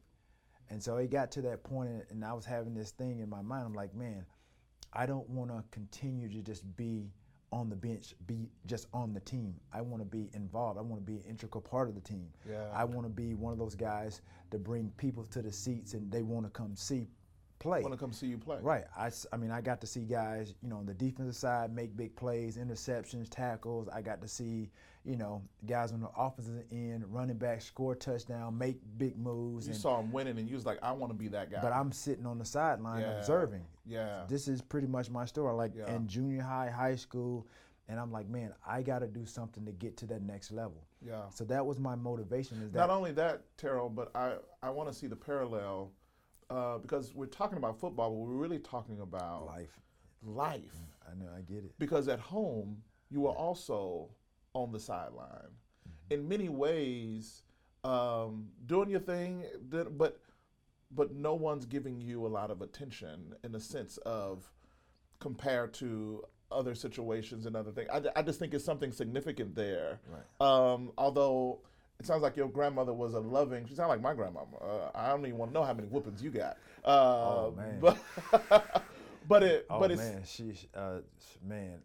And 0.73 0.83
so 0.83 0.97
it 0.97 1.11
got 1.11 1.31
to 1.33 1.43
that 1.43 1.63
point, 1.63 1.91
and- 2.09 2.25
I 2.25 2.33
was 2.33 2.47
having 2.47 2.73
this 2.75 2.93
thing 2.93 3.19
in 3.21 3.29
my 3.29 3.43
mind. 3.43 3.67
I'm 3.67 3.75
like, 3.75 3.95
man, 3.95 4.25
I 4.95 5.05
don't 5.05 5.29
want 5.29 5.51
to 5.51 5.63
continue 5.71 6.31
to 6.31 6.41
just 6.41 6.65
be 6.77 7.11
on 7.53 7.69
the 7.69 7.77
bench, 7.77 8.15
be 8.27 8.49
just 8.65 8.87
on 8.95 9.13
the 9.13 9.21
team. 9.21 9.55
I 9.71 9.83
want 9.83 10.01
to 10.01 10.07
be 10.07 10.31
involved. 10.33 10.79
I 10.79 10.83
want 10.83 11.05
to 11.05 11.07
be 11.07 11.19
an 11.19 11.25
integral 11.29 11.61
part 11.61 11.91
of 11.91 11.95
the 11.95 12.01
team. 12.01 12.27
Yeah. 12.49 12.71
I 12.73 12.85
want 12.85 13.05
to 13.07 13.11
be 13.11 13.35
one 13.35 13.53
of 13.53 13.59
those 13.59 13.75
guys 13.75 14.23
to 14.51 14.59
bring 14.59 14.91
people 14.97 15.25
to 15.25 15.43
the 15.43 15.53
seats 15.53 15.93
and 15.93 16.11
they 16.11 16.23
want 16.23 16.47
to 16.47 16.51
come 16.51 16.75
see 16.75 17.09
play. 17.63 17.81
Want 17.83 17.95
to 17.95 17.99
come 17.99 18.13
see 18.13 18.27
you 18.27 18.39
play? 18.39 18.59
Right. 18.61 18.85
I 18.97 19.37
mean, 19.37 19.51
I 19.51 19.61
got 19.61 19.81
to 19.83 19.87
see 19.87 20.01
guys, 20.01 20.55
you 20.63 20.69
know, 20.69 20.77
on 20.77 20.87
the 20.87 20.95
defensive 20.95 21.37
side 21.37 21.75
make 21.75 21.97
big 21.97 22.15
plays, 22.17 22.57
interceptions, 22.57 23.29
tackles. 23.31 23.89
I 23.89 24.03
got 24.03 24.21
to 24.23 24.29
see, 24.29 24.71
you 25.05 25.17
know, 25.17 25.43
guys 25.67 25.93
on 25.93 26.01
the 26.01 26.11
offensive 26.17 26.65
end, 26.73 27.05
running 27.09 27.37
back, 27.37 27.63
score 27.63 27.95
touchdown, 27.95 28.59
make 28.59 28.81
big 28.99 29.17
moves. 29.17 29.67
You 29.67 29.73
and- 29.73 29.81
saw 29.81 30.01
him 30.01 30.13
winning, 30.13 30.39
and 30.39 30.49
you 30.49 30.55
was 30.57 30.67
like, 30.67 30.79
I 30.83 30.93
want 30.93 31.13
to 31.13 31.19
be 31.19 31.29
that 31.29 31.51
guy. 31.51 31.61
but 31.63 31.73
I'm 31.73 31.93
sitting 31.93 32.27
on 32.27 32.39
the 32.39 32.45
sideline 32.45 33.03
Yeah. 33.03 33.19
observing. 33.19 33.65
Yeah. 33.87 34.25
This 34.29 34.49
is 34.49 34.61
pretty 34.61 34.87
much 34.87 35.09
my 35.11 35.25
story. 35.25 35.55
Like 35.55 35.75
Yeah. 35.75 35.95
in 35.95 36.07
junior 36.09 36.43
high, 36.43 36.71
high 36.71 36.97
school, 36.97 37.47
and 37.89 37.99
I'm 37.99 38.13
like, 38.13 38.29
man, 38.29 38.55
I 38.67 38.83
got 38.83 39.01
to 39.01 39.07
do 39.09 39.25
something 39.27 39.65
to 39.67 39.73
get 39.73 39.97
to 39.99 40.07
that 40.07 40.23
next 40.23 40.51
level. 40.53 40.87
Yeah. 41.05 41.29
So 41.31 41.45
that 41.47 41.67
was 41.67 41.79
my 41.79 41.97
motivation. 41.97 42.63
Is 42.63 42.71
that 42.73 42.79
Not 42.79 42.91
only 42.91 43.11
that, 43.13 43.43
Terrell, 43.57 43.89
but 43.89 44.15
I, 44.15 44.37
I 44.63 44.71
want 44.71 44.89
to 44.89 44.95
see 44.95 45.09
the 45.09 45.17
parallel 45.17 45.91
uh, 46.53 46.79
because 46.79 47.15
we're 47.15 47.27
talking 47.27 47.59
about 47.59 47.81
football, 47.81 48.11
but 48.11 48.17
we're 48.17 48.37
really 48.37 48.59
talking 48.59 49.01
about 49.01 49.47
life? 49.47 49.81
life. 50.25 50.77
I 51.11 51.15
know, 51.15 51.31
I 51.37 51.41
get 51.41 51.65
it. 51.65 51.73
Because 51.79 52.09
at 52.09 52.21
home, 52.21 52.83
you 53.11 53.23
were 53.23 53.31
also 53.31 54.11
on 54.55 54.73
the 54.73 54.81
sideline. 54.81 55.51
In 56.11 56.29
many 56.29 56.49
ways, 56.49 57.43
um, 57.85 58.49
doing 58.67 58.91
your 58.91 59.01
thing, 59.01 59.45
but 59.71 60.21
but 60.95 61.15
no 61.15 61.35
one's 61.35 61.65
giving 61.65 62.01
you 62.03 62.27
a 62.27 62.29
lot 62.29 62.51
of 62.51 62.61
attention 62.61 63.35
in 63.43 63.53
the 63.53 63.61
sense 63.61 63.97
of 64.05 64.53
compared 65.21 65.73
to 65.73 66.23
other 66.51 66.75
situations 66.75 67.47
and 67.47 67.57
other 67.57 67.71
things. 67.71 67.89
I, 67.91 68.03
I 68.15 68.21
just 68.21 68.39
think 68.39 68.53
it's 68.53 68.65
something 68.65 68.93
significant 68.93 69.55
there. 69.55 70.01
Right. 70.07 70.47
Um, 70.47 70.93
although 70.99 71.61
it 72.03 72.07
sounds 72.07 72.23
like 72.23 72.37
your 72.37 72.49
grandmother 72.49 72.93
was 72.93 73.15
a 73.15 73.21
loving. 73.21 73.67
She 73.67 73.75
sounded 73.75 73.91
like 73.93 74.03
my 74.03 74.13
grandmama. 74.15 74.57
Uh, 74.61 74.91
I 74.95 75.09
don't 75.11 75.25
even 75.25 75.39
want 75.39 75.51
to 75.53 75.55
know 75.55 75.63
how 75.65 75.73
many 75.73 75.87
whoopings 75.89 76.23
you 76.23 76.31
got. 76.31 76.57
Uh, 76.85 76.89
Oh, 76.89 77.55
man. 77.57 77.79
But 77.81 77.99
but 79.29 79.43
it 79.45 79.67
Oh 79.71 79.79
but 79.79 79.91
it's 79.93 80.03
man, 80.03 80.23
she, 80.25 80.53
uh, 80.75 80.99
man, 81.47 81.79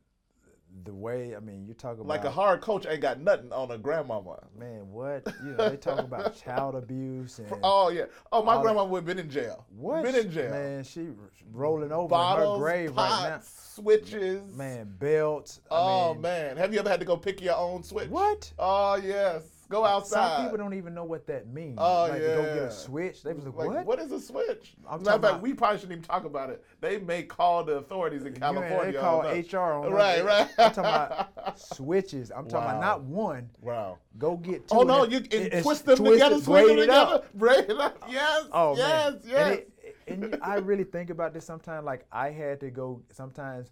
the 0.83 0.93
way 0.93 1.35
I 1.35 1.39
mean, 1.39 1.65
you 1.67 1.73
talk 1.75 1.93
about 1.95 2.07
like 2.07 2.25
a 2.25 2.31
hard 2.31 2.61
coach 2.61 2.85
ain't 2.87 3.01
got 3.01 3.19
nothing 3.19 3.51
on 3.53 3.69
a 3.71 3.77
grandmama. 3.77 4.39
man. 4.57 4.91
What 4.91 5.31
you 5.43 5.51
know? 5.51 5.69
They 5.69 5.77
talk 5.77 5.99
about 5.99 6.35
child 6.43 6.75
abuse 6.75 7.37
and 7.39 7.53
Oh 7.63 7.89
yeah. 7.89 8.05
Oh, 8.31 8.43
my 8.43 8.59
grandma 8.61 8.85
would 8.85 8.97
have 8.97 9.05
been 9.05 9.19
in 9.19 9.29
jail. 9.29 9.65
what? 9.77 10.03
Been 10.03 10.15
in 10.15 10.31
jail. 10.31 10.49
Man, 10.51 10.83
she 10.83 11.09
rolling 11.53 11.91
over 11.91 12.09
Bottles, 12.09 12.43
in 12.43 12.53
her 12.53 12.57
grave 12.59 12.95
pots, 12.95 13.11
right 13.23 13.29
now. 13.29 13.39
Switches, 13.43 14.55
man, 14.55 14.91
belts. 14.99 15.61
I 15.69 15.75
Oh 15.75 16.13
mean, 16.13 16.21
man. 16.21 16.57
Have 16.57 16.73
you 16.73 16.79
ever 16.79 16.89
had 16.89 16.99
to 16.99 17.05
go 17.05 17.15
pick 17.17 17.39
your 17.41 17.55
own 17.55 17.83
switch? 17.83 18.09
What? 18.09 18.51
Oh 18.57 18.95
yes. 18.95 19.43
Go 19.69 19.83
outside. 19.83 20.35
Some 20.37 20.43
people 20.45 20.57
don't 20.57 20.73
even 20.75 20.93
know 20.93 21.03
what 21.03 21.27
that 21.27 21.47
means. 21.47 21.75
Oh, 21.77 22.03
like, 22.09 22.21
to 22.21 22.27
go 22.27 22.41
get 22.43 22.63
a 22.63 22.71
switch. 22.71 23.21
They 23.21 23.33
was 23.33 23.45
like, 23.45 23.55
Like, 23.55 23.67
what? 23.67 23.85
what 23.85 23.99
is 23.99 24.11
a 24.13 24.19
switch? 24.19 24.75
I'm 24.89 24.91
matter 24.91 24.95
of 24.99 25.03
talking 25.03 25.21
fact, 25.21 25.23
about- 25.33 25.41
we 25.41 25.53
probably 25.53 25.77
shouldn't 25.79 25.91
even 25.99 26.03
talk 26.03 26.23
about 26.23 26.49
it. 26.49 26.63
They 26.79 26.99
may 26.99 27.23
call 27.23 27.63
the 27.65 27.73
authorities 27.73 28.23
in 28.23 28.33
California. 28.33 28.93
they 28.93 28.97
call. 28.97 29.21
HR 29.23 29.73
on. 29.73 29.91
Right, 29.91 30.23
right. 30.23 30.47
I'm 30.57 30.71
talking 30.71 30.79
about 30.79 31.59
switches. 31.59 32.31
I'm 32.31 32.47
talking 32.47 32.65
Wow. 32.65 32.77
about 32.77 32.81
not 32.81 33.01
one. 33.03 33.49
Wow. 33.61 33.97
Go 34.17 34.37
get 34.37 34.67
two. 34.69 34.75
Oh 34.77 34.83
no, 34.83 35.03
and 35.03 35.11
you 35.11 35.17
and 35.19 35.63
twist 35.63 35.85
them 35.85 35.97
twisted, 35.97 36.13
together, 36.21 36.39
braid 36.41 36.69
them 36.69 36.77
together, 36.77 37.23
braid 37.33 37.69
it 37.69 37.77
up. 37.77 38.03
Yes, 38.09 38.45
Oh 38.51 38.75
yes, 38.77 39.13
man. 39.13 39.21
yes. 39.25 39.59
And, 40.07 40.23
it, 40.23 40.33
and 40.33 40.39
I 40.41 40.55
really 40.55 40.85
think 40.85 41.09
about 41.09 41.33
this 41.33 41.45
sometimes. 41.45 41.85
Like 41.85 42.05
I 42.11 42.29
had 42.31 42.59
to 42.61 42.69
go 42.71 43.01
sometimes 43.11 43.69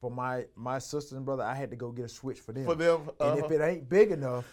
for 0.00 0.10
my 0.10 0.46
my 0.56 0.78
sister 0.78 1.14
and 1.16 1.26
brother. 1.26 1.42
I 1.42 1.54
had 1.54 1.70
to 1.70 1.76
go 1.76 1.90
get 1.92 2.06
a 2.06 2.08
switch 2.08 2.40
for 2.40 2.52
them. 2.52 2.64
For 2.64 2.74
them, 2.74 3.02
And 3.20 3.38
uh-huh. 3.38 3.44
if 3.44 3.50
it 3.50 3.60
ain't 3.62 3.88
big 3.88 4.10
enough, 4.10 4.46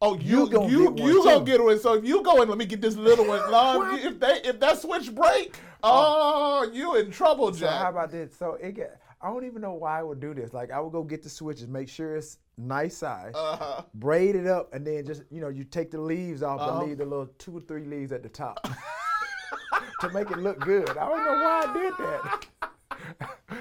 Oh, 0.00 0.16
you 0.16 0.40
You 0.44 0.48
gonna 0.50 0.68
you 0.68 0.90
get 0.92 1.04
you 1.06 1.24
gonna 1.24 1.44
get 1.44 1.62
one. 1.62 1.78
So 1.80 1.94
if 1.94 2.04
you 2.04 2.22
go 2.22 2.40
and 2.40 2.48
let 2.48 2.58
me 2.58 2.66
get 2.66 2.80
this 2.80 2.96
little 2.96 3.26
one, 3.26 3.50
Lord, 3.50 3.98
if 4.00 4.20
they 4.20 4.40
if 4.44 4.60
that 4.60 4.80
switch 4.80 5.12
break, 5.14 5.56
oh, 5.82 6.70
you 6.72 6.96
in 6.96 7.10
trouble, 7.10 7.50
Jack. 7.50 7.58
so 7.70 7.76
how 7.84 7.88
about 7.90 8.10
this? 8.12 8.36
So 8.36 8.54
it 8.54 8.74
get. 8.76 9.00
I 9.20 9.26
don't 9.28 9.44
even 9.44 9.60
know 9.60 9.72
why 9.74 9.98
I 9.98 10.02
would 10.04 10.20
do 10.20 10.32
this. 10.32 10.52
Like 10.52 10.70
I 10.70 10.78
would 10.78 10.92
go 10.92 11.02
get 11.02 11.24
the 11.24 11.28
switches, 11.28 11.66
make 11.66 11.88
sure 11.88 12.14
it's 12.14 12.38
nice 12.56 12.96
size, 12.98 13.32
uh-huh. 13.34 13.82
braid 13.94 14.36
it 14.36 14.46
up, 14.46 14.72
and 14.72 14.86
then 14.86 15.04
just 15.04 15.24
you 15.30 15.40
know 15.40 15.48
you 15.48 15.64
take 15.64 15.90
the 15.90 16.00
leaves 16.00 16.44
off, 16.44 16.60
Uh-huh. 16.60 16.78
but 16.78 16.86
leave 16.86 16.98
the 16.98 17.04
little 17.04 17.26
two 17.38 17.56
or 17.56 17.60
three 17.60 17.84
leaves 17.84 18.12
at 18.12 18.22
the 18.22 18.28
top 18.28 18.62
to 20.00 20.08
make 20.10 20.30
it 20.30 20.38
look 20.38 20.60
good. 20.60 20.90
I 20.90 21.08
don't 21.08 21.24
know 21.24 21.32
why 21.32 21.64
I 21.66 21.72
did 21.72 21.92
that. 21.98 22.46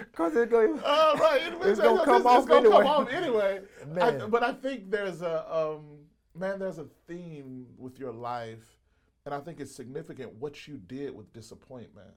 Cause 0.13 0.35
it's 0.35 0.51
going. 0.51 0.79
All 0.85 1.15
right, 1.15 1.41
It's 1.63 1.79
gonna 1.79 2.05
come 2.05 2.17
it's 2.17 2.25
off 2.25 2.45
gonna 2.47 2.59
anyway. 2.67 2.77
come 2.83 2.87
off 2.87 3.09
anyway. 3.09 3.61
I, 3.83 4.11
Man. 4.11 4.29
but 4.29 4.43
I 4.43 4.53
think 4.53 4.91
there's 4.91 5.21
a 5.23 5.43
um, 5.51 5.85
man, 6.37 6.59
there's 6.59 6.77
a 6.77 6.87
theme 7.07 7.67
with 7.77 7.99
your 7.99 8.13
life, 8.13 8.77
and 9.25 9.33
I 9.33 9.39
think 9.39 9.59
it's 9.59 9.73
significant 9.75 10.33
what 10.35 10.67
you 10.67 10.77
did 10.77 11.15
with 11.15 11.31
disappointment, 11.33 12.13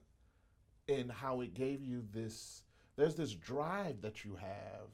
and 0.87 1.11
how 1.11 1.41
it 1.41 1.53
gave 1.53 1.83
you 1.83 2.03
this. 2.13 2.63
There's 2.97 3.15
this 3.15 3.33
drive 3.33 4.01
that 4.01 4.23
you 4.25 4.35
have, 4.35 4.89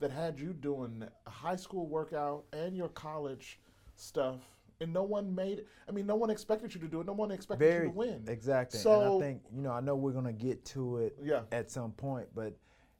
that 0.00 0.10
had 0.10 0.38
you 0.38 0.52
doing 0.52 1.04
a 1.26 1.30
high 1.30 1.56
school 1.56 1.86
workout 1.86 2.44
and 2.52 2.76
your 2.76 2.88
college 2.88 3.60
stuff. 3.96 4.40
And 4.78 4.92
no 4.92 5.04
one 5.04 5.34
made 5.34 5.60
it. 5.60 5.66
I 5.88 5.92
mean, 5.92 6.06
no 6.06 6.16
one 6.16 6.28
expected 6.28 6.74
you 6.74 6.80
to 6.82 6.86
do 6.86 7.00
it. 7.00 7.06
No 7.06 7.14
one 7.14 7.30
expected 7.30 7.64
Very 7.66 7.86
you 7.86 7.92
to 7.92 7.96
win. 7.96 8.24
exactly. 8.28 8.78
So 8.78 9.00
and 9.00 9.14
I 9.22 9.26
think 9.26 9.42
you 9.50 9.62
know 9.62 9.70
I 9.70 9.80
know 9.80 9.96
we're 9.96 10.12
gonna 10.12 10.34
get 10.34 10.62
to 10.66 10.98
it 10.98 11.16
Yeah. 11.22 11.44
at 11.50 11.70
some 11.70 11.92
point, 11.92 12.28
but 12.34 12.54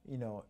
you 0.09 0.17
know 0.17 0.45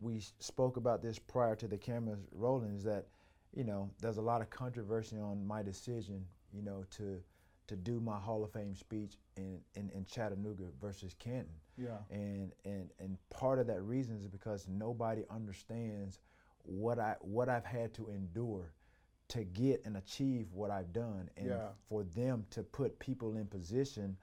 we 0.00 0.22
spoke 0.38 0.78
about 0.78 1.02
this 1.02 1.18
prior 1.18 1.54
to 1.56 1.68
the 1.68 1.76
cameras 1.76 2.20
rolling. 2.32 2.74
Is 2.74 2.84
that 2.84 3.06
you 3.54 3.64
know 3.64 3.90
there's 4.00 4.18
a 4.18 4.22
lot 4.22 4.40
of 4.40 4.50
controversy 4.50 5.18
on 5.18 5.46
my 5.46 5.62
decision, 5.62 6.24
you 6.52 6.62
know, 6.62 6.84
to 6.96 7.20
to 7.68 7.76
do 7.76 8.00
my 8.00 8.18
Hall 8.18 8.42
of 8.44 8.52
Fame 8.52 8.74
speech 8.74 9.16
in 9.36 9.60
in, 9.74 9.90
in 9.90 10.04
Chattanooga 10.04 10.64
versus 10.80 11.14
Canton. 11.18 11.54
Yeah. 11.76 11.98
And 12.10 12.52
and 12.64 12.90
and 12.98 13.16
part 13.30 13.58
of 13.58 13.66
that 13.68 13.82
reason 13.82 14.16
is 14.16 14.26
because 14.26 14.66
nobody 14.68 15.24
understands 15.30 16.18
what 16.64 16.98
I 16.98 17.16
what 17.20 17.48
I've 17.48 17.64
had 17.64 17.92
to 17.94 18.08
endure 18.08 18.72
to 19.28 19.44
get 19.44 19.80
and 19.86 19.96
achieve 19.96 20.52
what 20.52 20.70
I've 20.70 20.92
done, 20.92 21.30
and 21.38 21.46
Yeah. 21.48 21.68
for 21.88 22.04
them 22.04 22.44
to 22.50 22.62
put 22.62 22.98
people 22.98 23.36
in 23.36 23.46
position 23.46 24.16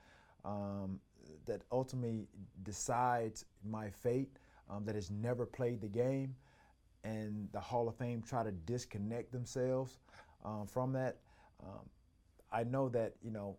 um, 0.45 0.99
that 1.45 1.63
ultimately 1.71 2.27
decides 2.63 3.45
my 3.63 3.89
fate, 3.89 4.37
um, 4.69 4.85
that 4.85 4.93
has 4.95 5.09
never 5.09 5.45
played 5.47 5.81
the 5.81 5.87
game, 5.87 6.35
and 7.03 7.47
the 7.51 7.59
Hall 7.59 7.87
of 7.87 7.95
Fame 7.95 8.21
try 8.21 8.43
to 8.43 8.51
disconnect 8.51 9.31
themselves 9.31 9.97
um, 10.43 10.67
from 10.67 10.93
that. 10.93 11.17
Um, 11.63 11.89
I 12.51 12.63
know 12.63 12.89
that 12.89 13.13
you 13.21 13.31
know 13.31 13.57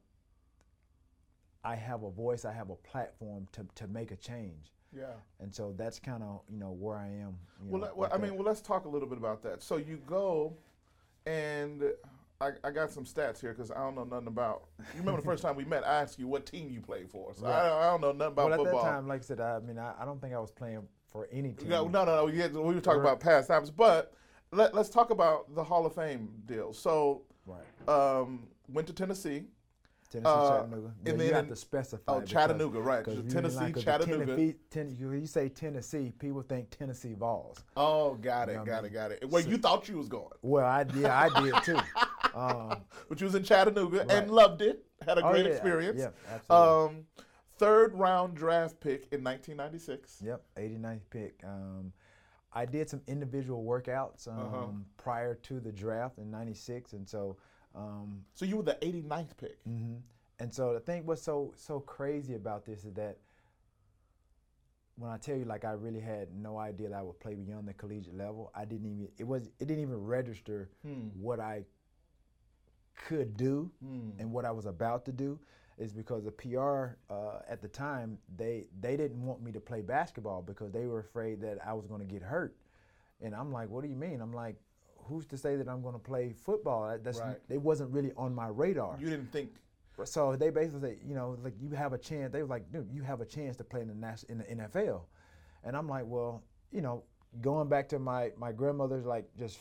I 1.64 1.74
have 1.74 2.02
a 2.02 2.10
voice, 2.10 2.44
I 2.44 2.52
have 2.52 2.70
a 2.70 2.76
platform 2.76 3.46
to, 3.52 3.66
to 3.76 3.86
make 3.88 4.10
a 4.12 4.16
change. 4.16 4.72
Yeah. 4.96 5.04
And 5.38 5.54
so 5.54 5.74
that's 5.76 5.98
kind 5.98 6.22
of 6.22 6.40
you 6.48 6.58
know 6.58 6.70
where 6.72 6.96
I 6.96 7.06
am. 7.06 7.36
You 7.62 7.70
Well, 7.70 7.80
know, 7.80 7.86
let- 7.86 7.96
well, 7.96 8.08
I 8.12 8.16
that. 8.16 8.22
mean, 8.22 8.34
well, 8.36 8.44
let's 8.46 8.60
talk 8.60 8.86
a 8.86 8.88
little 8.88 9.08
bit 9.08 9.18
about 9.18 9.42
that. 9.42 9.62
So 9.62 9.76
you 9.76 9.98
go, 10.06 10.54
and 11.26 11.82
I, 12.40 12.52
I 12.64 12.70
got 12.70 12.90
some 12.90 13.04
stats 13.04 13.40
here 13.40 13.52
because 13.52 13.70
I 13.70 13.76
don't 13.76 13.94
know 13.94 14.04
nothing 14.04 14.26
about. 14.28 14.64
You 14.94 15.00
remember 15.00 15.20
the 15.20 15.26
first 15.26 15.42
time 15.44 15.54
we 15.56 15.64
met? 15.66 15.86
I 15.86 16.00
asked 16.00 16.18
you 16.18 16.26
what 16.26 16.46
team 16.46 16.70
you 16.70 16.80
played 16.80 17.10
for. 17.10 17.34
So 17.34 17.46
I, 17.46 17.50
Right. 17.50 17.68
don't, 17.68 17.78
I 17.82 17.84
don't 17.90 18.00
know 18.00 18.12
nothing 18.12 18.32
about 18.32 18.48
football. 18.48 18.48
well, 18.48 18.52
at 18.52 18.64
football. 18.72 18.84
that 18.84 18.90
time, 18.90 19.08
like 19.08 19.20
I 19.20 19.24
said, 19.24 19.40
I 19.40 19.58
mean, 19.60 19.78
I, 19.78 19.92
I 20.00 20.04
don't 20.06 20.20
think 20.20 20.34
I 20.34 20.38
was 20.38 20.50
playing 20.50 20.82
for 21.10 21.28
any 21.32 21.52
team. 21.52 21.68
no, 21.68 21.86
no, 21.88 22.04
no, 22.04 22.16
no. 22.16 22.24
We, 22.26 22.38
had- 22.38 22.54
we 22.54 22.60
were 22.74 22.80
talking 22.80 23.00
Right. 23.00 23.08
about 23.10 23.20
past 23.20 23.48
times, 23.48 23.70
but 23.70 24.12
let, 24.52 24.74
let's 24.74 24.88
talk 24.88 25.10
about 25.10 25.54
the 25.54 25.62
Hall 25.64 25.86
of 25.86 25.94
Fame 25.94 26.30
deal. 26.46 26.72
So, 26.72 27.22
Right. 27.46 27.88
um, 27.88 28.46
went 28.72 28.86
to 28.88 28.92
Tennessee. 28.92 29.44
Tennessee, 30.10 30.28
Uh, 30.28 30.48
Chattanooga. 30.62 30.86
and 30.86 30.96
Yeah, 31.06 31.12
then 31.12 31.26
you 31.28 31.34
have 31.34 31.48
to 31.48 31.56
specify. 31.56 32.02
oh, 32.12 32.20
Chattanooga, 32.22 32.80
right, 32.80 33.04
'cause 33.04 33.14
so 33.14 33.20
if 33.20 33.26
you 33.26 33.30
Tennessee, 33.30 33.56
like, 33.58 33.76
Chattanooga. 33.78 34.26
Tennessee, 34.26 34.56
ten, 34.68 34.96
you 34.98 35.26
say 35.26 35.48
Tennessee, 35.48 36.12
people 36.18 36.42
think 36.42 36.68
Tennessee 36.70 37.14
Vols. 37.14 37.62
Oh, 37.76 38.14
got 38.14 38.48
it, 38.48 38.52
You 38.52 38.58
know 38.58 38.64
got 38.64 38.82
I 38.82 38.86
it, 38.88 38.92
got 38.92 39.10
it. 39.12 39.30
Where 39.30 39.42
you 39.42 39.56
thought 39.56 39.88
you 39.88 39.98
was 39.98 40.08
going, 40.08 40.32
Well, 40.42 40.66
I 40.66 40.84
yeah, 40.94 41.16
I 41.16 41.28
did 41.42 41.54
too. 41.62 41.78
Um, 42.32 42.82
but 43.08 43.20
you 43.20 43.24
was 43.24 43.34
in 43.34 43.42
Chattanooga 43.42 43.98
Right. 43.98 44.10
and 44.12 44.30
loved 44.30 44.62
it. 44.62 44.84
Had 45.04 45.18
a 45.18 45.26
Oh, 45.26 45.30
great 45.32 45.46
yeah, 45.46 45.50
experience. 45.52 45.98
yeah, 45.98 46.10
absolutely. 46.32 46.98
Um, 46.98 47.06
third 47.60 47.94
round 47.94 48.34
draft 48.34 48.80
pick 48.80 49.00
in 49.12 49.22
1996. 49.22 50.22
Yep, 50.24 50.40
89th 50.56 51.08
pick. 51.10 51.34
Um, 51.44 51.92
I 52.52 52.64
did 52.66 52.88
some 52.90 53.02
individual 53.06 53.62
workouts 53.64 54.26
um, 54.26 54.34
Uh-huh. 54.44 54.66
prior 54.96 55.34
to 55.48 55.60
the 55.60 55.72
draft 55.72 56.18
in 56.18 56.30
'96, 56.30 56.92
and 56.94 57.08
so. 57.08 57.36
Um, 57.74 58.24
So 58.34 58.44
you 58.44 58.56
were 58.56 58.64
the 58.64 58.78
89th 58.82 59.36
pick. 59.36 59.58
hmm 59.64 59.96
And 60.40 60.52
so 60.52 60.72
the 60.74 60.80
thing 60.80 61.06
what's 61.06 61.22
so 61.22 61.52
so 61.56 61.80
crazy 61.80 62.34
about 62.34 62.64
this 62.64 62.84
is 62.84 62.94
that 62.94 63.18
when 64.96 65.10
I 65.10 65.16
tell 65.18 65.36
you 65.36 65.44
like 65.44 65.64
I 65.64 65.72
really 65.72 66.00
had 66.00 66.26
no 66.34 66.58
idea 66.58 66.88
that 66.88 66.98
I 66.98 67.02
would 67.02 67.18
play 67.20 67.34
beyond 67.34 67.68
the 67.68 67.74
collegiate 67.74 68.16
level, 68.16 68.50
I 68.54 68.64
didn't 68.64 68.86
even 68.86 69.08
it 69.18 69.26
was 69.26 69.42
it 69.60 69.66
didn't 69.68 69.82
even 69.82 70.02
register 70.04 70.68
what 71.14 71.38
I 71.40 71.64
could 73.06 73.36
do 73.36 73.70
and 74.18 74.32
what 74.32 74.44
I 74.44 74.50
was 74.50 74.66
about 74.66 75.04
to 75.06 75.12
do 75.12 75.38
is 75.80 75.92
because 75.92 76.22
the 76.24 76.30
PR 76.30 76.96
uh, 77.12 77.40
at 77.48 77.60
the 77.62 77.68
time 77.68 78.18
they 78.36 78.66
they 78.80 78.96
didn't 78.96 79.24
want 79.24 79.42
me 79.42 79.50
to 79.50 79.60
play 79.60 79.80
basketball 79.80 80.42
because 80.42 80.70
they 80.70 80.86
were 80.86 81.00
afraid 81.00 81.40
that 81.40 81.58
I 81.66 81.72
was 81.72 81.86
going 81.86 82.00
to 82.00 82.06
get 82.06 82.22
hurt, 82.22 82.54
and 83.22 83.34
I'm 83.34 83.50
like, 83.50 83.68
what 83.70 83.82
do 83.82 83.88
you 83.88 83.96
mean? 83.96 84.20
I'm 84.20 84.32
like, 84.32 84.56
who's 84.98 85.26
to 85.26 85.38
say 85.38 85.56
that 85.56 85.68
I'm 85.68 85.80
going 85.82 85.94
to 85.94 85.98
play 85.98 86.32
football? 86.32 86.96
That's 87.02 87.18
Right. 87.18 87.36
it 87.48 87.60
wasn't 87.60 87.90
really 87.92 88.12
on 88.16 88.34
my 88.34 88.48
radar. 88.48 88.96
You 89.00 89.08
didn't 89.08 89.32
think 89.32 89.50
So 90.04 90.36
they 90.36 90.50
basically 90.50 90.96
say, 90.96 90.98
you 91.04 91.14
know, 91.14 91.36
like 91.42 91.54
you 91.58 91.70
have 91.70 91.92
a 91.94 91.98
chance. 91.98 92.32
They 92.32 92.42
was 92.42 92.50
like, 92.50 92.70
dude, 92.72 92.90
you 92.92 93.02
have 93.02 93.20
a 93.20 93.26
chance 93.26 93.56
to 93.56 93.64
play 93.64 93.80
in 93.80 93.88
the 93.88 93.94
nas- 93.94 94.24
in 94.28 94.38
the 94.38 94.44
NFL, 94.44 95.00
and 95.64 95.74
I'm 95.76 95.88
like, 95.88 96.04
well, 96.06 96.42
you 96.70 96.82
know, 96.82 97.04
going 97.40 97.68
back 97.68 97.88
to 97.88 97.98
my 97.98 98.32
my 98.36 98.52
grandmother's 98.52 99.06
like 99.06 99.26
just 99.38 99.58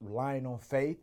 relying 0.00 0.46
on 0.46 0.58
faith, 0.58 0.98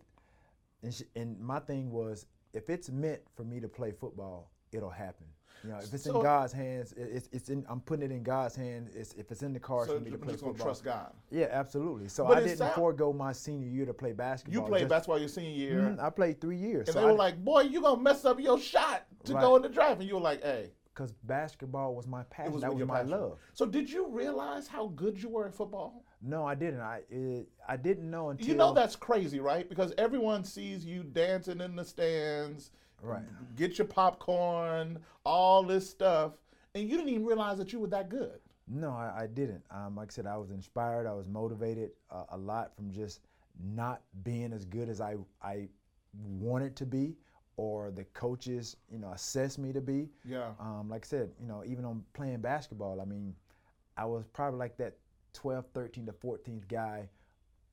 and 0.81 0.93
she, 0.93 1.03
and 1.15 1.37
my 1.39 1.59
thing 1.59 1.91
was, 1.91 2.25
if 2.55 2.69
it's 2.69 2.89
meant 2.89 3.21
for 3.35 3.43
me 3.43 3.59
to 3.59 3.67
play 3.67 3.91
football, 3.91 4.51
it'll 4.71 4.89
happen. 4.89 5.27
You 5.63 5.71
know, 5.71 5.77
if 5.77 5.93
it's 5.93 6.03
So- 6.03 6.17
in 6.17 6.21
God's 6.23 6.53
hands, 6.53 6.93
it's 6.95 7.27
it's 7.31 7.49
in. 7.49 7.65
I'm 7.67 7.81
putting 7.81 8.05
it 8.05 8.11
in 8.11 8.21
God's 8.23 8.55
hands. 8.55 8.93
It's, 8.95 9.13
if 9.13 9.31
it's 9.31 9.41
in 9.41 9.51
the 9.51 9.59
cards 9.59 9.87
so 9.89 9.97
for 9.97 10.03
me 10.03 10.11
to 10.11 10.17
play 10.17 10.33
football, 10.35 10.53
trust 10.65 10.83
God. 10.83 11.11
yeah, 11.31 11.47
absolutely. 11.49 12.07
So 12.07 12.25
But 12.27 12.37
I 12.37 12.43
didn't 12.43 12.73
forego 12.73 13.11
my 13.13 13.31
senior 13.31 13.67
year 13.67 13.85
to 13.87 13.93
play 13.93 14.11
basketball. 14.13 14.61
You 14.61 14.67
played 14.67 14.81
just- 14.81 14.89
basketball 14.89 15.19
your 15.19 15.27
senior 15.29 15.49
year, 15.51 15.81
Mhm, 15.81 15.99
I 15.99 16.09
played 16.11 16.39
three 16.39 16.57
years. 16.57 16.87
and 16.87 16.93
so 16.93 16.99
they 16.99 17.05
were 17.05 17.11
di- 17.13 17.17
like, 17.17 17.43
"Boy, 17.43 17.61
you 17.61 17.79
are 17.79 17.83
gonna 17.83 18.01
mess 18.01 18.25
up 18.25 18.39
your 18.39 18.59
shot 18.59 19.07
to 19.23 19.33
Right. 19.33 19.41
go 19.41 19.55
in 19.55 19.63
the 19.63 19.69
draft," 19.69 19.99
and 20.01 20.07
you 20.07 20.15
were 20.15 20.21
like, 20.21 20.41
"Hey." 20.43 20.71
because 20.93 21.11
basketball 21.23 21.93
was 21.93 22.07
my 22.07 22.23
passion. 22.29 22.53
Was 22.53 22.61
that 22.61 22.73
was 22.73 22.85
my 22.87 22.99
passion. 23.01 23.09
love. 23.11 23.37
So 23.53 23.65
did 23.65 23.91
you 23.91 24.07
realize 24.07 24.65
how 24.67 24.87
good 24.87 25.21
you 25.21 25.27
were 25.27 25.45
at 25.45 25.53
football? 25.53 26.05
No, 26.25 26.45
I 26.45 26.55
didn't. 26.55 26.81
I 26.81 27.01
it, 27.09 27.47
I 27.67 27.77
didn't 27.77 28.09
know 28.09 28.29
until 28.29 28.47
You 28.47 28.55
know 28.55 28.73
that's 28.73 28.95
crazy, 28.95 29.39
right? 29.39 29.69
Because 29.69 29.93
everyone 29.97 30.43
sees 30.43 30.83
you 30.85 31.03
dancing 31.03 31.61
in 31.61 31.75
the 31.75 31.85
stands, 31.85 32.71
Right. 33.01 33.23
Get 33.55 33.77
your 33.77 33.87
popcorn, 33.87 34.99
all 35.25 35.63
this 35.63 35.89
stuff, 35.89 36.33
and 36.73 36.89
you 36.89 36.97
didn't 36.97 37.09
even 37.09 37.25
realize 37.25 37.57
that 37.57 37.71
you 37.71 37.79
were 37.79 37.87
that 37.87 38.09
good. 38.09 38.39
No, 38.67 38.89
I, 38.91 39.23
I 39.23 39.27
didn't. 39.27 39.63
Um, 39.69 39.95
like 39.95 40.11
I 40.11 40.13
said, 40.13 40.25
I 40.25 40.37
was 40.37 40.49
inspired. 40.49 41.05
I 41.05 41.13
was 41.13 41.27
motivated 41.27 41.91
uh, 42.09 42.23
a 42.29 42.37
lot 42.37 42.75
from 42.75 42.91
just 42.91 43.21
not 43.63 44.01
being 44.23 44.51
as 44.53 44.65
good 44.65 44.89
as 44.89 44.99
I 44.99 45.15
I 45.43 45.67
wanted 46.39 46.75
to 46.77 46.85
be, 46.85 47.15
or 47.57 47.91
the 47.91 48.05
coaches, 48.05 48.77
you 48.91 48.97
know, 48.97 49.11
assessed 49.11 49.59
me 49.59 49.71
to 49.71 49.81
be. 49.81 50.09
Yeah. 50.27 50.49
Um, 50.59 50.89
like 50.89 51.05
I 51.05 51.07
said, 51.07 51.29
you 51.39 51.47
know, 51.47 51.63
even 51.65 51.85
on 51.85 52.03
playing 52.13 52.39
basketball, 52.39 52.99
I 52.99 53.05
mean, 53.05 53.35
I 53.97 54.05
was 54.05 54.25
probably 54.33 54.59
like 54.59 54.77
that 54.77 54.95
12, 55.35 55.65
13 55.73 56.05
to 56.07 56.11
14th 56.11 56.67
guy 56.67 57.09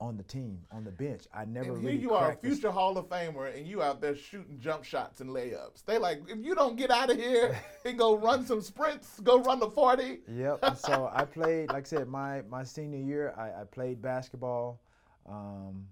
on 0.00 0.16
the 0.16 0.22
team, 0.24 0.58
on 0.72 0.82
the 0.84 0.90
bench. 0.90 1.22
I 1.32 1.44
never 1.44 1.74
And 1.74 1.80
here 1.80 1.90
really 1.90 2.02
you 2.02 2.12
are, 2.14 2.32
a 2.32 2.36
future 2.36 2.72
Hall 2.72 2.98
of 2.98 3.08
Famer, 3.08 3.56
and 3.56 3.66
you 3.66 3.82
out 3.82 4.00
there 4.00 4.16
shooting 4.16 4.58
jump 4.58 4.82
shots 4.82 5.20
and 5.20 5.30
layups. 5.30 5.84
They 5.86 5.96
like, 5.96 6.22
if 6.28 6.44
you 6.44 6.56
don't 6.56 6.76
get 6.76 6.90
out 6.90 7.10
of 7.10 7.16
here 7.16 7.56
and 7.84 7.96
go 7.96 8.16
run 8.16 8.44
some 8.44 8.60
sprints, 8.60 9.20
go 9.20 9.40
run 9.40 9.60
the 9.60 9.70
40. 9.70 10.18
Yep. 10.28 10.76
so 10.76 11.08
I 11.14 11.24
played, 11.24 11.68
like 11.68 11.86
I 11.86 11.88
said, 11.88 12.08
my 12.08 12.42
my 12.50 12.64
senior 12.64 12.98
year, 12.98 13.32
I, 13.36 13.60
I 13.60 13.64
played 13.64 14.02
basketball. 14.02 14.80
Um, 15.24 15.86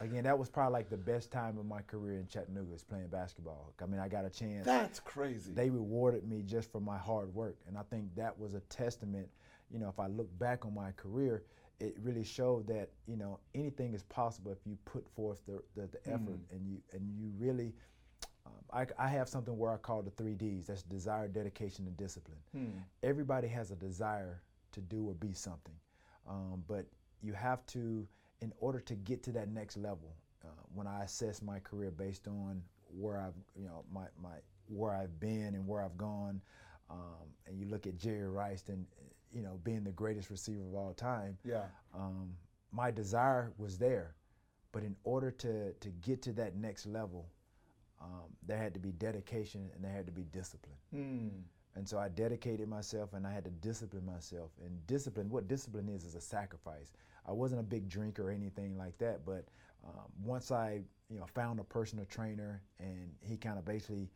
again, 0.00 0.24
that 0.24 0.38
was 0.38 0.48
probably 0.48 0.74
like 0.74 0.88
the 0.88 0.96
best 0.96 1.32
time 1.32 1.58
of 1.58 1.66
my 1.66 1.82
career 1.82 2.20
in 2.20 2.28
Chattanooga 2.28 2.72
is 2.74 2.84
playing 2.84 3.08
basketball. 3.08 3.72
I 3.82 3.86
mean, 3.86 4.00
I 4.00 4.06
got 4.08 4.24
a 4.24 4.30
chance. 4.30 4.64
That's 4.64 5.00
crazy. 5.00 5.52
they 5.52 5.70
rewarded 5.70 6.28
me 6.28 6.42
just 6.42 6.70
for 6.70 6.80
my 6.80 6.98
hard 6.98 7.34
work, 7.34 7.56
and 7.66 7.76
I 7.76 7.82
think 7.90 8.14
that 8.16 8.38
was 8.38 8.54
a 8.54 8.60
testament. 8.60 9.28
You 9.72 9.78
know, 9.78 9.88
if 9.88 9.98
I 10.00 10.06
look 10.08 10.36
back 10.38 10.64
on 10.64 10.74
my 10.74 10.92
career, 10.92 11.44
it 11.78 11.96
really 12.02 12.24
showed 12.24 12.66
that 12.68 12.90
you 13.06 13.16
know 13.16 13.38
anything 13.54 13.94
is 13.94 14.02
possible 14.04 14.52
if 14.52 14.58
you 14.66 14.76
put 14.84 15.08
forth 15.08 15.40
the 15.46 15.62
the, 15.76 15.86
the 15.88 15.98
effort 16.12 16.40
and 16.52 16.66
you 16.66 16.78
and 16.92 17.02
you 17.18 17.30
really. 17.38 17.74
Um, 18.46 18.52
I, 18.72 18.86
I 18.98 19.08
have 19.08 19.28
something 19.28 19.56
where 19.58 19.72
I 19.72 19.76
call 19.76 20.00
the 20.02 20.10
three 20.10 20.34
Ds. 20.34 20.66
That's 20.66 20.82
desire, 20.82 21.28
dedication, 21.28 21.86
and 21.86 21.96
discipline. 21.96 22.38
Everybody 23.02 23.48
has 23.48 23.70
a 23.70 23.76
desire 23.76 24.40
to 24.72 24.80
do 24.80 25.06
or 25.08 25.14
be 25.14 25.34
something, 25.34 25.74
um, 26.26 26.64
but 26.66 26.86
you 27.22 27.34
have 27.34 27.66
to, 27.66 28.06
in 28.40 28.50
order 28.60 28.80
to 28.80 28.94
get 28.94 29.22
to 29.24 29.32
that 29.32 29.48
next 29.50 29.76
level. 29.76 30.14
Uh, 30.42 30.48
when 30.74 30.86
I 30.86 31.04
assess 31.04 31.42
my 31.42 31.58
career 31.58 31.90
based 31.90 32.26
on 32.26 32.62
where 32.98 33.18
I've, 33.20 33.34
you 33.54 33.66
know, 33.66 33.84
my, 33.92 34.06
my 34.22 34.36
where 34.68 34.94
I've 34.94 35.20
been 35.20 35.54
and 35.54 35.66
where 35.66 35.82
I've 35.82 35.98
gone, 35.98 36.40
um, 36.88 37.28
and 37.46 37.58
you 37.60 37.66
look 37.66 37.86
at 37.86 37.98
Jerry 37.98 38.26
Rice 38.28 38.64
and 38.68 38.86
you 39.32 39.42
know 39.42 39.60
being 39.64 39.84
the 39.84 39.92
greatest 39.92 40.30
receiver 40.30 40.62
of 40.62 40.74
all 40.74 40.94
time. 40.94 41.38
Yeah. 41.44 41.64
Um, 41.94 42.30
my 42.72 42.90
desire 42.90 43.52
was 43.58 43.78
there, 43.78 44.14
but 44.72 44.82
in 44.82 44.96
order 45.04 45.30
to 45.30 45.72
to 45.72 45.88
get 46.00 46.22
to 46.22 46.32
that 46.34 46.56
next 46.56 46.86
level, 46.86 47.26
um, 48.00 48.36
there 48.46 48.58
had 48.58 48.74
to 48.74 48.80
be 48.80 48.92
dedication 48.92 49.70
and 49.74 49.84
there 49.84 49.92
had 49.92 50.06
to 50.06 50.12
be 50.12 50.24
discipline. 50.32 50.76
Hmm. 50.92 51.28
And 51.76 51.88
so 51.88 51.98
I 51.98 52.08
dedicated 52.08 52.68
myself 52.68 53.12
and 53.12 53.26
I 53.26 53.32
had 53.32 53.44
to 53.44 53.50
discipline 53.50 54.04
myself. 54.04 54.50
And 54.64 54.84
discipline, 54.86 55.28
what 55.28 55.46
discipline 55.46 55.88
is, 55.88 56.04
is 56.04 56.14
a 56.14 56.20
sacrifice. 56.20 56.92
I 57.26 57.32
wasn't 57.32 57.60
a 57.60 57.64
big 57.64 57.88
drinker 57.88 58.28
or 58.28 58.30
anything 58.30 58.76
like 58.76 58.98
that, 58.98 59.24
but 59.24 59.44
um, 59.84 60.06
once 60.24 60.50
I, 60.50 60.80
you 61.08 61.18
know, 61.18 61.26
found 61.26 61.60
a 61.60 61.64
personal 61.64 62.04
trainer 62.06 62.62
and 62.78 63.10
he 63.20 63.36
kind 63.36 63.58
of 63.58 63.64
basically 63.64 64.08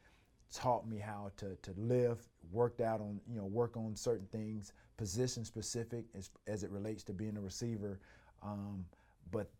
taught 0.53 0.89
me 0.89 0.99
how 0.99 1.31
to, 1.37 1.57
to 1.63 1.73
live, 1.77 2.19
worked 2.51 2.81
out 2.81 3.01
on, 3.01 3.21
you 3.29 3.37
know, 3.37 3.47
work 3.47 3.77
on 3.77 3.95
certain 3.95 4.27
things, 4.33 4.73
position 4.97 5.45
specific 5.45 6.05
as, 6.17 6.31
as 6.47 6.63
it 6.63 6.71
relates 6.71 7.03
to 7.05 7.13
being 7.13 7.37
a 7.37 7.41
receiver, 7.41 7.99
um, 8.43 8.85
but 9.31 9.51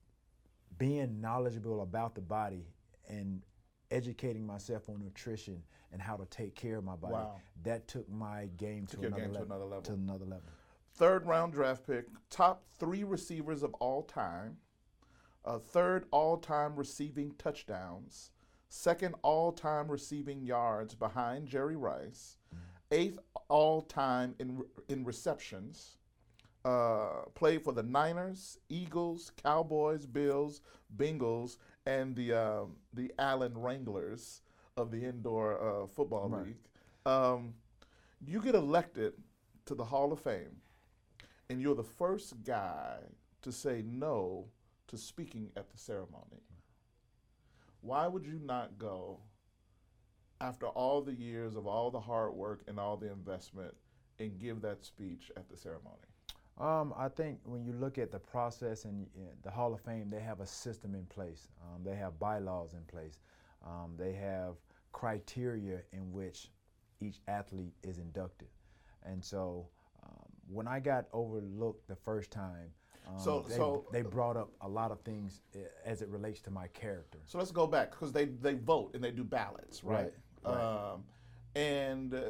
being 0.79 1.21
knowledgeable 1.21 1.83
about 1.83 2.15
the 2.15 2.21
body 2.21 2.67
and 3.09 3.43
educating 3.91 4.47
myself 4.47 4.89
on 4.89 5.01
nutrition 5.01 5.63
and 5.93 6.01
how 6.01 6.17
to 6.17 6.25
take 6.27 6.55
care 6.55 6.79
of 6.79 6.85
my 6.85 6.97
body. 6.97 7.15
Wow. 7.15 7.41
That 7.63 7.87
took 7.87 8.11
my 8.11 8.49
game, 8.57 8.87
to 8.87 8.99
another, 8.99 9.17
game 9.17 9.33
to 9.33 9.39
level, 9.39 9.47
another 9.47 9.65
level. 9.65 9.83
To 9.83 9.93
another 9.93 10.25
level. 10.25 10.49
Third 10.95 11.27
round 11.27 11.53
draft 11.53 11.87
pick, 11.87 12.07
top 12.31 12.65
three 12.79 13.05
receivers 13.05 13.63
of 13.63 13.75
all 13.75 14.03
time, 14.03 14.57
uh, 15.45 15.59
third 15.59 16.07
all 16.11 16.37
time 16.37 16.77
receiving 16.77 17.35
touchdowns, 17.37 18.31
second 18.69 19.15
all 19.23 19.53
time 19.53 19.91
receiving 19.91 20.43
yards 20.43 20.95
behind 20.95 21.49
Jerry 21.49 21.77
Rice, 21.77 22.39
eighth 22.93 23.19
all 23.49 23.83
time 23.83 24.35
in, 24.39 24.63
in 24.89 25.05
receptions. 25.05 25.97
Uh, 26.65 27.23
played 27.35 27.63
for 27.63 27.73
the 27.75 27.83
Niners, 27.83 28.59
Eagles, 28.71 29.33
Cowboys, 29.43 30.07
Bills, 30.07 30.63
Bengals, 30.97 31.59
and 31.85 32.17
the 32.17 32.33
um, 32.33 32.77
the 32.95 33.13
Allen 33.19 33.53
Wranglers 33.55 34.41
of 34.79 34.91
the 34.91 35.05
indoor 35.05 35.61
uh, 35.61 35.87
football 35.87 36.29
Right. 36.31 36.47
league. 36.47 36.57
Um, 37.05 37.53
you 38.27 38.41
get 38.41 38.55
elected 38.55 39.13
to 39.67 39.75
the 39.75 39.85
Hall 39.85 40.11
of 40.11 40.21
Fame, 40.21 40.57
and 41.51 41.61
you're 41.61 41.75
the 41.75 41.83
first 41.85 42.43
guy 42.45 42.97
to 43.43 43.53
say 43.53 43.83
no 43.87 44.47
to 44.89 44.97
speaking 44.97 45.51
at 45.59 45.69
the 45.69 45.77
ceremony. 45.77 46.41
Why 47.83 48.07
would 48.07 48.25
you 48.25 48.41
not 48.43 48.79
go 48.79 49.21
after 50.41 50.67
all 50.69 51.01
the 51.03 51.13
years 51.13 51.57
of 51.57 51.67
all 51.67 51.91
the 51.91 52.01
hard 52.01 52.35
work 52.35 52.63
and 52.69 52.79
all 52.79 52.97
the 52.97 53.11
investment 53.11 53.75
and 54.19 54.39
give 54.39 54.61
that 54.63 54.85
speech 54.85 55.31
at 55.37 55.49
the 55.49 55.57
ceremony? 55.57 55.97
Um, 56.59 56.95
I 56.97 57.09
think 57.09 57.41
when 57.45 57.65
you 57.65 57.73
look 57.73 57.99
at 57.99 58.13
the 58.13 58.19
process 58.19 58.85
and 58.85 59.07
the 59.43 59.51
Hall 59.51 59.75
of 59.75 59.81
Fame, 59.81 60.09
they 60.09 60.21
have 60.21 60.41
a 60.41 60.47
system 60.47 60.95
in 60.95 61.05
place. 61.07 61.49
Um, 61.63 61.83
they 61.85 61.97
have 61.97 62.19
bylaws 62.21 62.75
in 62.75 62.83
place. 62.83 63.19
Um, 63.67 63.95
they 63.99 64.13
have 64.13 64.55
criteria 64.93 65.81
in 65.93 66.13
which 66.13 66.51
each 67.01 67.17
athlete 67.27 67.75
is 67.83 67.99
inducted. 67.99 68.49
And 69.05 69.23
so 69.25 69.67
um, 70.05 70.27
when 70.49 70.69
I 70.69 70.79
got 70.79 71.07
overlooked 71.13 71.89
the 71.89 71.97
first 71.97 72.31
time, 72.31 72.71
um, 73.09 73.19
So- 73.19 73.45
they, 73.49 73.57
so- 73.57 73.87
they 73.91 74.03
brought 74.03 74.37
up 74.37 74.51
a 74.61 74.69
lot 74.69 74.93
of 74.93 75.01
things 75.01 75.41
uh, 75.57 75.59
as 75.85 76.03
it 76.03 76.09
relates 76.09 76.41
to 76.43 76.51
my 76.53 76.69
character. 76.69 77.19
So 77.25 77.37
let's 77.39 77.51
go 77.51 77.67
back 77.67 77.91
because 77.91 78.13
they, 78.13 78.27
they 78.27 78.55
vote 78.55 78.93
and 78.95 79.03
they 79.03 79.11
do 79.11 79.25
ballots, 79.25 79.83
right? 79.83 80.05
Right, 80.05 80.15
right. 80.45 80.93
Um, 80.93 81.05
and 81.55 82.15
uh, 82.15 82.21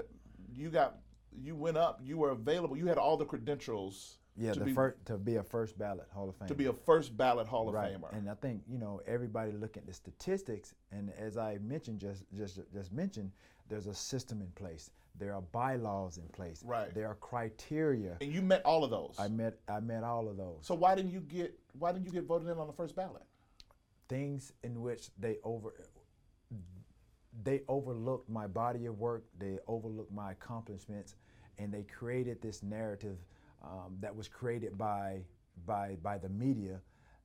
you 0.53 0.71
got 0.71 0.97
you 1.43 1.55
went 1.57 1.77
up. 1.77 2.01
You 2.03 2.19
were 2.19 2.31
available. 2.31 2.77
You 2.77 2.87
had 2.87 2.99
all 2.99 3.17
the 3.17 3.25
credentials 3.25 4.19
Yeah, 4.37 4.53
to 4.53 4.65
be, 4.65 4.73
first 4.73 4.97
to 5.07 5.17
be 5.19 5.37
a 5.37 5.43
first 5.43 5.79
ballot 5.79 6.07
Hall 6.13 6.29
of 6.29 6.37
Fame. 6.37 6.49
to 6.49 6.55
be 6.55 6.67
a 6.67 6.73
first 6.73 7.17
ballot 7.17 7.47
Hall 7.47 7.69
of 7.69 7.75
right. 7.75 7.93
Famer. 7.93 8.17
And 8.17 8.29
I 8.31 8.35
think 8.35 8.63
you 8.69 8.79
know 8.79 9.01
everybody 9.07 9.53
looking 9.53 9.83
at 9.83 9.87
the 9.87 9.95
statistics, 9.95 10.75
and 10.93 11.13
as 11.19 11.37
I 11.37 11.59
mentioned 11.63 11.99
just 12.01 12.25
just 12.37 12.61
just 12.73 12.93
mentioned, 12.93 13.33
there's 13.69 13.87
a 13.87 13.95
system 13.95 14.41
in 14.41 14.49
place. 14.53 14.91
There 15.17 15.33
are 15.33 15.43
bylaws 15.43 16.19
in 16.19 16.27
place. 16.29 16.63
Right. 16.65 16.93
There 16.93 17.07
are 17.07 17.15
criteria. 17.15 18.17
and 18.21 18.33
you 18.33 18.43
met 18.43 18.63
all 18.65 18.83
of 18.85 18.91
those. 18.91 19.15
I 19.19 19.29
met 19.29 19.59
I 19.69 19.81
met 19.81 20.03
all 20.05 20.29
of 20.29 20.37
those 20.37 20.59
so 20.63 20.75
why 20.75 20.95
didn't 20.97 21.13
you 21.13 21.21
get 21.21 21.57
why 21.79 21.93
didn't 21.93 22.05
you 22.07 22.13
get 22.13 22.25
voted 22.25 22.49
in 22.49 22.59
on 22.59 22.67
the 22.67 22.73
first 22.73 22.95
ballot? 22.97 23.23
things 24.09 24.53
in 24.63 24.83
which 24.83 25.09
they 25.19 25.39
over 25.45 25.73
they 27.43 27.63
overlooked 27.69 28.29
my 28.29 28.47
body 28.47 28.87
of 28.87 28.99
work. 28.99 29.25
They 29.39 29.59
overlooked 29.67 30.13
my 30.13 30.33
accomplishments, 30.33 31.17
and 31.59 31.73
they 31.73 31.83
created 31.83 32.41
this 32.41 32.63
narrative 32.63 33.19
um, 33.63 33.97
that 34.01 34.15
was 34.15 34.29
created 34.29 34.77
by 34.79 35.23
by 35.67 35.97
by 36.03 36.19
the 36.19 36.29
media 36.29 36.81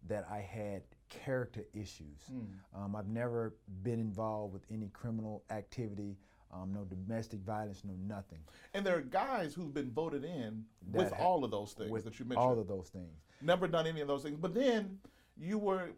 that 0.07 0.25
I 0.31 0.39
had 0.39 0.83
character 1.09 1.65
issues. 1.73 2.31
Um, 2.75 2.95
I've 2.95 3.07
never 3.07 3.55
been 3.83 3.99
involved 3.99 4.53
with 4.53 4.63
any 4.71 4.87
criminal 4.93 5.43
activity, 5.49 6.15
um, 6.53 6.71
no 6.73 6.85
domestic 6.85 7.41
violence, 7.41 7.83
no 7.83 7.93
nothing. 8.07 8.39
And 8.73 8.85
there 8.85 8.95
are 8.97 9.01
guys 9.01 9.53
who've 9.53 9.73
been 9.73 9.91
voted 9.91 10.23
in 10.23 10.63
with 10.91 11.11
ha- 11.11 11.23
all 11.23 11.43
of 11.43 11.51
those 11.51 11.73
things 11.73 12.03
that 12.03 12.17
you 12.19 12.25
mentioned. 12.25 12.47
all 12.47 12.59
of 12.59 12.67
those 12.67 12.89
things. 12.89 13.19
Never 13.41 13.67
done 13.67 13.87
any 13.87 13.99
of 14.01 14.07
those 14.07 14.23
things. 14.23 14.37
But 14.37 14.53
then 14.53 14.99
you 15.37 15.57
were 15.57 15.89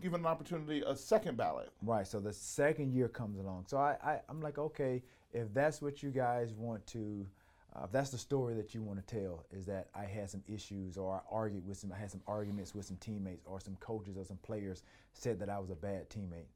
given 0.00 0.20
an 0.20 0.26
opportunity, 0.26 0.82
a 0.86 0.96
second 0.96 1.36
ballot. 1.36 1.70
Right. 1.82 2.06
So 2.06 2.20
the 2.20 2.32
second 2.32 2.92
year 2.92 3.08
comes 3.08 3.38
along. 3.38 3.66
So 3.68 3.78
I, 3.78 3.96
I 4.02 4.20
I'm 4.28 4.40
like, 4.40 4.58
okay, 4.58 5.02
if 5.32 5.52
that's 5.52 5.82
what 5.82 6.02
you 6.02 6.10
guys 6.10 6.52
want 6.54 6.86
to, 6.88 7.26
uh, 7.74 7.84
if 7.84 7.92
that's 7.92 8.10
the 8.10 8.18
story 8.18 8.54
that 8.54 8.74
you 8.74 8.82
want 8.82 9.04
to 9.04 9.14
tell, 9.14 9.46
is 9.50 9.66
that 9.66 9.88
I 9.94 10.04
had 10.04 10.30
some 10.30 10.42
issues 10.46 10.96
or 10.96 11.14
I 11.14 11.20
argued 11.34 11.66
with 11.66 11.76
some, 11.78 11.92
I 11.92 11.98
had 11.98 12.10
some 12.10 12.22
arguments 12.26 12.74
with 12.74 12.86
some 12.86 12.96
teammates 12.98 13.44
or 13.46 13.60
some 13.60 13.76
coaches 13.80 14.16
or 14.16 14.24
some 14.24 14.38
players 14.38 14.82
said 15.12 15.38
that 15.40 15.48
I 15.48 15.58
was 15.58 15.70
a 15.70 15.74
bad 15.74 16.08
teammate. 16.10 16.48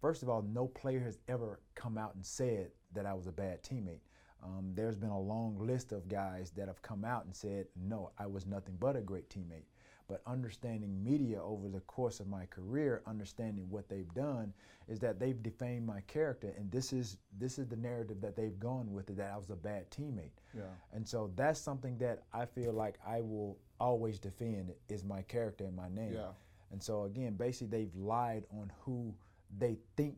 First 0.00 0.22
of 0.22 0.28
all, 0.28 0.42
no 0.42 0.66
player 0.66 1.00
has 1.00 1.18
ever 1.28 1.60
come 1.74 1.96
out 1.96 2.14
and 2.14 2.24
said 2.24 2.70
that 2.94 3.06
I 3.06 3.14
was 3.14 3.26
a 3.26 3.32
bad 3.32 3.62
teammate. 3.62 4.00
Um, 4.42 4.72
there's 4.74 4.96
been 4.96 5.08
a 5.08 5.20
long 5.20 5.58
list 5.58 5.92
of 5.92 6.08
guys 6.08 6.50
that 6.56 6.68
have 6.68 6.82
come 6.82 7.04
out 7.04 7.24
and 7.24 7.34
said, 7.34 7.66
no, 7.74 8.10
I 8.18 8.26
was 8.26 8.46
nothing 8.46 8.76
but 8.78 8.96
a 8.96 9.00
great 9.00 9.30
teammate. 9.30 9.64
But 10.06 10.20
understanding 10.26 11.02
media 11.02 11.42
over 11.42 11.68
the 11.68 11.80
course 11.80 12.20
of 12.20 12.26
my 12.26 12.44
career, 12.46 13.02
understanding 13.06 13.66
what 13.70 13.88
they've 13.88 14.12
done, 14.14 14.52
is 14.86 14.98
that 15.00 15.18
they've 15.18 15.42
defamed 15.42 15.86
my 15.86 16.02
character, 16.02 16.52
and 16.58 16.70
this 16.70 16.92
is 16.92 17.16
this 17.38 17.58
is 17.58 17.66
the 17.68 17.76
narrative 17.76 18.20
that 18.20 18.36
they've 18.36 18.58
gone 18.58 18.92
with 18.92 19.08
it, 19.08 19.16
that 19.16 19.32
I 19.32 19.36
was 19.38 19.48
a 19.48 19.56
bad 19.56 19.90
teammate. 19.90 20.36
Yeah. 20.54 20.64
And 20.92 21.08
so 21.08 21.30
that's 21.36 21.58
something 21.58 21.96
that 21.98 22.24
I 22.34 22.44
feel 22.44 22.72
like 22.74 22.98
I 23.06 23.22
will 23.22 23.56
always 23.80 24.18
defend 24.18 24.72
is 24.90 25.04
my 25.04 25.22
character 25.22 25.64
and 25.64 25.74
my 25.74 25.88
name. 25.88 26.12
Yeah. 26.14 26.32
And 26.70 26.82
so 26.82 27.04
again, 27.04 27.34
basically 27.34 27.68
they've 27.78 27.94
lied 27.96 28.44
on 28.50 28.70
who 28.80 29.14
they 29.58 29.78
think 29.96 30.16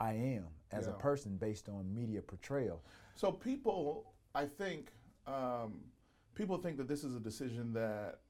I 0.00 0.12
am 0.14 0.46
as 0.72 0.86
Yeah. 0.86 0.92
a 0.92 0.98
person 0.98 1.36
based 1.36 1.68
on 1.68 1.94
media 1.94 2.22
portrayal. 2.22 2.82
So 3.16 3.32
people, 3.32 4.14
I 4.34 4.46
think, 4.46 4.92
um, 5.26 5.80
people 6.34 6.58
think 6.58 6.76
that 6.78 6.88
this 6.88 7.04
is 7.04 7.14
a 7.14 7.20
decision 7.20 7.72
that 7.74 8.20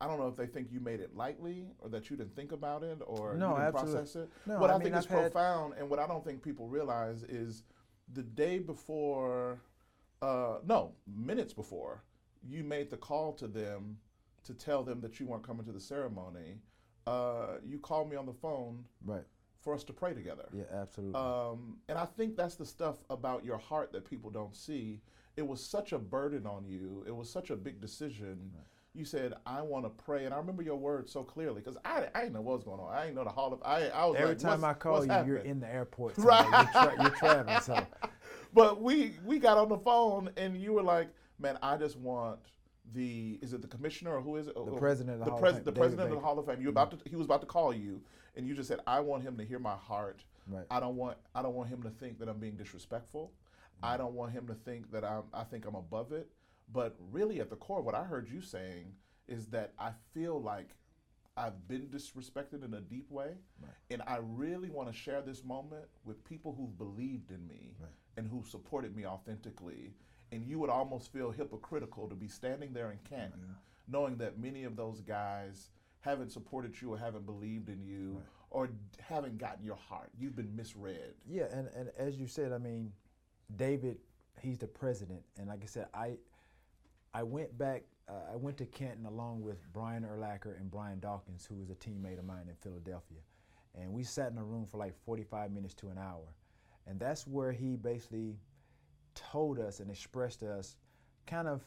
I 0.00 0.06
don't 0.06 0.18
know 0.18 0.28
if 0.28 0.36
they 0.36 0.46
think 0.46 0.68
you 0.70 0.80
made 0.80 1.00
it 1.00 1.16
lightly 1.16 1.66
or 1.80 1.88
that 1.88 2.08
you 2.08 2.16
didn't 2.16 2.36
think 2.36 2.52
about 2.52 2.82
it 2.82 2.98
or 3.04 3.34
No, 3.34 3.50
you 3.50 3.54
didn't 3.56 3.66
absolutely. 3.68 3.94
process 4.00 4.16
it. 4.16 4.28
No, 4.46 4.58
what 4.58 4.70
I, 4.70 4.74
I 4.74 4.76
think 4.78 4.84
mean, 4.92 4.94
is 4.98 5.04
I've 5.06 5.10
had- 5.10 5.32
profound 5.32 5.74
and 5.78 5.90
what 5.90 5.98
I 5.98 6.06
don't 6.06 6.24
think 6.24 6.42
people 6.42 6.68
realize 6.68 7.24
is 7.24 7.64
the 8.14 8.22
day 8.22 8.58
before, 8.58 9.60
uh, 10.22 10.58
no, 10.64 10.92
minutes 11.06 11.52
before, 11.52 12.02
you 12.46 12.62
made 12.62 12.90
the 12.90 12.96
call 12.96 13.32
to 13.34 13.48
them 13.48 13.98
to 14.44 14.54
tell 14.54 14.82
them 14.84 15.00
that 15.00 15.18
you 15.18 15.26
weren't 15.26 15.42
coming 15.42 15.64
to 15.66 15.72
the 15.72 15.80
ceremony. 15.80 16.58
Uh, 17.06 17.56
you 17.66 17.78
called 17.78 18.08
me 18.08 18.16
on 18.16 18.24
the 18.26 18.32
phone 18.32 18.84
Right. 19.04 19.24
for 19.60 19.74
us 19.74 19.82
to 19.84 19.92
pray 19.92 20.14
together. 20.14 20.48
Yeah, 20.52 20.64
absolutely. 20.72 21.20
Um, 21.20 21.78
and 21.88 21.98
I 21.98 22.04
think 22.04 22.36
that's 22.36 22.54
the 22.54 22.64
stuff 22.66 22.98
about 23.10 23.44
your 23.44 23.58
heart 23.58 23.92
that 23.92 24.04
people 24.08 24.30
don't 24.30 24.54
see. 24.54 25.00
It 25.36 25.46
was 25.46 25.62
such 25.64 25.92
a 25.92 25.98
burden 25.98 26.46
on 26.46 26.64
you. 26.66 27.02
It 27.06 27.14
was 27.14 27.28
such 27.28 27.50
a 27.50 27.56
big 27.56 27.80
decision. 27.80 28.52
You 28.98 29.04
said, 29.04 29.34
"I 29.46 29.62
want 29.62 29.84
to 29.84 29.90
pray," 29.90 30.24
and 30.24 30.34
I 30.34 30.38
remember 30.38 30.62
your 30.62 30.76
words 30.76 31.12
so 31.12 31.22
clearly 31.22 31.60
because 31.60 31.78
I, 31.84 32.08
I 32.14 32.22
didn't 32.22 32.34
know 32.34 32.40
what 32.40 32.56
was 32.56 32.64
going 32.64 32.80
on. 32.80 32.92
I 32.92 33.04
didn't 33.04 33.14
know 33.14 33.24
the 33.24 33.30
hall 33.30 33.52
of. 33.52 33.62
I, 33.64 33.88
I 33.88 34.04
was 34.06 34.16
Every 34.16 34.30
like, 34.30 34.38
time 34.38 34.64
I 34.64 34.74
call 34.74 35.06
you, 35.06 35.12
you're 35.24 35.38
in 35.38 35.60
the 35.60 35.72
airport. 35.72 36.18
Right. 36.18 36.44
You're, 36.44 36.82
tra- 36.82 37.02
you're 37.02 37.10
traveling. 37.12 37.60
So 37.60 37.86
But 38.52 38.82
we 38.82 39.18
we 39.24 39.38
got 39.38 39.58
on 39.58 39.68
the 39.68 39.78
phone 39.78 40.30
and 40.36 40.56
you 40.56 40.72
were 40.72 40.82
like, 40.82 41.08
"Man, 41.38 41.58
I 41.62 41.76
just 41.76 41.96
want 41.96 42.38
the 42.94 43.38
is 43.42 43.52
it 43.52 43.62
the 43.62 43.68
commissioner 43.68 44.16
or 44.16 44.20
who 44.20 44.36
is 44.36 44.48
it? 44.48 44.54
The 44.54 44.60
oh, 44.60 44.70
oh, 44.72 44.78
president 44.78 45.20
of 45.20 45.20
the 45.20 45.24
the 45.26 45.30
Hall 45.30 45.38
of 45.38 45.42
pres- 45.42 45.54
Fame, 45.54 45.64
the 45.64 45.72
president 45.72 46.08
of 46.08 46.14
the 46.14 46.20
Hall 46.20 46.38
of 46.38 46.46
Fame. 46.46 46.60
You 46.60 46.68
about 46.68 46.90
mm-hmm. 46.90 47.02
to 47.02 47.08
he 47.10 47.16
was 47.16 47.26
about 47.26 47.40
to 47.42 47.46
call 47.46 47.74
you, 47.74 48.00
and 48.36 48.46
you 48.46 48.54
just 48.54 48.68
said, 48.68 48.80
"I 48.86 49.00
want 49.00 49.22
him 49.22 49.36
to 49.36 49.44
hear 49.44 49.58
my 49.58 49.76
heart. 49.76 50.24
Right. 50.46 50.64
I 50.70 50.80
don't 50.80 50.96
want 50.96 51.18
I 51.34 51.42
don't 51.42 51.54
want 51.54 51.68
him 51.68 51.82
to 51.82 51.90
think 51.90 52.18
that 52.20 52.28
I'm 52.28 52.38
being 52.38 52.56
disrespectful. 52.56 53.32
I 53.82 53.90
mm-hmm. 53.90 53.98
don't 53.98 54.14
want 54.14 54.32
him 54.32 54.46
to 54.46 54.54
think 54.54 54.90
that 54.92 55.04
I'm 55.04 55.24
I 55.32 55.44
think 55.44 55.66
I'm 55.66 55.74
above 55.74 56.12
it. 56.12 56.28
But 56.72 56.96
really, 57.10 57.40
at 57.40 57.50
the 57.50 57.56
core, 57.56 57.80
what 57.82 57.94
I 57.94 58.04
heard 58.04 58.28
you 58.28 58.40
saying 58.40 58.92
is 59.26 59.46
that 59.46 59.72
I 59.78 59.90
feel 60.12 60.40
like 60.40 60.70
I've 61.36 61.66
been 61.68 61.86
disrespected 61.86 62.64
in 62.64 62.74
a 62.74 62.80
deep 62.80 63.10
way, 63.10 63.34
and 63.90 64.02
I 64.06 64.18
really 64.22 64.70
want 64.70 64.88
to 64.90 64.94
share 64.94 65.22
this 65.22 65.44
moment 65.44 65.84
with 66.04 66.24
people 66.24 66.52
who've 66.56 66.76
believed 66.76 67.30
in 67.30 67.46
me 67.46 67.74
and 68.16 68.26
who 68.28 68.42
supported 68.44 68.94
me 68.96 69.06
authentically. 69.06 69.94
And 70.32 70.44
you 70.46 70.58
would 70.58 70.68
almost 70.68 71.10
feel 71.12 71.30
hypocritical 71.30 72.06
to 72.08 72.14
be 72.14 72.28
standing 72.28 72.72
there 72.74 72.90
in 72.90 72.98
Canton, 73.08 73.54
knowing 73.86 74.16
that 74.18 74.38
many 74.38 74.64
of 74.64 74.76
those 74.76 75.00
guys 75.00 75.70
haven't 76.00 76.32
supported 76.32 76.78
you 76.80 76.92
or 76.92 76.98
haven't 76.98 77.24
believed 77.24 77.68
in 77.70 77.82
you 77.82 78.20
or 78.50 78.66
d- 78.66 78.74
haven't 79.00 79.38
gotten 79.38 79.64
your 79.64 79.76
heart. 79.76 80.10
You've 80.18 80.36
been 80.36 80.54
misread. 80.54 81.14
yeah, 81.26 81.44
and, 81.52 81.68
and 81.74 81.90
as 81.96 82.16
you 82.16 82.26
said, 82.26 82.52
I 82.52 82.58
mean, 82.58 82.92
David, 83.56 83.98
he's 84.40 84.58
the 84.58 84.66
president, 84.66 85.22
and 85.38 85.48
like 85.48 85.62
I 85.62 85.66
said, 85.66 85.86
I 85.94 86.16
I 87.14 87.22
went 87.22 87.56
back. 87.56 87.84
Uh, 88.08 88.32
I 88.32 88.36
went 88.36 88.56
to 88.58 88.66
Canton 88.66 89.06
along 89.06 89.42
with 89.42 89.58
Brian 89.72 90.02
Urlacher 90.02 90.58
and 90.58 90.70
Brian 90.70 90.98
Dawkins, 90.98 91.44
who 91.44 91.56
was 91.56 91.70
a 91.70 91.74
teammate 91.74 92.18
of 92.18 92.24
mine 92.24 92.46
in 92.48 92.54
Philadelphia, 92.54 93.18
and 93.74 93.92
we 93.92 94.02
sat 94.02 94.32
in 94.32 94.38
a 94.38 94.44
room 94.44 94.66
for 94.66 94.78
like 94.78 94.94
45 95.04 95.52
minutes 95.52 95.74
to 95.74 95.88
an 95.88 95.98
hour, 95.98 96.34
and 96.86 96.98
that's 96.98 97.26
where 97.26 97.52
he 97.52 97.76
basically 97.76 98.36
told 99.14 99.58
us 99.58 99.80
and 99.80 99.90
expressed 99.90 100.40
to 100.40 100.50
us 100.50 100.76
kind 101.26 101.48
of 101.48 101.62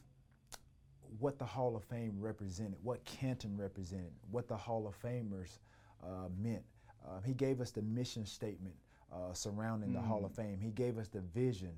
what 1.20 1.38
the 1.38 1.46
Hall 1.46 1.76
of 1.76 1.84
Fame 1.84 2.16
represented, 2.20 2.76
what 2.82 3.04
Canton 3.06 3.58
represented, 3.58 4.14
what 4.32 4.48
the 4.48 4.58
Hall 4.58 4.88
of 4.88 5.00
Famers 5.02 5.60
uh, 6.04 6.30
meant. 6.40 6.64
Uh, 7.06 7.20
he 7.26 7.34
gave 7.34 7.60
us 7.62 7.72
the 7.72 7.82
mission 7.82 8.26
statement 8.26 8.76
uh, 9.12 9.34
surrounding 9.34 9.92
the 9.94 10.00
Hall 10.00 10.24
of 10.26 10.34
Fame. 10.34 10.60
He 10.60 10.72
gave 10.72 10.98
us 10.98 11.10
the 11.10 11.20
vision 11.20 11.74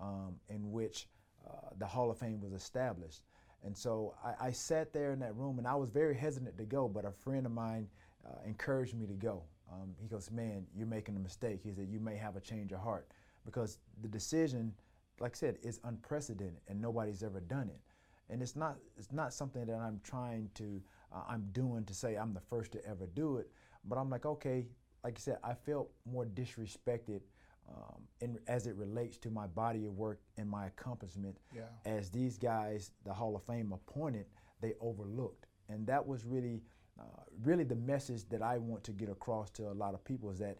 um, 0.00 0.36
in 0.48 0.70
which 0.70 1.08
uh, 1.48 1.70
the 1.78 1.86
Hall 1.86 2.10
of 2.10 2.18
Fame 2.18 2.40
was 2.40 2.52
established. 2.52 3.22
And 3.64 3.76
so 3.76 4.14
I, 4.24 4.48
I 4.48 4.50
sat 4.52 4.92
there 4.92 5.12
in 5.12 5.18
that 5.20 5.34
room 5.34 5.58
and 5.58 5.66
I 5.66 5.74
was 5.74 5.90
very 5.90 6.14
hesitant 6.14 6.56
to 6.58 6.64
go, 6.64 6.88
but 6.88 7.04
a 7.04 7.10
friend 7.10 7.46
of 7.46 7.52
mine 7.52 7.88
uh, 8.26 8.46
encouraged 8.46 8.94
me 8.94 9.06
to 9.06 9.14
go. 9.14 9.42
Um, 9.72 9.94
he 10.00 10.08
goes, 10.08 10.30
Man, 10.30 10.66
you're 10.76 10.86
making 10.86 11.16
a 11.16 11.20
mistake. 11.20 11.60
He 11.62 11.72
said, 11.72 11.88
You 11.90 12.00
may 12.00 12.16
have 12.16 12.36
a 12.36 12.40
change 12.40 12.72
of 12.72 12.80
heart 12.80 13.08
because 13.44 13.78
the 14.02 14.08
decision, 14.08 14.72
like 15.20 15.32
I 15.34 15.38
said, 15.38 15.58
is 15.62 15.80
unprecedented 15.84 16.60
and 16.68 16.80
nobody's 16.80 17.22
ever 17.22 17.40
done 17.40 17.68
it 17.68 17.80
and 18.28 18.42
it's 18.42 18.56
not 18.56 18.76
it's 18.96 19.12
not 19.12 19.32
something 19.32 19.64
that 19.66 19.76
I'm 19.76 20.00
trying 20.02 20.50
to 20.54 20.80
uh, 21.14 21.22
I'm 21.28 21.48
doing 21.52 21.84
to 21.84 21.94
say 21.94 22.16
I'm 22.16 22.34
the 22.34 22.40
first 22.40 22.72
to 22.72 22.84
ever 22.84 23.06
do 23.14 23.38
it, 23.38 23.48
but 23.84 23.96
I'm 23.98 24.10
like 24.10 24.26
okay, 24.26 24.66
like 25.04 25.14
I 25.16 25.20
said, 25.20 25.38
I 25.44 25.54
felt 25.54 25.90
more 26.10 26.26
disrespected 26.26 27.20
um, 27.68 28.02
in, 28.20 28.38
as 28.46 28.66
it 28.66 28.74
relates 28.76 29.16
to 29.18 29.30
my 29.30 29.46
body 29.46 29.84
of 29.84 29.96
work 29.96 30.20
and 30.36 30.48
my 30.48 30.66
accomplishment, 30.66 31.36
Yeah. 31.54 31.62
as 31.84 32.10
these 32.10 32.38
guys, 32.38 32.90
the 33.04 33.12
Hall 33.12 33.34
of 33.36 33.42
Fame 33.42 33.72
appointed, 33.72 34.26
they 34.60 34.74
overlooked, 34.80 35.46
and 35.68 35.86
that 35.86 36.06
was 36.06 36.24
really 36.24 36.62
uh, 36.98 37.02
really 37.44 37.64
the 37.64 37.74
message 37.76 38.26
that 38.30 38.40
I 38.40 38.56
want 38.56 38.82
to 38.84 38.92
get 38.92 39.10
across 39.10 39.50
to 39.50 39.68
a 39.70 39.74
lot 39.74 39.92
of 39.92 40.02
people 40.02 40.30
is 40.30 40.38
that 40.38 40.56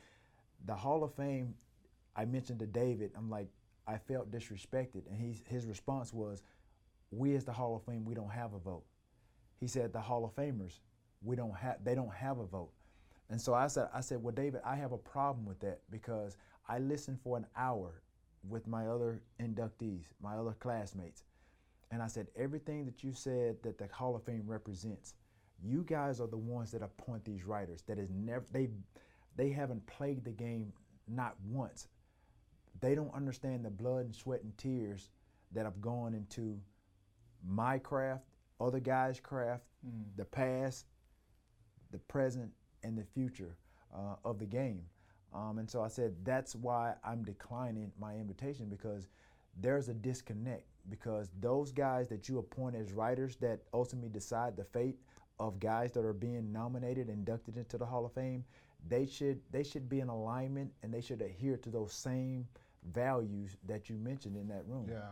the 0.66 0.74
Hall 0.74 1.02
of 1.04 1.14
Fame. 1.14 1.54
I 2.18 2.24
mentioned 2.24 2.58
to 2.60 2.66
David, 2.66 3.12
I'm 3.14 3.28
like 3.28 3.48
I 3.86 3.98
felt 3.98 4.30
disrespected, 4.30 5.06
and 5.10 5.20
he's, 5.20 5.42
his 5.46 5.66
response 5.66 6.12
was, 6.14 6.42
we 7.10 7.34
as 7.36 7.44
the 7.44 7.52
Hall 7.52 7.76
of 7.76 7.84
Fame, 7.84 8.04
we 8.06 8.14
don't 8.14 8.30
have 8.30 8.54
a 8.54 8.58
vote. 8.58 8.84
He 9.60 9.66
said 9.66 9.92
the 9.92 10.00
Hall 10.00 10.24
of 10.24 10.34
Famers, 10.34 10.80
we 11.22 11.36
don't 11.36 11.54
have 11.54 11.82
they 11.84 11.94
don't 11.94 12.12
have 12.12 12.38
a 12.38 12.46
vote. 12.46 12.72
And 13.28 13.40
so 13.40 13.54
I 13.54 13.66
said, 13.66 13.88
I 13.92 14.00
said, 14.00 14.22
well, 14.22 14.34
David, 14.34 14.60
I 14.64 14.76
have 14.76 14.92
a 14.92 14.98
problem 14.98 15.44
with 15.46 15.60
that 15.60 15.80
because 15.90 16.36
I 16.68 16.78
listened 16.78 17.20
for 17.22 17.36
an 17.36 17.46
hour 17.56 18.02
with 18.48 18.66
my 18.66 18.86
other 18.86 19.22
inductees, 19.40 20.04
my 20.22 20.36
other 20.36 20.54
classmates. 20.58 21.24
And 21.90 22.02
I 22.02 22.08
said, 22.08 22.28
everything 22.36 22.84
that 22.86 23.04
you 23.04 23.12
said 23.12 23.56
that 23.62 23.78
the 23.78 23.88
Hall 23.92 24.16
of 24.16 24.24
Fame 24.24 24.44
represents, 24.46 25.14
you 25.62 25.82
guys 25.84 26.20
are 26.20 26.26
the 26.26 26.36
ones 26.36 26.72
that 26.72 26.82
appoint 26.82 27.24
these 27.24 27.44
writers. 27.44 27.82
That 27.86 27.98
is 27.98 28.10
never 28.10 28.44
they 28.52 28.68
they 29.36 29.50
haven't 29.50 29.86
played 29.86 30.24
the 30.24 30.30
game 30.30 30.72
not 31.08 31.36
once. 31.48 31.88
They 32.80 32.94
don't 32.94 33.14
understand 33.14 33.64
the 33.64 33.70
blood 33.70 34.06
and 34.06 34.14
sweat 34.14 34.42
and 34.42 34.56
tears 34.58 35.10
that 35.52 35.64
have 35.64 35.80
gone 35.80 36.14
into 36.14 36.60
my 37.46 37.78
craft 37.78 38.24
other 38.60 38.80
guys' 38.80 39.20
craft, 39.20 39.64
Mm. 39.86 40.04
the 40.16 40.24
past, 40.24 40.86
the 41.90 41.98
present, 41.98 42.52
and 42.82 42.98
the 42.98 43.04
future 43.04 43.56
uh, 43.94 44.16
of 44.24 44.38
the 44.38 44.46
game. 44.46 44.82
Um, 45.34 45.58
and 45.58 45.70
so 45.70 45.82
I 45.82 45.88
said, 45.88 46.14
that's 46.24 46.54
why 46.54 46.94
I'm 47.04 47.22
declining 47.22 47.92
my 48.00 48.14
invitation 48.14 48.68
because 48.68 49.08
there's 49.60 49.88
a 49.88 49.94
disconnect. 49.94 50.64
Because 50.88 51.30
those 51.40 51.72
guys 51.72 52.08
that 52.08 52.28
you 52.28 52.38
appoint 52.38 52.76
as 52.76 52.92
writers 52.92 53.36
that 53.36 53.60
ultimately 53.74 54.08
decide 54.08 54.56
the 54.56 54.64
fate 54.64 54.96
of 55.38 55.58
guys 55.58 55.92
that 55.92 56.04
are 56.04 56.12
being 56.12 56.52
nominated, 56.52 57.08
inducted 57.08 57.56
into 57.56 57.76
the 57.76 57.84
Hall 57.84 58.06
of 58.06 58.12
Fame, 58.12 58.44
they 58.88 59.04
should 59.04 59.40
they 59.50 59.64
should 59.64 59.88
be 59.88 60.00
in 60.00 60.08
alignment 60.08 60.70
and 60.82 60.94
they 60.94 61.00
should 61.00 61.20
adhere 61.20 61.56
to 61.56 61.70
those 61.70 61.92
same 61.92 62.46
values 62.92 63.56
that 63.66 63.88
you 63.88 63.96
mentioned 63.96 64.36
in 64.36 64.46
that 64.48 64.62
room. 64.66 64.86
Yeah. 64.88 65.10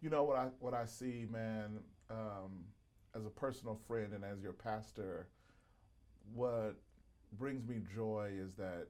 You 0.00 0.10
know 0.10 0.22
what 0.22 0.36
I 0.36 0.48
what 0.60 0.74
I 0.74 0.86
see, 0.86 1.26
man, 1.30 1.80
um, 2.08 2.64
as 3.14 3.26
a 3.26 3.30
personal 3.30 3.78
friend 3.88 4.12
and 4.12 4.24
as 4.24 4.40
your 4.40 4.52
pastor, 4.52 5.26
what 6.32 6.76
brings 7.38 7.66
me 7.66 7.80
joy 7.94 8.30
is 8.38 8.54
that 8.54 8.86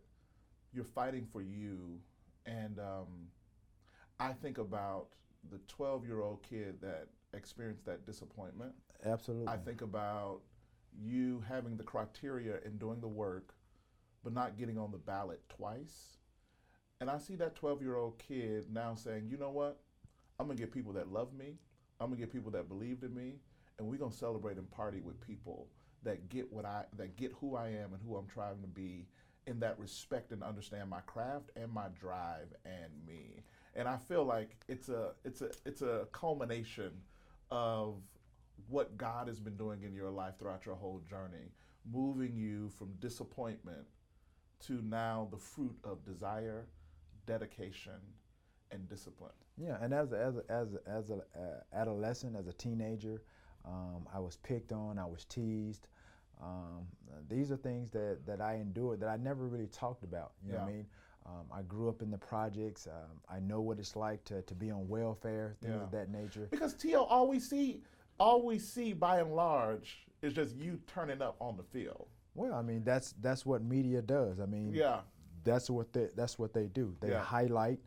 you're 0.72 0.84
fighting 0.84 1.26
for 1.32 1.42
you, 1.42 2.00
and 2.46 2.78
um, 2.78 3.28
I 4.18 4.32
think 4.32 4.58
about 4.58 5.08
the 5.50 5.58
12 5.68 6.06
year 6.06 6.20
old 6.20 6.42
kid 6.42 6.80
that 6.82 7.08
experienced 7.34 7.84
that 7.86 8.06
disappointment. 8.06 8.72
Absolutely. 9.04 9.48
I 9.48 9.56
think 9.56 9.80
about 9.82 10.40
you 10.98 11.42
having 11.48 11.76
the 11.76 11.84
criteria 11.84 12.56
and 12.64 12.78
doing 12.78 13.00
the 13.00 13.08
work, 13.08 13.54
but 14.22 14.32
not 14.32 14.58
getting 14.58 14.78
on 14.78 14.90
the 14.90 14.98
ballot 14.98 15.40
twice. 15.48 16.16
And 17.00 17.08
I 17.08 17.18
see 17.18 17.36
that 17.36 17.54
12 17.56 17.80
year 17.80 17.96
old 17.96 18.18
kid 18.18 18.66
now 18.72 18.94
saying, 18.94 19.28
you 19.30 19.36
know 19.38 19.50
what? 19.50 19.80
I'm 20.38 20.46
going 20.46 20.56
to 20.56 20.62
get 20.62 20.72
people 20.72 20.92
that 20.94 21.10
love 21.10 21.32
me. 21.32 21.54
I'm 22.00 22.08
going 22.08 22.18
to 22.18 22.26
get 22.26 22.32
people 22.32 22.50
that 22.52 22.68
believed 22.68 23.04
in 23.04 23.14
me. 23.14 23.34
And 23.78 23.88
we're 23.88 23.98
going 23.98 24.10
to 24.10 24.16
celebrate 24.16 24.58
and 24.58 24.70
party 24.70 25.00
with 25.00 25.18
people 25.26 25.68
that 26.02 26.28
get 26.28 26.50
what 26.52 26.64
I, 26.64 26.84
that 26.96 27.16
get 27.16 27.32
who 27.40 27.56
I 27.56 27.68
am 27.68 27.92
and 27.92 28.02
who 28.06 28.16
I'm 28.16 28.26
trying 28.26 28.60
to 28.60 28.66
be 28.66 29.06
in 29.50 29.60
that 29.60 29.78
respect 29.78 30.30
and 30.32 30.42
understand 30.42 30.88
my 30.88 31.00
craft 31.00 31.50
and 31.56 31.70
my 31.72 31.88
drive 32.00 32.54
and 32.64 32.92
me. 33.06 33.42
And 33.74 33.88
I 33.88 33.96
feel 33.96 34.24
like 34.24 34.56
it's 34.68 34.88
a, 34.88 35.10
it's 35.24 35.42
a, 35.42 35.50
it's 35.66 35.82
a 35.82 36.06
culmination 36.12 36.92
of 37.50 37.96
what 38.68 38.96
God 38.96 39.26
has 39.26 39.40
been 39.40 39.56
doing 39.56 39.82
in 39.82 39.92
your 39.92 40.10
life 40.10 40.34
throughout 40.38 40.64
your 40.64 40.76
whole 40.76 41.02
journey, 41.08 41.52
moving 41.92 42.36
you 42.36 42.70
from 42.78 42.92
disappointment 43.00 43.86
to 44.66 44.80
now 44.82 45.28
the 45.30 45.38
fruit 45.38 45.76
of 45.82 46.04
desire, 46.04 46.66
dedication, 47.26 48.00
and 48.70 48.88
discipline. 48.88 49.32
Yeah, 49.56 49.76
and 49.80 49.92
as 49.92 50.12
a, 50.12 50.18
as 50.18 50.36
a, 50.36 50.52
as 50.52 50.68
a, 50.74 50.90
as 50.90 51.10
a 51.10 51.14
uh, 51.38 51.60
adolescent, 51.74 52.36
as 52.36 52.46
a 52.46 52.52
teenager, 52.52 53.22
um, 53.64 54.06
I 54.14 54.20
was 54.20 54.36
picked 54.36 54.72
on, 54.72 54.98
I 54.98 55.06
was 55.06 55.24
teased. 55.24 55.88
Um, 56.42 56.86
these 57.28 57.52
are 57.52 57.56
things 57.56 57.90
that, 57.90 58.18
that 58.26 58.40
I 58.40 58.54
endured 58.54 59.00
that 59.00 59.08
I 59.08 59.16
never 59.16 59.46
really 59.46 59.66
talked 59.68 60.04
about. 60.04 60.32
You 60.44 60.52
know 60.52 60.58
what 60.58 60.68
I 60.68 60.72
mean? 60.72 60.86
Um, 61.26 61.44
I 61.52 61.62
grew 61.62 61.88
up 61.88 62.02
in 62.02 62.10
the 62.10 62.18
projects. 62.18 62.86
Um, 62.86 63.20
I 63.28 63.38
know 63.40 63.60
what 63.60 63.78
it's 63.78 63.94
like 63.94 64.24
to, 64.24 64.42
to 64.42 64.54
be 64.54 64.70
on 64.70 64.88
welfare, 64.88 65.54
things 65.60 65.74
Yeah. 65.76 65.82
of 65.84 65.90
that 65.92 66.10
nature. 66.10 66.48
Because 66.50 66.74
TL, 66.74 67.06
all 67.08 67.28
we 67.28 67.38
see, 67.38 67.82
all 68.18 68.44
we 68.44 68.58
see 68.58 68.92
by 68.94 69.20
and 69.20 69.34
large 69.36 70.06
is 70.22 70.32
just 70.32 70.56
you 70.56 70.80
turning 70.86 71.22
up 71.22 71.36
on 71.40 71.56
the 71.56 71.62
field. 71.62 72.06
Well, 72.34 72.54
I 72.54 72.62
mean 72.62 72.84
that's 72.84 73.12
that's 73.20 73.44
what 73.44 73.62
media 73.62 74.00
does. 74.02 74.40
I 74.40 74.46
mean, 74.46 74.72
Yeah. 74.72 75.00
that's 75.44 75.68
what 75.68 75.92
they 75.92 76.08
that's 76.16 76.38
what 76.38 76.52
they 76.54 76.66
do. 76.68 76.96
They 77.00 77.10
Yeah. 77.10 77.20
highlight. 77.20 77.80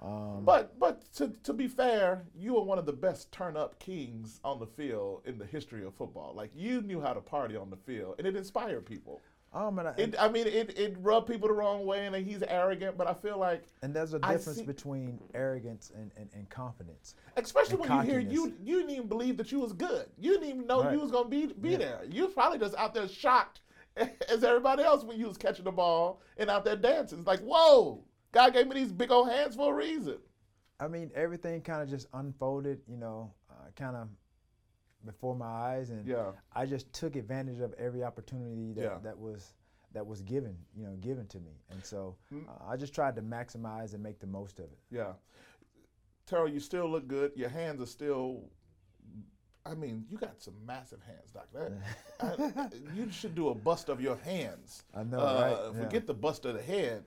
Um, 0.00 0.44
But 0.44 0.78
but 0.78 1.12
to, 1.14 1.32
to 1.42 1.52
be 1.52 1.66
fair, 1.66 2.22
you 2.36 2.54
were 2.54 2.62
one 2.62 2.78
of 2.78 2.86
the 2.86 2.92
best 2.92 3.32
turn 3.32 3.56
up 3.56 3.78
kings 3.80 4.40
on 4.44 4.58
the 4.60 4.66
field 4.66 5.22
in 5.26 5.38
the 5.38 5.46
history 5.46 5.84
of 5.84 5.94
football. 5.94 6.32
Like 6.34 6.50
you 6.54 6.82
knew 6.82 7.00
how 7.00 7.12
to 7.12 7.20
party 7.20 7.56
on 7.56 7.70
the 7.70 7.76
field, 7.76 8.14
and 8.18 8.26
it 8.26 8.36
inspired 8.36 8.86
people. 8.86 9.20
um, 9.52 9.78
and, 9.80 9.88
I, 9.88 9.94
It, 9.96 10.14
I 10.18 10.28
mean, 10.28 10.46
it, 10.46 10.78
it 10.78 10.96
rubbed 11.00 11.26
people 11.26 11.48
the 11.48 11.54
wrong 11.54 11.84
way, 11.86 12.06
and 12.06 12.14
he's 12.14 12.42
arrogant. 12.44 12.96
But 12.96 13.08
I 13.08 13.14
feel 13.14 13.38
like, 13.38 13.64
and 13.82 13.92
there's 13.96 14.12
a 14.14 14.18
difference 14.20 14.58
see- 14.58 14.64
between 14.64 15.18
arrogance 15.34 15.90
and, 15.96 16.12
and, 16.16 16.28
and 16.34 16.48
confidence. 16.48 17.16
especially 17.36 17.72
And 17.72 17.80
when 17.90 17.92
you 18.06 18.12
hear 18.12 18.20
you, 18.20 18.54
you 18.62 18.76
didn't 18.76 18.90
even 18.94 19.08
believe 19.08 19.36
that 19.38 19.50
you 19.50 19.58
was 19.58 19.72
good. 19.72 20.06
You 20.18 20.32
didn't 20.34 20.48
even 20.48 20.66
know 20.66 20.84
Right. 20.84 20.92
you 20.92 21.00
was 21.00 21.10
gonna 21.10 21.28
be 21.28 21.46
be 21.46 21.70
Yeah. 21.70 21.78
there. 21.78 22.00
You 22.08 22.26
was 22.26 22.34
probably 22.34 22.58
just 22.60 22.76
out 22.76 22.94
there 22.94 23.08
shocked 23.08 23.62
as 23.96 24.44
everybody 24.44 24.82
else 24.84 25.02
when 25.02 25.18
you 25.18 25.26
was 25.26 25.36
catching 25.36 25.64
the 25.64 25.72
ball 25.72 26.20
and 26.36 26.48
out 26.50 26.64
there 26.64 26.76
dancing. 26.76 27.18
It's 27.18 27.26
like, 27.26 27.40
whoa, 27.40 28.04
God 28.32 28.52
gave 28.52 28.66
me 28.68 28.74
these 28.74 28.92
big 28.92 29.10
old 29.10 29.28
hands 29.28 29.56
for 29.56 29.72
a 29.72 29.76
reason. 29.76 30.18
I 30.80 30.88
mean, 30.88 31.10
everything 31.14 31.60
kind 31.62 31.82
of 31.82 31.88
just 31.88 32.06
unfolded, 32.14 32.80
you 32.86 32.96
know, 32.96 33.32
uh, 33.50 33.54
kind 33.74 33.96
of 33.96 34.08
before 35.04 35.34
my 35.34 35.46
eyes, 35.46 35.90
and 35.90 36.06
Yeah. 36.06 36.32
I 36.52 36.66
just 36.66 36.92
took 36.92 37.16
advantage 37.16 37.60
of 37.60 37.72
every 37.74 38.02
opportunity 38.04 38.72
that, 38.74 38.82
Yeah. 38.82 38.98
that 39.02 39.18
was 39.18 39.54
that 39.92 40.06
was 40.06 40.20
given, 40.20 40.54
you 40.76 40.84
know, 40.84 40.94
given 40.96 41.26
to 41.28 41.40
me, 41.40 41.62
and 41.70 41.82
so 41.82 42.14
Mm. 42.30 42.46
uh, 42.46 42.62
I 42.66 42.76
just 42.76 42.94
tried 42.94 43.16
to 43.16 43.22
maximize 43.22 43.94
and 43.94 44.02
make 44.02 44.18
the 44.20 44.26
most 44.26 44.58
of 44.58 44.66
it. 44.70 44.78
Yeah. 44.90 45.14
Terrell, 46.26 46.46
you 46.46 46.60
still 46.60 46.86
look 46.90 47.08
good. 47.08 47.32
Your 47.34 47.48
hands 47.48 47.80
are 47.80 47.86
still. 47.86 48.50
I 49.64 49.74
mean, 49.74 50.06
you 50.10 50.18
got 50.18 50.42
some 50.42 50.54
massive 50.64 51.02
hands, 51.02 51.32
Doc. 51.32 51.48
That, 51.52 51.72
I, 52.20 52.94
you 52.94 53.10
should 53.10 53.34
do 53.34 53.48
a 53.48 53.54
bust 53.54 53.88
of 53.88 54.00
your 54.00 54.16
hands. 54.16 54.84
I 54.94 55.04
know, 55.04 55.18
Uh, 55.20 55.40
right? 55.40 55.74
Yeah. 55.74 55.84
Forget 55.84 56.06
the 56.06 56.14
bust 56.14 56.44
of 56.44 56.54
the 56.54 56.62
head. 56.62 57.04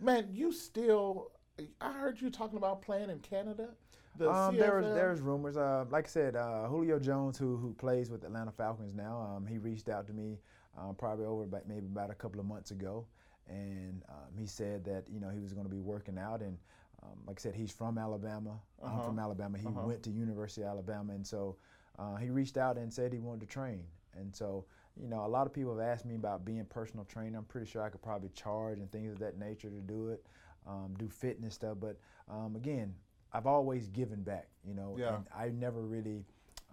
Man, 0.00 0.28
you 0.32 0.52
still. 0.52 1.30
I 1.80 1.92
heard 1.92 2.20
you 2.20 2.30
talking 2.30 2.56
about 2.58 2.82
playing 2.82 3.10
in 3.10 3.20
Canada. 3.20 3.68
The 4.16 4.30
Um, 4.30 4.56
there 4.56 4.80
CFL? 4.80 4.94
there's 4.94 5.20
rumors. 5.20 5.56
Uh, 5.56 5.84
like 5.90 6.04
I 6.06 6.08
said, 6.08 6.36
uh, 6.36 6.66
Julio 6.66 6.98
Jones, 6.98 7.38
who 7.38 7.56
who 7.56 7.72
plays 7.74 8.10
with 8.10 8.24
Atlanta 8.24 8.52
Falcons 8.52 8.94
now, 8.94 9.20
um, 9.20 9.46
he 9.46 9.58
reached 9.58 9.88
out 9.88 10.06
to 10.06 10.12
me 10.12 10.38
uh, 10.78 10.92
probably 10.92 11.24
over 11.26 11.44
about, 11.44 11.66
maybe 11.68 11.86
about 11.86 12.10
a 12.10 12.14
couple 12.14 12.40
of 12.40 12.46
months 12.46 12.70
ago, 12.70 13.06
and 13.48 14.02
um, 14.08 14.36
he 14.36 14.46
said 14.46 14.84
that 14.84 15.04
you 15.08 15.20
know 15.20 15.28
he 15.30 15.40
was 15.40 15.52
going 15.52 15.66
to 15.66 15.70
be 15.72 15.80
working 15.80 16.18
out, 16.18 16.40
and 16.40 16.56
um, 17.02 17.18
like 17.26 17.38
I 17.38 17.42
said, 17.42 17.54
he's 17.54 17.72
from 17.72 17.98
Alabama. 17.98 18.60
I'm 18.82 19.00
from 19.00 19.18
Alabama. 19.18 19.58
He 19.58 19.66
went 19.66 20.02
to 20.04 20.10
University 20.10 20.62
of 20.62 20.68
Alabama, 20.68 21.12
and 21.12 21.26
so 21.26 21.56
uh, 21.98 22.16
he 22.16 22.30
reached 22.30 22.56
out 22.56 22.76
and 22.78 22.92
said 22.92 23.12
he 23.12 23.18
wanted 23.20 23.40
to 23.40 23.46
train, 23.46 23.84
and 24.14 24.34
so. 24.34 24.64
You 25.00 25.08
know, 25.08 25.24
a 25.24 25.28
lot 25.28 25.46
of 25.46 25.52
people 25.52 25.76
have 25.76 25.86
asked 25.86 26.04
me 26.04 26.14
about 26.14 26.44
being 26.44 26.64
personal 26.66 27.04
trainer. 27.04 27.38
I'm 27.38 27.44
pretty 27.44 27.66
sure 27.66 27.82
I 27.82 27.88
could 27.88 28.02
probably 28.02 28.28
charge 28.30 28.78
and 28.78 28.90
things 28.92 29.12
of 29.12 29.18
that 29.18 29.38
nature 29.38 29.68
to 29.70 29.80
do 29.80 30.10
it, 30.10 30.24
um, 30.66 30.94
do 30.98 31.08
fitness 31.08 31.54
stuff. 31.54 31.78
But 31.80 31.98
um, 32.28 32.54
again, 32.54 32.94
I've 33.32 33.46
always 33.46 33.88
given 33.88 34.22
back, 34.22 34.48
you 34.64 34.74
know, 34.74 34.96
Yeah. 34.96 35.16
and 35.16 35.26
I 35.36 35.48
never 35.48 35.82
really, 35.82 36.24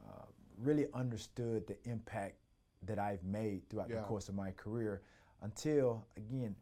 uh, 0.08 0.26
really 0.60 0.86
understood 0.94 1.66
the 1.66 1.78
impact 1.90 2.36
that 2.84 3.00
I've 3.00 3.24
made 3.24 3.68
throughout 3.70 3.90
Yeah. 3.90 3.98
the 3.98 4.04
course 4.04 4.30
of 4.30 4.36
my 4.36 4.52
career 4.52 5.02
until, 5.42 6.06
again, 6.16 6.56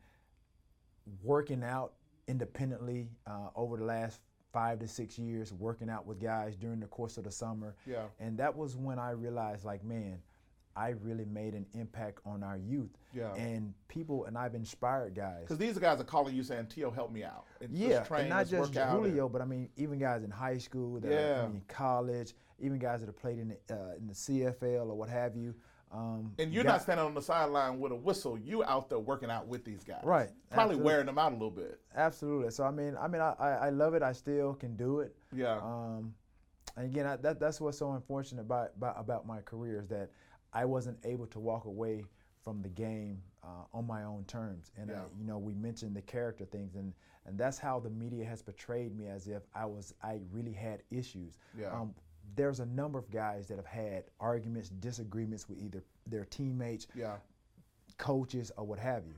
working 1.23 1.63
out 1.63 1.93
independently 2.27 3.09
uh, 3.27 3.49
over 3.55 3.75
the 3.77 3.83
last 3.83 4.21
five 4.53 4.79
to 4.79 4.87
six 4.87 5.19
years, 5.19 5.53
working 5.53 5.89
out 5.89 6.05
with 6.05 6.19
guys 6.19 6.55
during 6.55 6.79
the 6.79 6.87
course 6.87 7.17
of 7.17 7.25
the 7.25 7.31
summer. 7.31 7.75
Yeah. 7.85 8.05
And 8.19 8.37
that 8.37 8.55
was 8.55 8.77
when 8.77 8.97
I 8.97 9.11
realized, 9.11 9.65
like, 9.65 9.83
man, 9.83 10.21
I 10.79 10.89
really 11.01 11.25
made 11.25 11.55
an 11.55 11.65
impact 11.73 12.19
on 12.25 12.41
our 12.41 12.57
youth. 12.57 12.97
Yeah. 13.13 13.33
And 13.35 13.73
people, 13.89 14.25
and 14.25 14.37
I've 14.37 14.55
inspired 14.55 15.13
guys. 15.13 15.41
Because 15.41 15.57
these 15.57 15.77
guys 15.77 15.99
are 15.99 16.05
calling 16.05 16.33
you 16.33 16.41
saying, 16.41 16.67
T.O., 16.67 16.89
help 16.89 17.11
me 17.11 17.23
out. 17.25 17.45
And 17.59 17.77
Yeah, 17.77 18.03
train, 18.03 18.21
and 18.21 18.29
not 18.29 18.47
just 18.47 18.77
out 18.77 18.95
and- 18.95 19.05
Julio, 19.05 19.27
but 19.27 19.41
I 19.41 19.45
mean 19.45 19.69
even 19.75 19.99
guys 19.99 20.23
in 20.23 20.31
high 20.31 20.57
school, 20.57 20.99
that 21.01 21.11
are, 21.11 21.13
Yeah. 21.13 21.43
I 21.43 21.47
mean 21.49 21.63
college, 21.67 22.33
even 22.59 22.79
guys 22.79 23.01
that 23.01 23.07
have 23.07 23.17
played 23.17 23.39
in 23.39 23.49
the, 23.49 23.57
uh, 23.75 23.95
in 23.97 24.07
the 24.07 24.13
CFL 24.15 24.89
or 24.89 24.95
what 24.95 25.09
have 25.09 25.35
you. 25.35 25.53
Um, 25.91 26.33
And 26.39 26.53
you're 26.53 26.63
guy- 26.63 26.69
not 26.73 26.81
standing 26.83 27.05
on 27.05 27.13
the 27.13 27.21
sideline 27.21 27.79
with 27.79 27.91
a 27.91 27.95
whistle. 27.95 28.37
You 28.37 28.63
out 28.63 28.87
there 28.89 28.99
working 28.99 29.29
out 29.29 29.47
with 29.47 29.65
these 29.65 29.83
guys. 29.83 30.01
Right, 30.05 30.29
Probably 30.51 30.75
absolutely. 30.75 30.85
wearing 30.85 31.05
them 31.07 31.17
out 31.17 31.31
a 31.31 31.35
little 31.35 31.51
bit. 31.51 31.81
absolutely. 31.95 32.51
So 32.51 32.63
I 32.63 32.71
mean, 32.71 32.95
I 32.97 33.07
mean, 33.09 33.21
I, 33.21 33.33
I, 33.37 33.49
I 33.49 33.69
love 33.71 33.95
it. 33.95 34.01
I 34.03 34.13
still 34.13 34.53
can 34.53 34.77
do 34.77 35.01
it. 35.01 35.13
Yeah. 35.33 35.57
Um, 35.57 36.13
and 36.77 36.85
again, 36.85 37.05
I, 37.07 37.15
that, 37.17 37.39
that's 37.39 37.59
what's 37.59 37.79
so 37.79 37.91
unfortunate 37.93 38.41
about, 38.41 38.69
about 38.77 38.95
about 38.99 39.25
my 39.27 39.41
career 39.41 39.79
is 39.81 39.87
that 39.89 40.11
I 40.53 40.65
wasn't 40.65 40.97
able 41.03 41.27
to 41.27 41.39
walk 41.39 41.65
away 41.65 42.05
from 42.43 42.61
the 42.61 42.69
game 42.69 43.21
uh, 43.43 43.65
on 43.73 43.85
my 43.85 44.03
own 44.03 44.23
terms. 44.25 44.71
And 44.77 44.89
uh, 44.89 44.93
Yeah. 44.93 45.01
you 45.17 45.25
know, 45.25 45.37
we 45.37 45.53
mentioned 45.53 45.95
the 45.95 46.01
character 46.01 46.45
things, 46.45 46.75
and 46.75 46.93
and 47.25 47.37
that's 47.37 47.59
how 47.59 47.79
the 47.79 47.89
media 47.89 48.25
has 48.25 48.41
portrayed 48.41 48.95
me 48.97 49.07
as 49.07 49.27
if 49.27 49.43
I 49.53 49.65
was 49.65 49.93
I 50.01 50.19
really 50.31 50.53
had 50.53 50.81
issues. 50.89 51.37
Yeah. 51.57 51.67
Um, 51.71 51.93
there's 52.35 52.59
a 52.59 52.65
number 52.65 52.97
of 52.97 53.09
guys 53.09 53.47
that 53.47 53.57
have 53.57 53.65
had 53.65 54.05
arguments, 54.19 54.69
disagreements 54.69 55.49
with 55.49 55.59
either 55.59 55.83
their 56.07 56.25
teammates, 56.25 56.87
yeah. 56.95 57.17
coaches 57.97 58.51
or 58.57 58.65
what 58.65 58.79
have 58.79 59.05
you. 59.05 59.15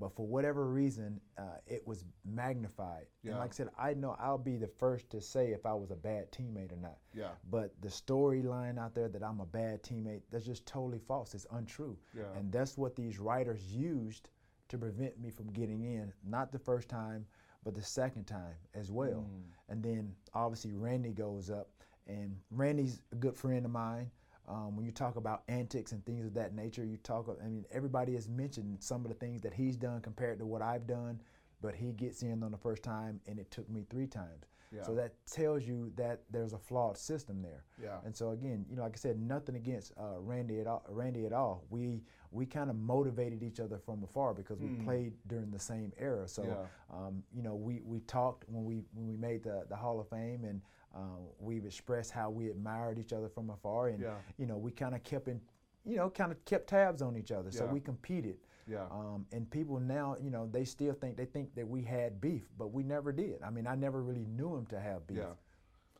But 0.00 0.16
for 0.16 0.26
whatever 0.26 0.66
reason, 0.66 1.20
uh, 1.36 1.58
it 1.66 1.86
was 1.86 2.04
magnified. 2.24 3.04
Yeah. 3.22 3.32
And 3.32 3.40
like 3.40 3.50
I 3.50 3.52
said, 3.52 3.68
I 3.78 3.92
know 3.92 4.16
I'll 4.18 4.38
be 4.38 4.56
the 4.56 4.66
first 4.66 5.10
to 5.10 5.20
say 5.20 5.50
if 5.50 5.66
I 5.66 5.74
was 5.74 5.90
a 5.90 5.96
bad 5.96 6.32
teammate 6.32 6.72
or 6.72 6.76
not. 6.76 6.96
Yeah. 7.14 7.28
But 7.50 7.74
the 7.82 7.88
storyline 7.88 8.78
out 8.78 8.94
there 8.94 9.08
that 9.10 9.22
I'm 9.22 9.40
a 9.40 9.46
bad 9.46 9.82
teammate, 9.82 10.22
that's 10.32 10.46
just 10.46 10.64
totally 10.64 11.00
false. 11.06 11.34
It's 11.34 11.46
untrue. 11.52 11.98
Yeah. 12.16 12.22
And 12.34 12.50
that's 12.50 12.78
what 12.78 12.96
these 12.96 13.18
writers 13.18 13.62
used 13.62 14.30
to 14.70 14.78
prevent 14.78 15.20
me 15.20 15.30
from 15.30 15.52
getting 15.52 15.82
in, 15.82 16.12
not 16.24 16.50
the 16.50 16.58
first 16.58 16.88
time, 16.88 17.26
but 17.62 17.74
the 17.74 17.82
second 17.82 18.24
time 18.24 18.54
as 18.74 18.90
well. 18.90 19.26
Mm. 19.28 19.42
And 19.68 19.82
then 19.82 20.14
obviously 20.32 20.72
Randy 20.72 21.12
goes 21.12 21.50
up, 21.50 21.68
and 22.06 22.34
Randy's 22.50 23.02
a 23.12 23.16
good 23.16 23.36
friend 23.36 23.66
of 23.66 23.70
mine. 23.70 24.10
Um, 24.50 24.74
when 24.76 24.84
you 24.84 24.90
talk 24.92 25.14
about 25.16 25.42
antics 25.48 25.92
and 25.92 26.04
things 26.04 26.26
of 26.26 26.34
that 26.34 26.54
nature, 26.54 26.84
you 26.84 26.96
talk. 26.98 27.28
I 27.42 27.46
mean, 27.46 27.64
everybody 27.70 28.14
has 28.14 28.28
mentioned 28.28 28.78
some 28.80 29.04
of 29.04 29.08
the 29.08 29.14
things 29.14 29.40
that 29.42 29.54
he's 29.54 29.76
done 29.76 30.00
compared 30.00 30.38
to 30.40 30.46
what 30.46 30.60
I've 30.60 30.86
done, 30.88 31.20
but 31.62 31.74
he 31.74 31.92
gets 31.92 32.22
in 32.22 32.42
on 32.42 32.50
the 32.50 32.58
first 32.58 32.82
time, 32.82 33.20
and 33.28 33.38
it 33.38 33.50
took 33.52 33.68
me 33.70 33.84
three 33.88 34.08
times. 34.08 34.46
Yeah. 34.74 34.82
So 34.84 34.94
that 34.94 35.14
tells 35.26 35.64
you 35.64 35.92
that 35.96 36.22
there's 36.30 36.52
a 36.52 36.58
flawed 36.58 36.96
system 36.96 37.42
there. 37.42 37.64
Yeah. 37.82 37.98
And 38.04 38.16
so 38.16 38.30
again, 38.30 38.64
you 38.70 38.76
know, 38.76 38.82
like 38.82 38.94
I 38.94 38.98
said, 38.98 39.18
nothing 39.20 39.56
against 39.56 39.92
uh, 39.98 40.18
Randy 40.20 40.60
at 40.60 40.68
all. 40.68 40.84
Randy 40.88 41.26
at 41.26 41.32
all. 41.32 41.64
We 41.70 42.02
we 42.32 42.46
kind 42.46 42.70
of 42.70 42.76
motivated 42.76 43.42
each 43.42 43.58
other 43.58 43.78
from 43.78 44.04
afar 44.04 44.32
because 44.32 44.60
we 44.60 44.68
played 44.84 45.14
during 45.26 45.50
the 45.50 45.58
same 45.58 45.92
era. 45.98 46.26
So 46.28 46.42
Hmm. 46.42 46.48
Yeah. 46.50 47.06
um, 47.06 47.22
you 47.32 47.42
know, 47.42 47.56
we, 47.56 47.82
we 47.84 48.00
talked 48.00 48.44
when 48.48 48.64
we 48.64 48.84
when 48.94 49.08
we 49.08 49.16
made 49.16 49.42
the, 49.42 49.64
the 49.68 49.74
Hall 49.76 49.98
of 50.00 50.08
Fame, 50.08 50.44
and 50.44 50.60
uh, 50.94 50.98
we've 51.38 51.64
expressed 51.64 52.10
how 52.10 52.30
we 52.30 52.48
admired 52.50 52.98
each 52.98 53.12
other 53.12 53.28
from 53.28 53.50
afar, 53.50 53.88
and 53.88 54.00
Yeah. 54.00 54.14
you 54.38 54.46
know, 54.46 54.56
we 54.58 54.70
kind 54.70 54.94
of 54.94 55.02
kept 55.04 55.28
in, 55.28 55.40
you 55.84 55.96
know, 55.96 56.10
kind 56.10 56.32
of 56.32 56.44
kept 56.44 56.68
tabs 56.68 57.00
on 57.02 57.16
each 57.16 57.30
other. 57.32 57.50
So 57.50 57.64
Yeah. 57.64 57.72
we 57.72 57.80
competed. 57.80 58.38
Yeah. 58.66 58.86
Um, 58.90 59.26
and 59.32 59.50
people 59.50 59.80
now, 59.80 60.16
you 60.20 60.30
know, 60.30 60.46
they 60.46 60.64
still 60.64 60.92
think 60.94 61.16
they 61.16 61.24
think 61.24 61.54
that 61.54 61.66
we 61.68 61.82
had 61.82 62.20
beef, 62.20 62.48
but 62.58 62.68
we 62.72 62.82
never 62.82 63.12
did. 63.12 63.42
I 63.42 63.50
mean, 63.50 63.66
I 63.66 63.74
never 63.74 64.02
really 64.02 64.26
knew 64.26 64.54
him 64.54 64.66
to 64.66 64.80
have 64.80 65.06
beef. 65.06 65.18
Yeah. 65.18 65.32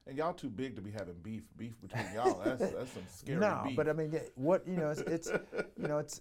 And 0.07 0.17
y'all 0.19 0.33
too 0.33 0.51
big 0.51 0.75
to 0.77 0.83
be 0.83 0.91
having 0.91 1.15
beef 1.23 1.43
beef 1.57 1.81
between 1.81 2.05
y'all. 2.15 2.41
That's 2.45 2.61
that's 2.73 2.93
some 2.93 3.07
scary 3.09 3.39
no, 3.41 3.63
beef. 3.65 3.77
but 3.77 3.89
I 3.89 3.93
mean, 3.93 4.19
what 4.35 4.67
you 4.67 4.77
know, 4.77 4.91
it's, 4.91 5.01
it's 5.03 5.31
you 5.77 5.87
know, 5.89 5.99
it's 5.99 6.21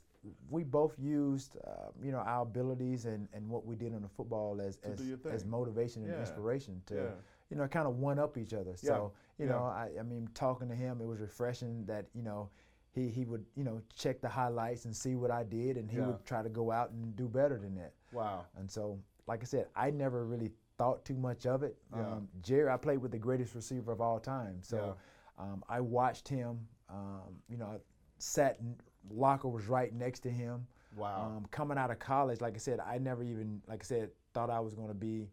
we 0.49 0.63
both 0.63 0.97
used 0.99 1.55
uh, 1.65 1.89
you 2.03 2.11
know 2.11 2.20
our 2.20 2.43
abilities 2.43 3.05
and, 3.05 3.28
and 3.34 3.47
what 3.49 3.65
we 3.65 3.76
did 3.76 3.93
on 3.95 4.01
the 4.01 4.09
football 4.09 4.59
as 4.61 4.78
as, 4.84 5.01
as 5.30 5.45
motivation 5.45 6.03
and 6.03 6.11
Yeah. 6.11 6.20
inspiration 6.20 6.82
to. 6.88 7.13
You 7.50 7.58
know 7.58 7.68
kind 7.68 7.88
of 7.88 7.95
one 7.97 8.20
up 8.20 8.38
each 8.38 8.54
other. 8.54 8.72
Yeah. 8.82 8.89
So 8.89 9.14
you 9.38 9.45
Yeah. 9.45 9.54
know, 9.54 9.64
I, 9.66 9.89
I 10.00 10.04
mean, 10.04 10.30
talking 10.34 10.68
to 10.70 10.76
him, 10.76 11.00
it 11.02 11.06
was 11.08 11.20
refreshing 11.20 11.86
that 11.86 12.06
you 12.14 12.22
know. 12.22 12.50
He, 12.91 13.08
he 13.08 13.24
would 13.24 13.45
you 13.56 13.64
know 13.64 13.80
check 13.95 14.20
the 14.20 14.28
highlights 14.28 14.86
and 14.86 14.95
see 14.95 15.14
what 15.16 15.30
I 15.30 15.43
did 15.43 15.78
and 15.78 15.89
he 15.91 15.97
Yeah. 15.97 16.08
would 16.08 16.26
try 16.26 16.41
to 16.41 16.50
go 16.50 16.72
out 16.72 16.89
and 16.89 17.16
do 17.16 17.28
better 17.28 17.60
than 17.60 17.76
that. 17.76 17.93
wow. 18.12 18.45
And 18.58 18.70
so, 18.70 18.97
like 19.28 19.41
I 19.43 19.45
said, 19.45 19.68
I 19.76 19.91
never 19.91 20.26
really 20.26 20.50
thought 20.80 21.06
too 21.06 21.16
much 21.16 21.45
of 21.45 21.62
it. 21.62 21.78
Yeah. 21.95 22.02
Um, 22.02 22.28
Jerry, 22.41 22.68
I 22.72 22.78
played 22.78 22.97
with 22.97 23.12
the 23.12 23.20
greatest 23.20 23.54
receiver 23.54 23.91
of 23.91 24.02
all 24.02 24.20
time. 24.20 24.58
So 24.64 24.97
um, 25.38 25.64
I 25.70 25.80
watched 25.82 26.28
him. 26.28 26.68
Um, 26.89 27.36
you 27.47 27.58
know, 27.58 27.68
I 27.68 27.78
sat 28.18 28.58
in 28.60 28.76
locker 29.12 29.47
was 29.47 29.68
right 29.68 29.93
next 29.93 30.22
to 30.22 30.32
him. 30.32 30.66
Wow. 30.97 31.36
Um, 31.38 31.45
coming 31.52 31.78
out 31.78 31.91
of 31.91 32.00
college, 32.00 32.41
like 32.41 32.56
I 32.56 32.58
said, 32.60 32.80
I 32.80 32.97
never 32.97 33.22
even, 33.22 33.62
like 33.68 33.84
I 33.84 33.86
said, 33.86 34.10
thought 34.34 34.50
I 34.50 34.60
was 34.60 34.74
going 34.74 34.88
to 34.88 34.95
be 34.95 35.28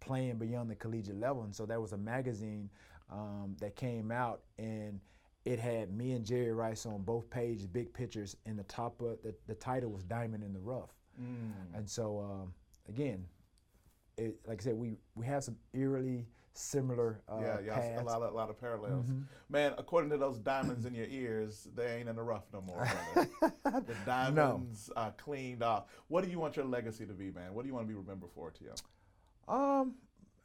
playing 0.00 0.36
beyond 0.36 0.70
the 0.70 0.74
collegiate 0.74 1.18
level. 1.18 1.42
And 1.42 1.54
so 1.54 1.66
there 1.66 1.80
was 1.80 1.92
a 1.92 1.98
magazine 1.98 2.70
um, 3.10 3.56
that 3.60 3.76
came 3.76 4.10
out 4.10 4.42
and 4.58 5.00
it 5.44 5.58
had 5.58 5.92
me 5.92 6.12
and 6.12 6.24
Jerry 6.24 6.52
Rice 6.52 6.84
on 6.84 7.02
both 7.02 7.30
pages, 7.30 7.66
big 7.66 7.92
pictures, 7.92 8.36
and 8.44 8.58
the 8.58 8.64
top 8.64 9.00
of 9.00 9.22
the, 9.22 9.34
the 9.46 9.54
title 9.54 9.90
was 9.90 10.04
Diamond 10.04 10.44
in 10.44 10.52
the 10.52 10.60
Rough. 10.60 10.90
Mm. 11.20 11.52
And 11.74 11.88
so, 11.88 12.20
um, 12.20 12.52
again, 12.88 13.24
it, 14.18 14.36
like 14.46 14.60
I 14.60 14.64
said, 14.64 14.74
we, 14.74 14.98
we 15.14 15.24
have 15.26 15.42
some 15.42 15.56
eerily 15.72 16.26
similar 16.52 17.22
uh, 17.28 17.38
yeah, 17.40 17.56
yeah, 17.64 18.02
a 18.02 18.04
lot 18.04 18.22
of 18.22 18.32
a 18.32 18.36
lot 18.36 18.50
of 18.50 18.60
parallels. 18.60 19.06
Mm-hmm. 19.06 19.22
Man, 19.48 19.72
according 19.78 20.10
to 20.10 20.18
those 20.18 20.38
diamonds 20.38 20.84
in 20.84 20.94
your 20.94 21.06
ears, 21.06 21.68
they 21.74 21.96
ain't 21.96 22.08
in 22.08 22.16
the 22.16 22.22
rough 22.22 22.44
no 22.52 22.60
more. 22.60 22.88
the 23.64 23.94
diamonds 24.04 24.90
are 24.96 25.12
cleaned 25.16 25.62
off. 25.62 25.84
What 26.08 26.24
do 26.24 26.30
you 26.30 26.38
want 26.38 26.56
your 26.56 26.66
legacy 26.66 27.06
to 27.06 27.12
be, 27.12 27.30
man? 27.30 27.54
What 27.54 27.62
do 27.62 27.68
you 27.68 27.74
want 27.74 27.86
to 27.86 27.88
be 27.88 27.98
remembered 27.98 28.30
for, 28.34 28.50
T.O.? 28.50 28.74
Um, 29.50 29.94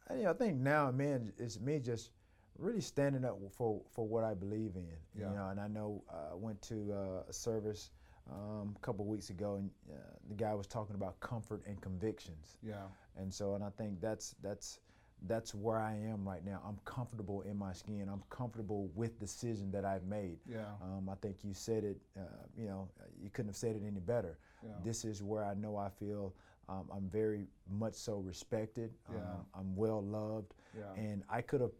I, 0.10 0.16
you 0.16 0.24
know, 0.24 0.32
I 0.32 0.34
think 0.34 0.58
now, 0.58 0.92
man, 0.92 1.32
it's 1.38 1.60
me 1.60 1.80
just 1.80 2.12
really 2.58 2.82
standing 2.82 3.26
up 3.26 3.38
for 3.52 3.82
for 3.92 4.08
what 4.08 4.24
I 4.24 4.34
believe 4.34 4.76
in. 4.76 4.88
Yeah. 5.18 5.30
You 5.30 5.36
know, 5.36 5.48
and 5.50 5.60
I 5.60 5.68
know 5.68 6.04
uh, 6.12 6.34
I 6.34 6.36
went 6.36 6.62
to 6.64 6.94
uh, 6.94 7.30
a 7.30 7.34
service 7.34 7.92
um, 8.32 8.76
a 8.76 8.80
couple 8.80 9.06
weeks 9.06 9.30
ago, 9.30 9.56
and 9.56 9.70
uh, 9.92 9.96
the 10.30 10.36
guy 10.36 10.54
was 10.54 10.68
talking 10.68 10.96
about 10.96 11.20
comfort 11.20 11.62
and 11.68 11.80
convictions. 11.82 12.58
Yeah. 12.64 12.88
And 13.18 13.34
so, 13.34 13.56
and 13.56 13.64
I 13.64 13.70
think 13.78 14.02
that's 14.02 14.36
that's 14.42 14.80
that's 15.28 15.56
where 15.56 15.80
I 15.80 15.94
am 15.94 16.28
right 16.28 16.46
now. 16.46 16.62
I'm 16.68 16.78
comfortable 16.86 17.42
in 17.42 17.58
my 17.58 17.74
skin. 17.74 18.10
I'm 18.12 18.24
comfortable 18.30 18.90
with 18.96 19.20
the 19.20 19.26
decision 19.26 19.72
that 19.72 19.86
I've 19.86 20.04
made. 20.04 20.38
Yeah. 20.48 20.66
Um, 20.82 21.10
I 21.10 21.16
think 21.16 21.38
you 21.44 21.54
said 21.54 21.84
it. 21.84 21.98
Uh, 22.18 22.22
you 22.58 22.68
know, 22.68 22.90
you 23.22 23.30
couldn't 23.30 23.50
have 23.50 23.56
said 23.56 23.76
it 23.76 23.82
any 23.86 24.00
better. 24.00 24.38
Yeah. 24.64 24.72
This 24.84 25.06
is 25.06 25.24
where 25.24 25.44
I 25.44 25.54
know 25.54 25.78
I 25.78 25.90
feel 25.90 26.34
um, 26.70 26.90
I'm 26.94 27.10
very 27.10 27.48
much 27.70 27.94
so 27.96 28.16
respected. 28.18 28.92
Yeah. 29.12 29.18
Um, 29.18 29.46
I'm 29.54 29.76
well 29.76 30.04
loved, 30.04 30.54
Yeah. 30.78 31.02
and 31.02 31.24
I 31.30 31.42
could 31.42 31.62
have. 31.62 31.72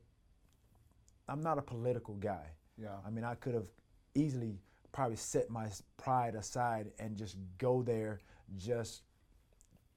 I'm 1.28 1.42
not 1.42 1.58
a 1.58 1.62
political 1.62 2.16
guy. 2.16 2.46
Yeah. 2.82 2.98
I 3.06 3.10
mean, 3.10 3.24
I 3.24 3.36
could 3.36 3.56
have 3.56 3.68
easily 4.14 4.54
probably 4.92 5.16
set 5.18 5.50
my 5.50 5.68
pride 5.98 6.36
aside 6.36 6.92
and 7.00 7.18
just 7.18 7.38
go 7.58 7.82
there 7.82 8.20
just 8.58 9.02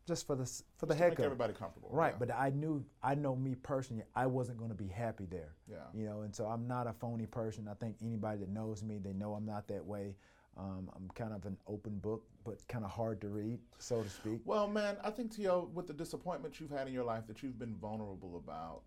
just 0.07 0.27
for 0.27 0.35
the 0.37 0.47
for 0.79 0.87
the 0.87 0.95
Just 0.95 1.01
heck 1.01 1.11
make 1.11 1.19
of 1.19 1.25
it. 1.25 1.27
everybody 1.27 1.53
comfortable. 1.53 1.91
Right, 1.93 2.15
yeah. 2.15 2.19
but 2.27 2.35
I 2.35 2.49
knew 2.49 2.83
I 3.03 3.15
know 3.15 3.37
me 3.37 3.55
personally, 3.57 4.05
I 4.17 4.25
wasn't 4.27 4.57
going 4.57 4.71
to 4.71 4.77
be 4.77 4.89
happy 4.89 5.27
there. 5.27 5.53
Yeah. 5.71 5.77
You 5.93 6.07
know, 6.07 6.23
and 6.23 6.35
so 6.35 6.47
I'm 6.47 6.67
not 6.67 6.87
a 6.87 6.95
phony 6.95 7.27
person. 7.27 7.69
I 7.69 7.75
think 7.75 7.97
anybody 8.03 8.39
that 8.41 8.49
knows 8.49 8.83
me, 8.83 8.99
they 8.99 9.13
know 9.13 9.35
I'm 9.35 9.45
not 9.45 9.69
that 9.69 9.85
way. 9.85 10.15
Um, 10.59 10.91
I'm 10.97 11.09
kind 11.15 11.33
of 11.33 11.47
an 11.47 11.57
open 11.69 11.99
book, 11.99 12.25
but 12.45 12.67
kind 12.67 12.85
of 12.85 12.91
hard 12.91 13.21
to 13.21 13.29
read, 13.29 13.61
so 13.79 14.03
to 14.03 14.09
speak. 14.11 14.41
Well, 14.45 14.67
man, 14.67 14.97
I 15.05 15.11
think 15.11 15.35
T.O., 15.35 15.71
with 15.73 15.87
the 15.87 15.93
disappointment 15.93 16.59
you've 16.59 16.71
had 16.71 16.89
in 16.89 16.93
your 16.93 17.05
life 17.05 17.27
that 17.29 17.43
you've 17.43 17.59
been 17.59 17.77
vulnerable 17.77 18.37
about, 18.37 18.83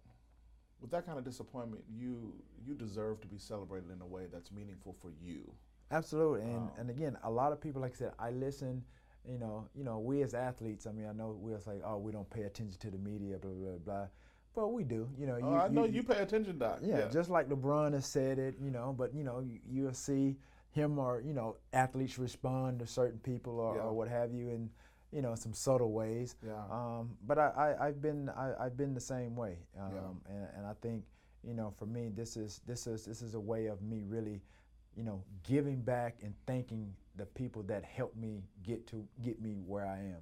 with 0.82 0.91
that 0.91 1.05
kind 1.05 1.17
of 1.17 1.24
disappointment, 1.24 1.84
you 1.89 2.34
you 2.65 2.74
deserve 2.74 3.22
to 3.22 3.28
be 3.28 3.38
celebrated 3.38 3.89
in 3.91 4.01
a 4.01 4.05
way 4.05 4.24
that's 4.32 4.51
meaningful 4.51 4.95
for 5.01 5.11
you. 5.24 5.49
Absolutely, 5.91 6.41
and 6.41 6.57
Um, 6.57 6.72
and 6.78 6.89
again, 6.89 7.17
a 7.24 7.32
lot 7.32 7.53
of 7.53 7.61
people, 7.61 7.82
like 7.82 7.93
I 7.93 7.95
said, 7.95 8.13
I 8.19 8.32
listen. 8.32 8.84
You 9.30 9.38
know, 9.38 9.67
you 9.76 9.84
know, 9.84 9.99
we 9.99 10.24
as 10.24 10.34
athletes. 10.34 10.88
I 10.88 10.91
mean, 10.91 11.05
I 11.05 11.13
know 11.13 11.38
we're 11.39 11.59
like, 11.67 11.84
oh, 11.86 11.99
we 11.99 12.11
don't 12.11 12.30
pay 12.30 12.43
attention 12.43 12.80
to 12.80 12.89
the 12.89 12.97
media, 12.97 13.38
blah 13.38 13.51
blah 13.51 13.69
blah. 13.69 13.78
blah. 13.78 14.07
But 14.53 14.69
we 14.69 14.84
do. 14.84 15.07
You 15.17 15.28
know, 15.28 15.38
you, 15.38 15.45
oh, 15.45 15.55
I 15.57 15.67
know 15.69 15.86
you, 15.86 16.03
pay 16.03 16.17
attention, 16.17 16.57
Doc. 16.57 16.80
Yeah, 16.82 17.07
just 17.07 17.30
like 17.30 17.47
LeBron 17.47 17.93
has 17.93 18.05
said 18.05 18.39
it, 18.39 18.55
you 18.59 18.72
know, 18.72 18.93
but 18.97 19.13
you 19.13 19.24
know, 19.24 19.39
you, 19.39 19.59
you'll 19.69 19.93
see 19.93 20.36
him 20.72 20.97
or, 20.97 21.22
you 21.22 21.34
know, 21.34 21.57
athletes 21.74 22.17
respond 22.17 22.80
to 22.80 22.88
certain 22.88 23.19
people 23.19 23.59
or, 23.59 23.76
Yeah. 23.76 23.84
or 23.84 23.93
what 23.93 24.07
have 24.07 24.34
you 24.34 24.49
in, 24.49 24.69
you 25.11 25.22
know, 25.22 25.36
some 25.36 25.53
subtle 25.53 25.91
ways. 25.91 26.36
Yeah. 26.45 26.63
Um, 26.72 27.17
but 27.28 27.38
I, 27.38 27.47
I, 27.80 27.88
I've 27.88 28.01
been 28.01 28.30
I, 28.30 28.53
I've 28.59 28.78
been 28.78 28.93
the 28.93 29.01
same 29.01 29.36
way. 29.36 29.57
Um, 29.80 29.91
Yeah. 29.93 30.34
and, 30.34 30.47
and 30.57 30.65
I 30.65 30.74
think, 30.82 31.03
you 31.43 31.53
know, 31.53 31.74
for 31.78 31.86
me 31.86 32.09
this 32.09 32.38
is 32.38 32.61
this 32.65 32.88
is 32.88 33.05
this 33.05 33.22
is 33.22 33.36
a 33.36 33.39
way 33.39 33.65
of 33.67 33.82
me 33.82 34.03
really, 34.07 34.41
you 34.95 35.03
know, 35.03 35.24
giving 35.43 35.82
back 35.82 36.17
and 36.24 36.34
thanking 36.47 36.93
the 37.17 37.26
people 37.26 37.61
that 37.63 37.84
helped 37.84 38.15
me 38.15 38.41
get 38.63 38.88
to 38.88 39.05
get 39.22 39.41
me 39.41 39.61
where 39.65 39.86
I 39.86 39.99
am 39.99 40.22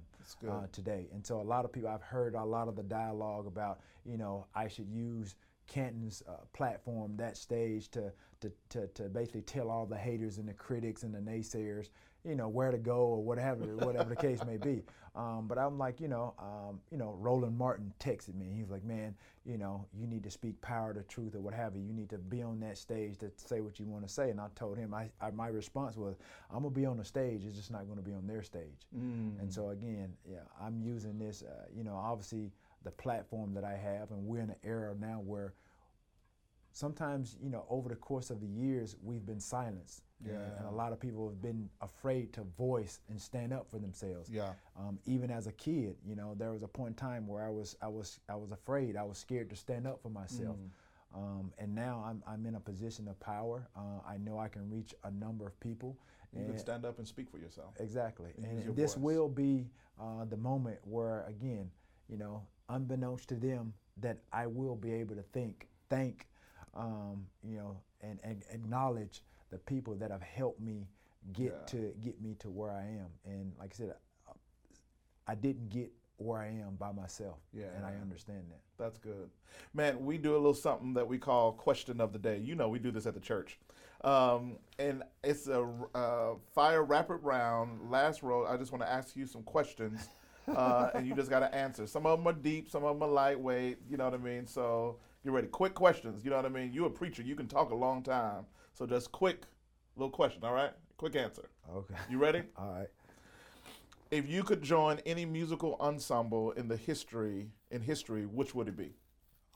uh, 0.50 0.66
today. 0.72 1.06
And 1.12 1.24
so 1.24 1.40
a 1.40 1.42
lot 1.42 1.64
of 1.64 1.72
people, 1.72 1.88
I've 1.88 2.02
heard 2.02 2.34
a 2.34 2.44
lot 2.44 2.66
of 2.66 2.74
the 2.74 2.82
dialogue 2.82 3.46
about, 3.46 3.78
you 4.04 4.18
know, 4.18 4.46
I 4.56 4.66
should 4.66 4.88
use 4.90 5.36
Canton's 5.68 6.24
uh, 6.28 6.32
platform, 6.52 7.16
that 7.16 7.36
stage, 7.36 7.88
to, 7.92 8.12
to, 8.40 8.52
to, 8.70 8.86
to 8.88 9.02
basically 9.04 9.42
tell 9.42 9.70
all 9.70 9.86
the 9.86 9.96
haters 9.96 10.38
and 10.38 10.48
the 10.48 10.52
critics 10.54 11.02
and 11.02 11.14
the 11.14 11.18
naysayers, 11.18 11.88
you 12.24 12.34
know, 12.34 12.48
where 12.48 12.70
to 12.70 12.78
go 12.78 12.98
or 12.98 13.22
whatever, 13.22 13.64
whatever 13.78 14.10
the 14.10 14.16
case 14.16 14.40
may 14.44 14.56
be. 14.56 14.82
Um, 15.16 15.46
but 15.48 15.58
I'm 15.58 15.76
like, 15.78 16.00
you 16.00 16.08
know, 16.08 16.34
um, 16.38 16.80
you 16.90 16.96
know, 16.96 17.16
Roland 17.18 17.56
Martin 17.58 17.92
texted 17.98 18.34
me. 18.34 18.52
He 18.54 18.62
was 18.62 18.70
like, 18.70 18.84
man, 18.84 19.14
you 19.44 19.58
know, 19.58 19.86
you 19.92 20.06
need 20.06 20.22
to 20.22 20.30
speak 20.30 20.60
power 20.60 20.94
to 20.94 21.02
truth 21.02 21.34
or 21.34 21.40
what 21.40 21.52
have 21.52 21.74
you. 21.74 21.82
You 21.82 21.92
need 21.92 22.08
to 22.10 22.18
be 22.18 22.42
on 22.42 22.60
that 22.60 22.78
stage 22.78 23.18
to 23.18 23.30
say 23.36 23.60
what 23.60 23.80
you 23.80 23.86
want 23.86 24.06
to 24.06 24.12
say. 24.12 24.30
And 24.30 24.40
I 24.40 24.46
told 24.54 24.78
him, 24.78 24.94
I, 24.94 25.10
I 25.20 25.30
my 25.30 25.48
response 25.48 25.96
was, 25.96 26.16
I'm 26.50 26.62
gonna 26.62 26.70
be 26.70 26.86
on 26.86 26.96
the 26.96 27.04
stage. 27.04 27.42
It's 27.44 27.56
just 27.56 27.72
not 27.72 27.88
gonna 27.88 28.02
be 28.02 28.12
on 28.12 28.26
their 28.26 28.42
stage. 28.42 28.86
And 29.40 29.52
so 29.52 29.70
again, 29.70 30.12
yeah, 30.30 30.40
I'm 30.60 30.80
using 30.80 31.18
this. 31.18 31.42
Uh, 31.42 31.64
you 31.76 31.82
know, 31.82 31.96
obviously 31.96 32.52
the 32.84 32.90
platform 32.92 33.52
that 33.54 33.64
I 33.64 33.76
have, 33.76 34.10
and 34.12 34.24
we're 34.24 34.40
in 34.40 34.50
an 34.50 34.56
era 34.62 34.94
now 34.98 35.20
where 35.24 35.54
sometimes, 36.72 37.36
you 37.42 37.50
know, 37.50 37.64
over 37.68 37.88
the 37.88 37.96
course 37.96 38.30
of 38.30 38.40
the 38.40 38.46
years, 38.46 38.96
we've 39.02 39.26
been 39.26 39.40
silenced. 39.40 40.02
And- 40.24 40.34
And 40.36 40.66
a 40.66 40.70
lot 40.70 40.92
of 40.92 41.00
people 41.00 41.28
have 41.28 41.40
been 41.40 41.70
afraid 41.80 42.32
to 42.34 42.42
voice 42.42 43.00
and 43.08 43.20
stand 43.20 43.52
up 43.52 43.68
for 43.70 43.78
themselves. 43.78 44.28
Yeah. 44.30 44.52
Um, 44.76 44.98
even 45.06 45.30
as 45.30 45.46
a 45.46 45.52
kid, 45.52 45.96
you 46.04 46.14
know, 46.14 46.34
there 46.34 46.50
was 46.52 46.62
a 46.62 46.68
point 46.68 46.88
in 46.90 46.94
time 46.94 47.26
where 47.26 47.44
I 47.46 47.48
was, 47.50 47.76
I 47.80 47.88
was, 47.88 48.20
I 48.28 48.34
was 48.36 48.52
afraid. 48.52 48.96
I 48.96 49.02
was 49.02 49.16
scared 49.18 49.48
to 49.50 49.56
stand 49.56 49.86
up 49.86 50.00
for 50.02 50.10
myself. 50.10 50.56
Mm. 50.58 50.70
Um, 51.12 51.52
and 51.58 51.74
now 51.74 52.04
I'm, 52.06 52.22
I'm 52.26 52.44
in 52.46 52.54
a 52.54 52.60
position 52.60 53.08
of 53.08 53.18
power. 53.18 53.66
Uh, 53.74 54.00
I 54.06 54.18
know 54.18 54.38
I 54.38 54.48
can 54.48 54.68
reach 54.70 54.94
a 55.04 55.10
number 55.10 55.46
of 55.46 55.58
people. 55.58 55.96
You 56.32 56.42
can 56.42 56.50
and- 56.50 56.60
stand 56.60 56.84
up 56.84 56.98
and 56.98 57.08
speak 57.08 57.30
for 57.30 57.38
yourself. 57.38 57.74
Exactly. 57.80 58.32
And 58.36 58.46
And, 58.46 58.76
this 58.76 58.94
voice. 58.94 59.02
will 59.02 59.28
be 59.28 59.70
uh, 59.98 60.24
the 60.26 60.36
moment 60.36 60.78
where, 60.86 61.24
again, 61.24 61.70
you 62.08 62.16
know, 62.18 62.46
unbeknownst 62.68 63.28
to 63.30 63.36
them, 63.36 63.72
that 63.96 64.18
I 64.32 64.46
will 64.46 64.76
be 64.76 64.92
able 64.92 65.14
to 65.16 65.22
think, 65.22 65.68
thank, 65.88 66.28
um, 66.74 67.26
you 67.42 67.56
know, 67.56 67.76
and, 68.00 68.18
and 68.22 68.42
acknowledge 68.50 69.22
the 69.50 69.58
people 69.58 69.94
that 69.96 70.10
have 70.10 70.22
helped 70.22 70.60
me 70.60 70.86
get 71.32 71.46
Yeah. 71.46 71.66
to 71.66 71.92
get 72.02 72.20
me 72.20 72.34
to 72.40 72.48
where 72.50 72.70
I 72.70 72.82
am. 72.86 73.08
And 73.24 73.52
like 73.58 73.72
I 73.74 73.76
said, 73.76 73.94
I 75.26 75.34
didn't 75.34 75.68
get 75.68 75.92
where 76.16 76.40
I 76.40 76.48
am 76.48 76.76
by 76.78 76.92
myself. 76.92 77.38
Yeah. 77.52 77.66
And 77.76 77.84
I 77.84 77.94
understand 78.00 78.44
that. 78.50 78.60
That's 78.78 78.98
good. 78.98 79.30
Man, 79.74 80.04
we 80.04 80.18
do 80.18 80.32
a 80.32 80.36
little 80.36 80.54
something 80.54 80.94
that 80.94 81.06
we 81.06 81.18
call 81.18 81.52
question 81.52 82.00
of 82.00 82.12
the 82.12 82.18
day. 82.18 82.38
You 82.38 82.54
know, 82.54 82.68
we 82.68 82.78
do 82.78 82.90
this 82.90 83.06
at 83.06 83.14
the 83.14 83.20
church. 83.20 83.58
Um, 84.02 84.56
and 84.78 85.02
it's 85.22 85.46
a 85.46 85.66
uh, 85.94 86.34
fire 86.54 86.82
rapid 86.84 87.18
round. 87.22 87.90
Last 87.90 88.22
row, 88.22 88.46
I 88.46 88.56
just 88.56 88.72
want 88.72 88.82
to 88.82 88.90
ask 88.90 89.16
you 89.16 89.26
some 89.26 89.42
questions. 89.42 90.08
Uh, 90.48 90.90
and 90.94 91.06
you 91.06 91.14
just 91.14 91.30
got 91.30 91.40
to 91.40 91.54
answer. 91.54 91.86
Some 91.86 92.06
of 92.06 92.18
them 92.18 92.26
are 92.26 92.32
deep, 92.36 92.68
some 92.70 92.82
of 92.82 92.98
them 92.98 93.08
are 93.08 93.12
lightweight. 93.12 93.78
You 93.88 93.96
know 93.96 94.04
what 94.06 94.14
I 94.14 94.18
mean? 94.18 94.46
So 94.46 94.96
get 95.24 95.32
ready. 95.32 95.46
Quick 95.48 95.74
questions. 95.74 96.24
You 96.24 96.30
know 96.30 96.36
what 96.36 96.46
I 96.46 96.48
mean? 96.48 96.72
You're 96.72 96.86
a 96.86 96.90
preacher. 96.90 97.22
You 97.22 97.34
can 97.34 97.46
talk 97.48 97.70
a 97.70 97.74
long 97.74 98.02
time. 98.02 98.46
So 98.74 98.86
just 98.86 99.12
quick 99.12 99.42
little 99.96 100.10
question, 100.10 100.42
all 100.44 100.54
right? 100.54 100.72
Quick 100.96 101.16
answer. 101.16 101.48
Okay. 101.70 101.94
You 102.10 102.18
ready? 102.18 102.42
All 102.58 102.72
right. 102.72 102.88
if 104.10 104.28
you 104.28 104.42
could 104.42 104.60
join 104.62 104.98
any 105.06 105.24
musical 105.24 105.76
ensemble 105.80 106.50
in 106.52 106.68
the 106.68 106.76
history 106.76 107.48
in 107.70 107.80
history, 107.80 108.26
which 108.26 108.54
would 108.54 108.68
it 108.68 108.76
be? 108.76 108.92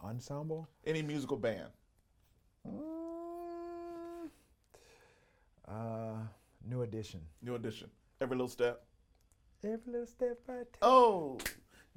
Ensemble? 0.03 0.69
Any 0.87 1.03
musical 1.03 1.37
band? 1.37 1.69
Mm, 2.67 4.29
uh, 5.69 6.17
new 6.69 6.83
edition. 6.83 7.21
New 7.43 7.55
edition. 7.57 7.91
Every 8.21 8.37
little 8.37 8.49
step. 8.49 8.85
Every 9.63 9.93
little 9.93 10.07
step 10.07 10.39
I 10.49 10.53
take. 10.59 10.79
Oh, 10.83 11.39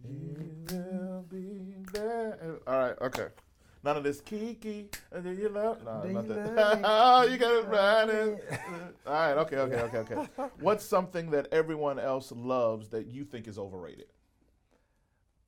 you 0.03 0.55
will 0.69 1.25
be 1.29 1.75
there. 1.93 2.59
All 2.67 2.77
right. 2.79 2.95
Okay. 3.01 3.27
None 3.87 3.95
of 3.95 4.03
this 4.03 4.19
Kiki. 4.19 4.89
Do 5.23 5.31
you 5.31 5.47
love? 5.47 5.81
No, 5.85 6.01
Do 6.05 6.11
not 6.11 6.23
you 6.25 6.33
that. 6.33 6.55
love 6.57 6.81
oh, 6.83 7.23
you 7.23 7.37
got 7.37 7.53
it 7.53 7.67
right. 7.67 8.09
All 9.07 9.13
right. 9.13 9.31
Okay. 9.37 9.55
Okay. 9.55 9.79
Okay. 9.79 9.97
Okay. 9.99 10.27
What's 10.59 10.83
something 10.83 11.31
that 11.31 11.47
everyone 11.53 11.97
else 11.97 12.33
loves 12.35 12.89
that 12.89 13.07
you 13.07 13.23
think 13.23 13.47
is 13.47 13.57
overrated? 13.57 14.07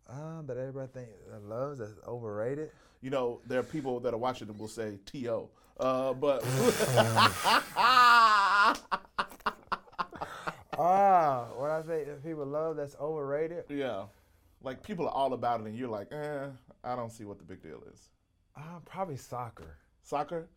Uh, 0.09 0.41
that 0.43 0.55
everybody 0.55 0.89
think 0.93 1.09
that 1.29 1.43
loves 1.43 1.79
that's 1.79 1.91
overrated. 2.07 2.71
You 3.01 3.09
know, 3.09 3.41
there 3.45 3.59
are 3.59 3.63
people 3.63 3.99
that 3.99 4.13
are 4.13 4.17
watching 4.17 4.47
and 4.47 4.57
will 4.57 4.69
say 4.69 4.99
T.O. 5.05 5.49
Uh, 5.77 6.13
but 6.13 6.41
Ah, 10.81 11.47
what 11.57 11.71
I 11.71 11.81
say 11.81 12.05
that 12.05 12.23
people 12.23 12.45
love 12.45 12.77
that's 12.77 12.95
overrated. 13.01 13.65
yeah, 13.67 14.03
like 14.63 14.81
people 14.81 15.05
are 15.09 15.13
all 15.13 15.33
about 15.33 15.59
it, 15.59 15.67
and 15.67 15.75
you're 15.77 15.89
like, 15.89 16.07
eh, 16.13 16.45
I 16.85 16.95
don't 16.95 17.11
see 17.11 17.25
what 17.25 17.37
the 17.37 17.43
big 17.43 17.61
deal 17.61 17.83
is. 17.93 18.07
Uh, 18.55 18.79
probably 18.85 19.17
soccer. 19.17 19.77
Soccer, 20.03 20.47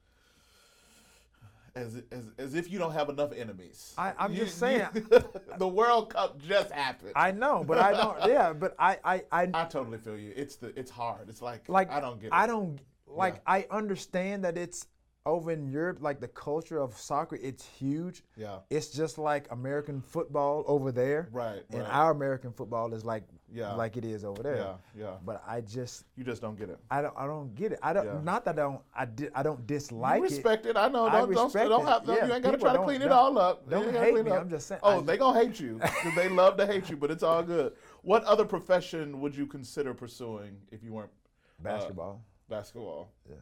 as 1.74 2.02
as 2.10 2.24
as 2.38 2.54
if 2.54 2.70
you 2.70 2.78
don't 2.78 2.92
have 2.92 3.08
enough 3.08 3.32
enemies. 3.32 3.94
I- 3.98 4.14
I'm 4.18 4.32
You- 4.32 4.44
just 4.44 4.58
saying. 4.58 4.88
you- 4.94 5.24
the 5.58 5.68
World 5.68 6.10
Cup 6.10 6.38
just 6.40 6.70
happened. 6.72 7.12
I 7.16 7.30
know, 7.32 7.64
but 7.64 7.78
I 7.78 7.92
don't. 7.92 8.18
yeah, 8.30 8.52
but 8.52 8.74
I, 8.78 8.98
I, 9.04 9.22
I, 9.30 9.48
I 9.54 9.64
totally 9.64 9.98
feel 9.98 10.16
you. 10.16 10.32
It's 10.36 10.56
the 10.56 10.76
it's 10.78 10.90
hard. 10.90 11.28
It's 11.28 11.42
like 11.42 11.68
like 11.68 11.90
I 11.90 12.00
don't 12.00 12.20
get 12.20 12.28
it. 12.28 12.32
I 12.34 12.46
don't 12.46 12.78
like. 13.06 13.34
Yeah. 13.36 13.40
I 13.46 13.66
understand 13.70 14.44
that 14.44 14.56
it's 14.58 14.86
over 15.24 15.52
in 15.52 15.68
Europe, 15.70 15.98
like 16.00 16.20
the 16.20 16.28
culture 16.28 16.80
of 16.80 16.96
soccer, 16.96 17.36
it's 17.40 17.64
huge. 17.64 18.24
Yeah. 18.36 18.58
It's 18.70 18.88
just 18.88 19.18
like 19.18 19.46
American 19.52 20.00
football 20.00 20.64
over 20.66 20.90
there. 20.90 21.28
Right, 21.30 21.62
And 21.70 21.82
right. 21.82 21.90
our 21.94 22.10
American 22.10 22.52
football 22.52 22.92
is 22.92 23.04
like 23.04 23.22
Yeah. 23.52 23.72
like 23.74 23.96
it 23.96 24.04
is 24.04 24.24
over 24.24 24.42
there. 24.42 24.56
Yeah, 24.56 24.74
yeah. 24.98 25.16
But 25.24 25.42
I 25.46 25.60
just 25.60 26.04
You 26.16 26.24
just 26.24 26.42
don't 26.42 26.58
get 26.58 26.70
it. 26.70 26.78
I 26.90 27.02
don't 27.02 27.14
I 27.16 27.26
don't 27.26 27.54
get 27.54 27.70
it. 27.72 27.78
I 27.82 27.92
don't 27.92 28.06
Yeah. 28.06 28.20
not 28.24 28.44
that 28.46 28.58
I 28.58 28.62
don't 28.62 28.80
I 28.94 29.04
di- 29.04 29.28
I 29.34 29.42
don't 29.44 29.64
dislike 29.66 30.18
you 30.18 30.24
it. 30.24 30.30
respect 30.30 30.66
it. 30.66 30.76
I 30.76 30.88
know. 30.88 31.06
I 31.06 31.12
Don't 31.20 31.32
don't, 31.32 31.52
don't 31.52 31.86
have. 31.86 32.04
Don't, 32.04 32.16
Yeah, 32.16 32.26
you 32.26 32.32
ain't 32.34 32.42
got 32.42 32.50
to 32.52 32.56
people 32.58 32.70
try 32.70 32.76
to 32.78 32.82
clean 32.84 33.02
it 33.02 33.12
all 33.12 33.38
up. 33.38 33.68
don't 33.70 33.84
gotta 33.92 34.00
hate 34.00 34.24
me. 34.24 34.30
I'm 34.32 34.50
just 34.50 34.66
saying, 34.66 34.80
Oh, 34.82 34.98
I- 34.98 35.02
they 35.02 35.16
gonna 35.16 35.38
hate 35.38 35.60
you 35.60 35.80
they 36.16 36.28
love 36.28 36.56
to 36.56 36.66
hate 36.66 36.90
you, 36.90 36.96
but 36.96 37.10
it's 37.12 37.22
all 37.22 37.42
good. 37.44 37.74
What 38.02 38.24
other 38.24 38.44
profession 38.44 39.20
would 39.20 39.36
you 39.36 39.46
consider 39.46 39.94
pursuing 39.94 40.60
if 40.72 40.82
you 40.82 40.92
weren't 40.94 41.12
uh, 41.60 41.62
Basketball. 41.62 42.24
basketball? 42.48 43.12
Yeah. 43.30 43.36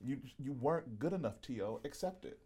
You 0.00 0.18
you 0.38 0.52
weren't 0.52 0.98
good 0.98 1.12
enough, 1.12 1.40
To. 1.42 1.80
Accept 1.84 2.24
it. 2.24 2.38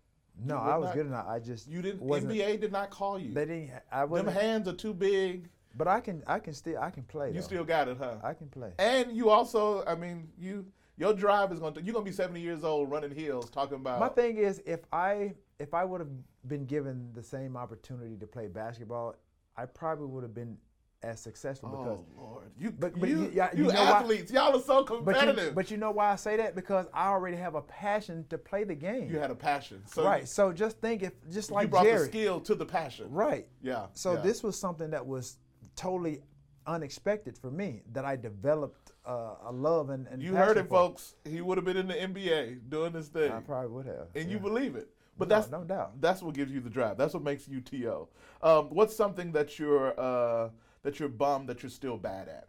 No, 0.42 0.56
I 0.56 0.76
was 0.78 0.86
not- 0.86 0.94
good 0.94 1.06
enough. 1.06 1.26
I 1.28 1.38
just 1.38 1.68
You 1.68 1.82
didn't. 1.82 2.00
NBA 2.00 2.60
did 2.60 2.72
not 2.72 2.90
call 2.90 3.18
you. 3.18 3.34
They 3.34 3.44
didn't. 3.44 3.70
I 3.90 4.06
Them 4.06 4.26
hands 4.26 4.68
are 4.68 4.72
too 4.72 4.94
big. 4.94 5.48
But 5.74 5.88
I 5.88 6.00
can. 6.00 6.22
I 6.26 6.38
can 6.38 6.52
still. 6.54 6.78
I 6.78 6.90
can 6.90 7.02
play. 7.04 7.28
You 7.28 7.34
though. 7.34 7.40
still 7.40 7.64
got 7.64 7.88
it, 7.88 7.96
huh? 7.98 8.16
I 8.22 8.34
can 8.34 8.48
play. 8.48 8.72
and 8.78 9.12
you 9.16 9.30
also, 9.30 9.84
I 9.86 9.94
mean, 9.94 10.30
you 10.38 10.66
your 10.96 11.14
drive 11.14 11.50
is 11.52 11.58
going 11.60 11.74
to. 11.74 11.82
You're 11.82 11.94
gonna 11.94 12.04
be 12.04 12.12
70 12.12 12.40
years 12.40 12.62
old 12.64 12.90
running 12.90 13.14
hills, 13.14 13.48
talking 13.50 13.76
about. 13.76 13.98
My 13.98 14.08
thing 14.08 14.36
is, 14.36 14.62
if 14.66 14.80
I 14.92 15.34
if 15.58 15.72
I 15.74 15.84
would 15.84 16.00
have 16.00 16.10
been 16.46 16.66
given 16.66 17.10
the 17.14 17.22
same 17.22 17.56
opportunity 17.56 18.16
to 18.16 18.26
play 18.26 18.48
basketball, 18.48 19.14
I 19.56 19.64
probably 19.66 20.06
would 20.06 20.22
have 20.24 20.34
been 20.34 20.58
as 21.02 21.20
successful 21.20 21.68
because. 21.70 21.98
Oh 21.98 22.20
Lord, 22.20 22.44
you 22.58 22.70
But- 22.70 22.98
but 22.98 23.08
you, 23.08 23.22
you- 23.22 23.30
you 23.30 23.48
you 23.54 23.62
know 23.64 23.68
why- 23.84 23.90
athletes, 23.90 24.30
y'all 24.32 24.56
are 24.56 24.60
so 24.60 24.84
But 24.84 24.86
competitive. 24.86 25.44
you, 25.46 25.50
but 25.52 25.70
you 25.70 25.76
know 25.76 25.90
why 25.90 26.12
I 26.12 26.16
say 26.16 26.36
that? 26.36 26.54
Because 26.54 26.86
I 26.92 27.08
already 27.08 27.36
have 27.36 27.54
a 27.54 27.62
passion 27.62 28.24
to 28.30 28.38
play 28.38 28.64
the 28.64 28.74
game. 28.74 29.10
you 29.10 29.18
had 29.18 29.30
a 29.30 29.34
passion, 29.34 29.82
so 29.86 30.04
right. 30.04 30.28
So 30.28 30.52
just 30.52 30.78
think 30.80 31.02
if 31.02 31.12
just 31.30 31.50
like 31.50 31.64
you 31.64 31.68
brought 31.70 31.84
Jerry. 31.84 31.98
the 31.98 32.04
skill 32.06 32.40
to 32.40 32.54
the 32.54 32.66
passion. 32.66 33.10
Right. 33.10 33.46
Yeah. 33.62 33.86
So 33.94 34.14
yeah. 34.14 34.20
this 34.20 34.42
was 34.42 34.58
something 34.58 34.90
that 34.90 35.04
was 35.06 35.38
totally 35.76 36.20
unexpected 36.66 37.36
for 37.36 37.50
me 37.50 37.82
that 37.92 38.04
I 38.04 38.16
developed 38.16 38.92
uh, 39.04 39.34
a 39.46 39.52
love 39.52 39.90
and, 39.90 40.06
and 40.08 40.22
you 40.22 40.34
heard 40.34 40.56
it, 40.56 40.68
for. 40.68 40.88
folks. 40.88 41.14
He 41.24 41.40
would 41.40 41.58
have 41.58 41.64
been 41.64 41.76
in 41.76 41.88
the 41.88 41.94
NBA 41.94 42.68
doing 42.68 42.92
this 42.92 43.08
thing, 43.08 43.32
I 43.32 43.40
probably 43.40 43.70
would 43.70 43.86
have. 43.86 44.06
and 44.14 44.26
yeah. 44.26 44.32
you 44.32 44.38
believe 44.38 44.76
it. 44.76 44.88
But 45.18 45.28
No, 45.28 45.34
that's 45.36 45.50
no 45.50 45.64
doubt. 45.64 46.00
That's 46.00 46.22
what 46.22 46.34
gives 46.34 46.52
you 46.52 46.60
the 46.60 46.70
drive. 46.70 46.96
That's 46.96 47.12
what 47.14 47.22
makes 47.22 47.46
you 47.48 47.60
To. 47.60 48.08
Um, 48.42 48.66
what's 48.70 48.94
something 48.96 49.32
that 49.32 49.58
you're 49.58 49.98
uh, 50.00 50.48
that 50.82 50.98
you're 51.00 51.08
bummed 51.08 51.48
that 51.48 51.62
you're 51.62 51.70
still 51.70 51.96
bad 51.96 52.28
at? 52.28 52.48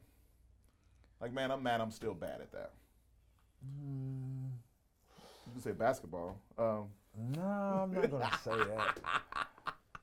Like, 1.21 1.34
man, 1.34 1.51
I'm 1.51 1.63
mad. 1.63 1.81
I'm 1.81 1.91
still 1.91 2.13
bad 2.13 2.41
at 2.41 2.51
that. 2.51 2.71
Mm. 3.65 4.49
You 5.47 5.51
can 5.53 5.61
say 5.61 5.71
basketball. 5.71 6.38
Um, 6.57 6.88
No, 7.36 7.41
I'm 7.41 7.93
not 7.93 8.09
gonna 8.09 8.31
say 8.43 8.55
that. 8.55 8.99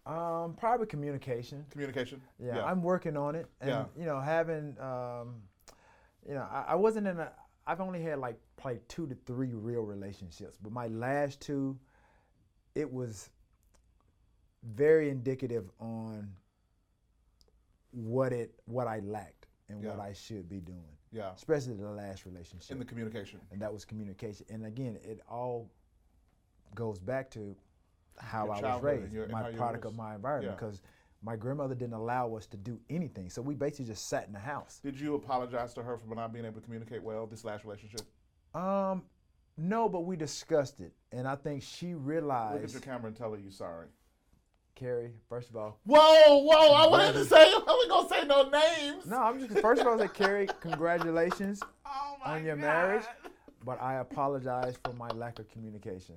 Um, 0.06 0.54
probably 0.54 0.86
communication. 0.86 1.64
communication. 1.70 2.20
Yeah, 2.42 2.64
I'm 2.64 2.82
working 2.82 3.16
on 3.18 3.34
it, 3.36 3.46
and 3.60 3.70
Yeah. 3.70 3.84
you 3.96 4.06
know, 4.06 4.18
having, 4.18 4.74
um, 4.80 5.42
you 6.26 6.34
know, 6.34 6.48
I, 6.50 6.64
I 6.68 6.74
wasn't 6.74 7.06
in 7.06 7.20
a. 7.20 7.30
I've 7.66 7.80
only 7.82 8.02
had 8.02 8.18
like 8.18 8.36
probably 8.56 8.80
two 8.88 9.06
to 9.06 9.14
three 9.26 9.52
real 9.52 9.82
relationships, 9.82 10.56
but 10.60 10.72
my 10.72 10.86
last 10.88 11.40
two, 11.40 11.78
it 12.74 12.90
was 12.90 13.28
very 14.64 15.10
indicative 15.10 15.70
on 15.78 16.32
what 17.92 18.32
it 18.32 18.52
what 18.66 18.86
I 18.86 19.00
lacked 19.00 19.46
and 19.68 19.84
what 19.84 20.00
I 20.00 20.12
should 20.12 20.48
be 20.48 20.58
doing, 20.60 20.96
yeah. 21.12 21.30
especially 21.36 21.74
the 21.74 21.88
last 21.90 22.26
relationship, 22.26 22.72
In 22.72 22.78
the 22.78 22.84
communication. 22.84 23.40
and 23.52 23.60
that 23.62 23.72
was 23.72 23.84
communication. 23.84 24.46
And 24.50 24.66
again, 24.66 24.98
it 25.02 25.20
all 25.28 25.70
goes 26.74 26.98
back 26.98 27.30
to 27.32 27.56
how 28.18 28.46
Your 28.46 28.54
I 28.66 28.74
was 28.74 28.82
raised, 28.82 29.12
your- 29.12 29.28
my 29.28 29.50
product 29.52 29.84
of 29.84 29.96
my 29.96 30.14
environment, 30.14 30.52
yeah. 30.52 30.56
because 30.66 30.82
my 31.22 31.36
grandmother 31.36 31.74
didn't 31.74 31.94
allow 31.94 32.34
us 32.34 32.46
to 32.46 32.56
do 32.56 32.80
anything. 32.90 33.30
So 33.30 33.42
we 33.42 33.54
basically 33.54 33.84
just 33.86 34.08
sat 34.08 34.26
in 34.26 34.32
the 34.32 34.38
house. 34.38 34.80
Did 34.82 34.98
you 34.98 35.14
apologize 35.14 35.72
to 35.74 35.82
her 35.82 35.98
for 35.98 36.14
not 36.14 36.32
being 36.32 36.44
able 36.44 36.56
to 36.56 36.60
communicate 36.62 37.02
well 37.02 37.26
this 37.26 37.44
last 37.44 37.64
relationship? 37.64 38.02
Um, 38.54 39.04
no, 39.56 39.88
but 39.88 40.00
we 40.00 40.16
discussed 40.16 40.80
it, 40.80 40.92
and 41.12 41.28
I 41.28 41.36
think 41.36 41.62
she 41.62 41.94
realized. 41.94 42.54
Look 42.54 42.64
at 42.64 42.72
your 42.72 42.80
camera 42.80 43.08
and 43.08 43.16
tell 43.16 43.32
her 43.32 43.38
you're 43.38 43.52
sorry. 43.52 43.86
Carrie, 44.74 45.12
first 45.28 45.50
of 45.50 45.56
all, 45.56 45.78
Whoa, 45.84 46.38
whoa! 46.38 46.72
I 46.74 46.86
wanted 46.88 47.12
to 47.14 47.24
say 47.26 47.36
I 47.36 47.62
wasn't 47.66 47.90
gonna 47.90 48.08
say 48.08 48.26
no 48.26 48.48
names. 48.48 49.06
no, 49.06 49.16
I'm 49.18 49.38
just 49.46 49.60
first 49.60 49.80
of 49.82 49.86
all 49.86 50.00
I 50.00 50.06
say 50.06 50.12
Carrie, 50.14 50.48
congratulations 50.60 51.60
Oh 51.84 52.16
on 52.24 52.44
your 52.44 52.56
God. 52.56 52.62
marriage, 52.62 53.04
but 53.64 53.80
I 53.82 53.96
apologize 53.96 54.76
for 54.84 54.92
my 54.94 55.08
lack 55.08 55.38
of 55.38 55.48
communication. 55.50 56.14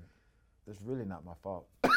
It's 0.67 0.81
really 0.81 1.05
not 1.05 1.25
my 1.25 1.33
fault. 1.41 1.67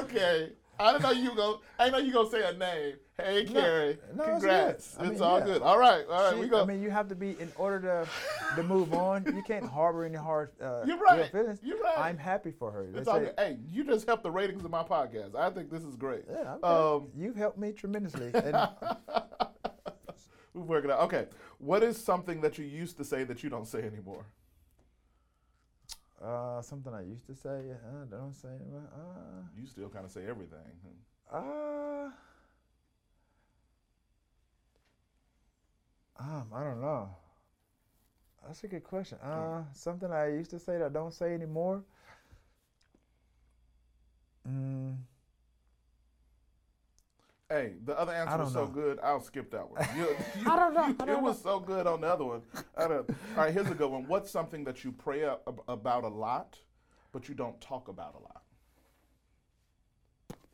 Okay. 0.00 0.50
I 0.80 0.92
didn't 0.92 1.02
know 1.02 1.10
you 1.12 1.34
go. 1.34 1.60
I 1.78 1.84
didn't 1.84 1.98
know 2.00 2.06
you 2.06 2.12
gonna 2.12 2.30
say 2.30 2.48
a 2.48 2.52
name. 2.52 2.94
Hey, 3.16 3.44
Carrie, 3.46 3.98
no, 4.14 4.24
congrats. 4.24 4.96
I 4.96 5.02
it's 5.02 5.12
mean, 5.14 5.22
all 5.22 5.40
yeah. 5.40 5.44
good. 5.44 5.62
All 5.62 5.76
right, 5.78 6.04
all 6.08 6.22
right. 6.22 6.34
See, 6.34 6.40
we 6.40 6.46
go. 6.46 6.62
I 6.62 6.64
mean, 6.64 6.80
you 6.80 6.90
have 6.90 7.08
to 7.08 7.16
be 7.16 7.30
in 7.40 7.50
order 7.56 7.80
to 7.80 8.06
to 8.56 8.62
move 8.62 8.94
on. 8.94 9.24
You 9.26 9.42
can't 9.42 9.64
harbor 9.68 10.04
any 10.04 10.16
hard 10.16 10.50
uh, 10.62 10.84
You're 10.86 10.98
right. 10.98 11.30
feelings. 11.32 11.58
You're 11.62 11.80
right. 11.80 11.98
I'm 11.98 12.16
happy 12.16 12.52
for 12.52 12.70
her. 12.70 12.86
it's 12.94 13.08
all 13.08 13.18
good. 13.18 13.34
Hey, 13.36 13.56
you 13.68 13.82
just 13.84 14.06
helped 14.06 14.22
the 14.22 14.30
ratings 14.30 14.64
of 14.64 14.70
my 14.70 14.84
podcast. 14.84 15.34
I 15.34 15.50
think 15.50 15.68
this 15.70 15.82
is 15.82 15.96
great. 15.96 16.24
Yeah, 16.30 16.54
I'm 16.62 16.64
Um, 16.64 17.08
you've 17.16 17.34
helped 17.36 17.58
me 17.58 17.72
tremendously. 17.72 18.30
We're 20.54 20.62
working 20.62 20.90
out. 20.90 21.00
Okay, 21.00 21.26
what 21.58 21.82
is 21.82 21.96
something 22.02 22.40
that 22.42 22.56
you 22.58 22.64
used 22.64 22.96
to 22.98 23.04
say 23.04 23.24
that 23.24 23.42
you 23.42 23.50
don't 23.50 23.66
say 23.66 23.82
anymore? 23.82 24.26
Uh, 26.22 26.60
something 26.62 26.92
I 26.92 27.02
used 27.02 27.26
to 27.26 27.34
say, 27.34 27.70
uh, 27.72 28.04
don't 28.10 28.34
say 28.34 28.48
anymore. 28.48 28.88
You 29.56 29.66
still 29.66 29.88
kind 29.88 30.04
of 30.04 30.10
say 30.10 30.22
everything. 30.28 30.58
Uh, 31.32 31.36
uh, 31.36 32.10
um, 36.18 36.46
I 36.54 36.64
don't 36.64 36.80
know. 36.80 37.10
That's 38.46 38.64
a 38.64 38.68
good 38.68 38.84
question. 38.84 39.18
Uh, 39.18 39.64
something 39.72 40.10
I 40.10 40.28
used 40.28 40.50
to 40.50 40.58
say 40.58 40.78
that 40.78 40.86
I 40.86 40.88
don't 40.88 41.12
say 41.12 41.34
anymore. 41.34 41.82
Mm, 44.48 44.96
Hey, 47.48 47.72
the 47.84 47.98
other 47.98 48.12
answer 48.12 48.36
was 48.38 48.52
so 48.52 48.64
know. 48.66 48.70
good, 48.70 48.98
I'll 49.02 49.22
skip 49.22 49.50
that 49.52 49.70
one. 49.70 49.82
You, 49.96 50.08
you- 50.42 50.50
I 50.50 50.56
don't 50.56 50.74
know, 50.74 50.82
I 50.82 50.92
don't 51.06 51.08
it 51.08 51.22
was 51.22 51.40
so 51.42 51.58
good 51.58 51.86
on 51.86 52.02
the 52.02 52.06
other 52.08 52.24
one. 52.24 52.42
I 52.76 52.88
don't, 52.88 53.08
all 53.08 53.16
right, 53.36 53.52
here's 53.54 53.70
a 53.70 53.74
good 53.74 53.90
one. 53.90 54.06
What's 54.06 54.30
something 54.30 54.64
that 54.64 54.84
you 54.84 54.92
pray 54.92 55.22
a- 55.22 55.38
ab- 55.46 55.62
about 55.66 56.04
a 56.04 56.08
lot, 56.08 56.58
but 57.10 57.26
you 57.28 57.34
don't 57.34 57.58
talk 57.60 57.88
about 57.88 58.14
a 58.16 58.18
lot? 58.20 58.42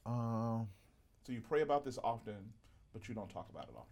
Um, 0.07 0.69
So 1.27 1.33
you 1.33 1.41
pray 1.41 1.63
about 1.63 1.85
this 1.85 1.99
often, 2.05 2.53
but 2.93 3.09
you 3.09 3.15
don't 3.15 3.29
talk 3.31 3.49
about 3.51 3.65
it 3.65 3.75
often. 3.77 3.91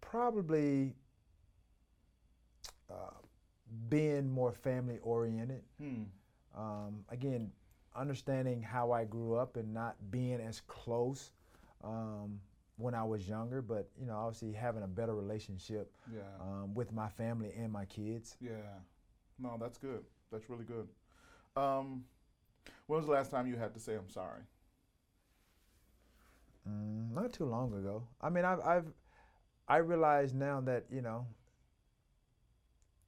probably 0.00 0.94
uh, 2.90 2.94
being 3.88 4.30
more 4.30 4.52
family 4.52 4.98
oriented. 5.02 5.62
Hmm. 5.80 6.04
Um, 6.56 7.04
again, 7.08 7.50
understanding 7.96 8.62
how 8.62 8.92
I 8.92 9.04
grew 9.04 9.34
up 9.36 9.56
and 9.56 9.72
not 9.72 9.96
being 10.10 10.40
as 10.40 10.60
close 10.66 11.32
um, 11.82 12.40
when 12.76 12.94
I 12.94 13.04
was 13.04 13.28
younger, 13.28 13.62
but 13.62 13.88
you 14.00 14.06
know, 14.06 14.14
obviously 14.16 14.52
having 14.52 14.82
a 14.82 14.88
better 14.88 15.14
relationship 15.14 15.92
Yeah. 16.12 16.22
um, 16.40 16.74
with 16.74 16.92
my 16.92 17.08
family 17.08 17.52
and 17.56 17.72
my 17.72 17.84
kids. 17.86 18.36
Yeah. 18.40 18.80
No, 19.38 19.56
that's 19.60 19.78
good. 19.78 20.04
That's 20.30 20.48
really 20.48 20.64
good. 20.64 20.88
Um, 21.56 22.04
when 22.86 22.98
was 22.98 23.06
the 23.06 23.12
last 23.12 23.30
time 23.30 23.46
you 23.46 23.56
had 23.56 23.74
to 23.74 23.80
say 23.80 23.94
I'm 23.94 24.08
sorry? 24.08 24.42
Mm, 26.68 27.12
not 27.14 27.32
too 27.32 27.44
long 27.44 27.74
ago. 27.74 28.04
I 28.20 28.30
mean, 28.30 28.44
I've, 28.44 28.60
I've 28.60 28.92
I 29.68 29.76
realize 29.78 30.32
now 30.34 30.60
that 30.62 30.84
you 30.90 31.02
know 31.02 31.26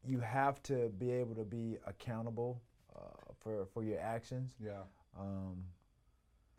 you 0.04 0.20
have 0.20 0.62
to 0.64 0.88
be 0.98 1.10
able 1.10 1.34
to 1.34 1.44
be 1.44 1.78
accountable 1.86 2.60
for 3.46 3.66
for 3.72 3.82
your 3.84 4.00
actions. 4.00 4.56
Yeah. 4.62 4.82
Um, 5.18 5.64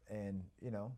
and 0.10 0.42
you 0.62 0.72
know, 0.72 0.92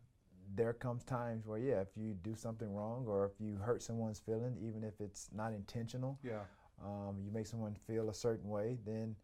there 0.55 0.73
comes 0.73 1.03
times 1.03 1.47
where 1.47 1.57
yeah, 1.59 1.81
if 1.81 1.87
you 1.95 2.13
do 2.13 2.35
something 2.35 2.73
wrong 2.73 3.05
or 3.07 3.25
if 3.25 3.31
you 3.39 3.55
hurt 3.57 3.81
someone's 3.81 4.19
feeling, 4.19 4.55
even 4.61 4.83
if 4.83 5.01
it's 5.01 5.29
not 5.33 5.51
intentional, 5.53 6.19
Yeah. 6.23 6.41
um, 6.83 7.17
you 7.25 7.31
make 7.31 7.47
someone 7.47 7.75
feel 7.87 8.09
a 8.09 8.13
certain 8.13 8.49
way, 8.49 8.77
then 8.85 9.15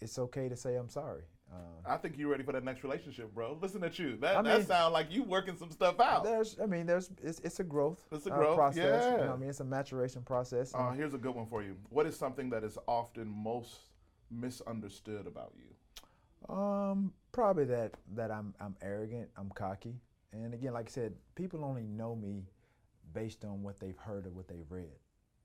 it's 0.00 0.18
okay 0.18 0.48
to 0.48 0.56
say 0.56 0.76
I'm 0.76 0.88
sorry. 0.90 1.22
Uh, 1.52 1.56
I 1.84 1.96
think 1.96 2.16
you're 2.16 2.30
ready 2.30 2.44
for 2.44 2.52
that 2.52 2.62
next 2.62 2.84
relationship, 2.84 3.34
bro. 3.34 3.58
Listen 3.60 3.82
at 3.82 3.98
you. 3.98 4.16
That 4.18 4.36
I 4.36 4.42
that 4.42 4.58
mean- 4.58 4.66
sound 4.68 4.92
like 4.92 5.10
you 5.10 5.24
working 5.24 5.56
some 5.56 5.72
stuff 5.72 5.98
out. 5.98 6.22
there's, 6.22 6.56
I 6.62 6.66
mean, 6.66 6.86
there's, 6.86 7.10
it's, 7.24 7.40
it's 7.40 7.58
a 7.58 7.64
growth, 7.64 7.98
It's 8.12 8.26
a 8.26 8.32
uh, 8.32 8.36
growth, 8.36 8.56
process. 8.56 9.04
you 9.04 9.18
yeah. 9.18 9.24
know, 9.26 9.32
I 9.32 9.36
mean, 9.36 9.48
it's 9.50 9.58
a 9.58 9.64
maturation 9.64 10.22
process. 10.22 10.72
Uh, 10.72 10.92
here's 10.92 11.12
a 11.12 11.18
good 11.18 11.34
one 11.34 11.46
for 11.46 11.60
you. 11.64 11.76
What 11.88 12.06
is 12.06 12.16
something 12.16 12.50
that 12.50 12.62
is 12.62 12.78
often 12.86 13.26
most 13.26 13.72
misunderstood 14.30 15.26
about 15.26 15.52
you? 15.56 15.64
Um, 16.48 17.12
probably 17.32 17.64
that 17.66 17.92
that 18.14 18.30
I'm 18.30 18.54
I'm 18.60 18.76
arrogant, 18.82 19.28
I'm 19.36 19.50
cocky, 19.50 19.94
and 20.32 20.54
again, 20.54 20.72
like 20.72 20.86
I 20.88 20.90
said, 20.90 21.14
people 21.34 21.64
only 21.64 21.82
know 21.82 22.14
me 22.16 22.44
based 23.12 23.44
on 23.44 23.62
what 23.62 23.78
they've 23.78 23.96
heard 23.96 24.26
or 24.26 24.30
what 24.30 24.48
they've 24.48 24.70
read. 24.70 24.96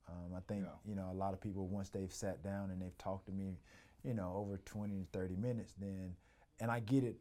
Um, 0.08 0.34
I 0.36 0.40
think 0.48 0.64
Yeah. 0.64 0.70
you 0.88 0.94
know 0.94 1.10
a 1.10 1.14
lot 1.14 1.34
of 1.34 1.40
people 1.40 1.66
once 1.66 1.88
they've 1.90 2.12
sat 2.12 2.42
down 2.42 2.70
and 2.70 2.80
they've 2.80 2.96
talked 2.98 3.26
to 3.26 3.32
me, 3.32 3.58
you 4.04 4.14
know, 4.14 4.32
over 4.36 4.58
20 4.64 5.00
to 5.00 5.06
30 5.12 5.36
minutes, 5.36 5.74
then, 5.78 6.14
and 6.60 6.70
I 6.70 6.80
get 6.80 7.04
it 7.04 7.16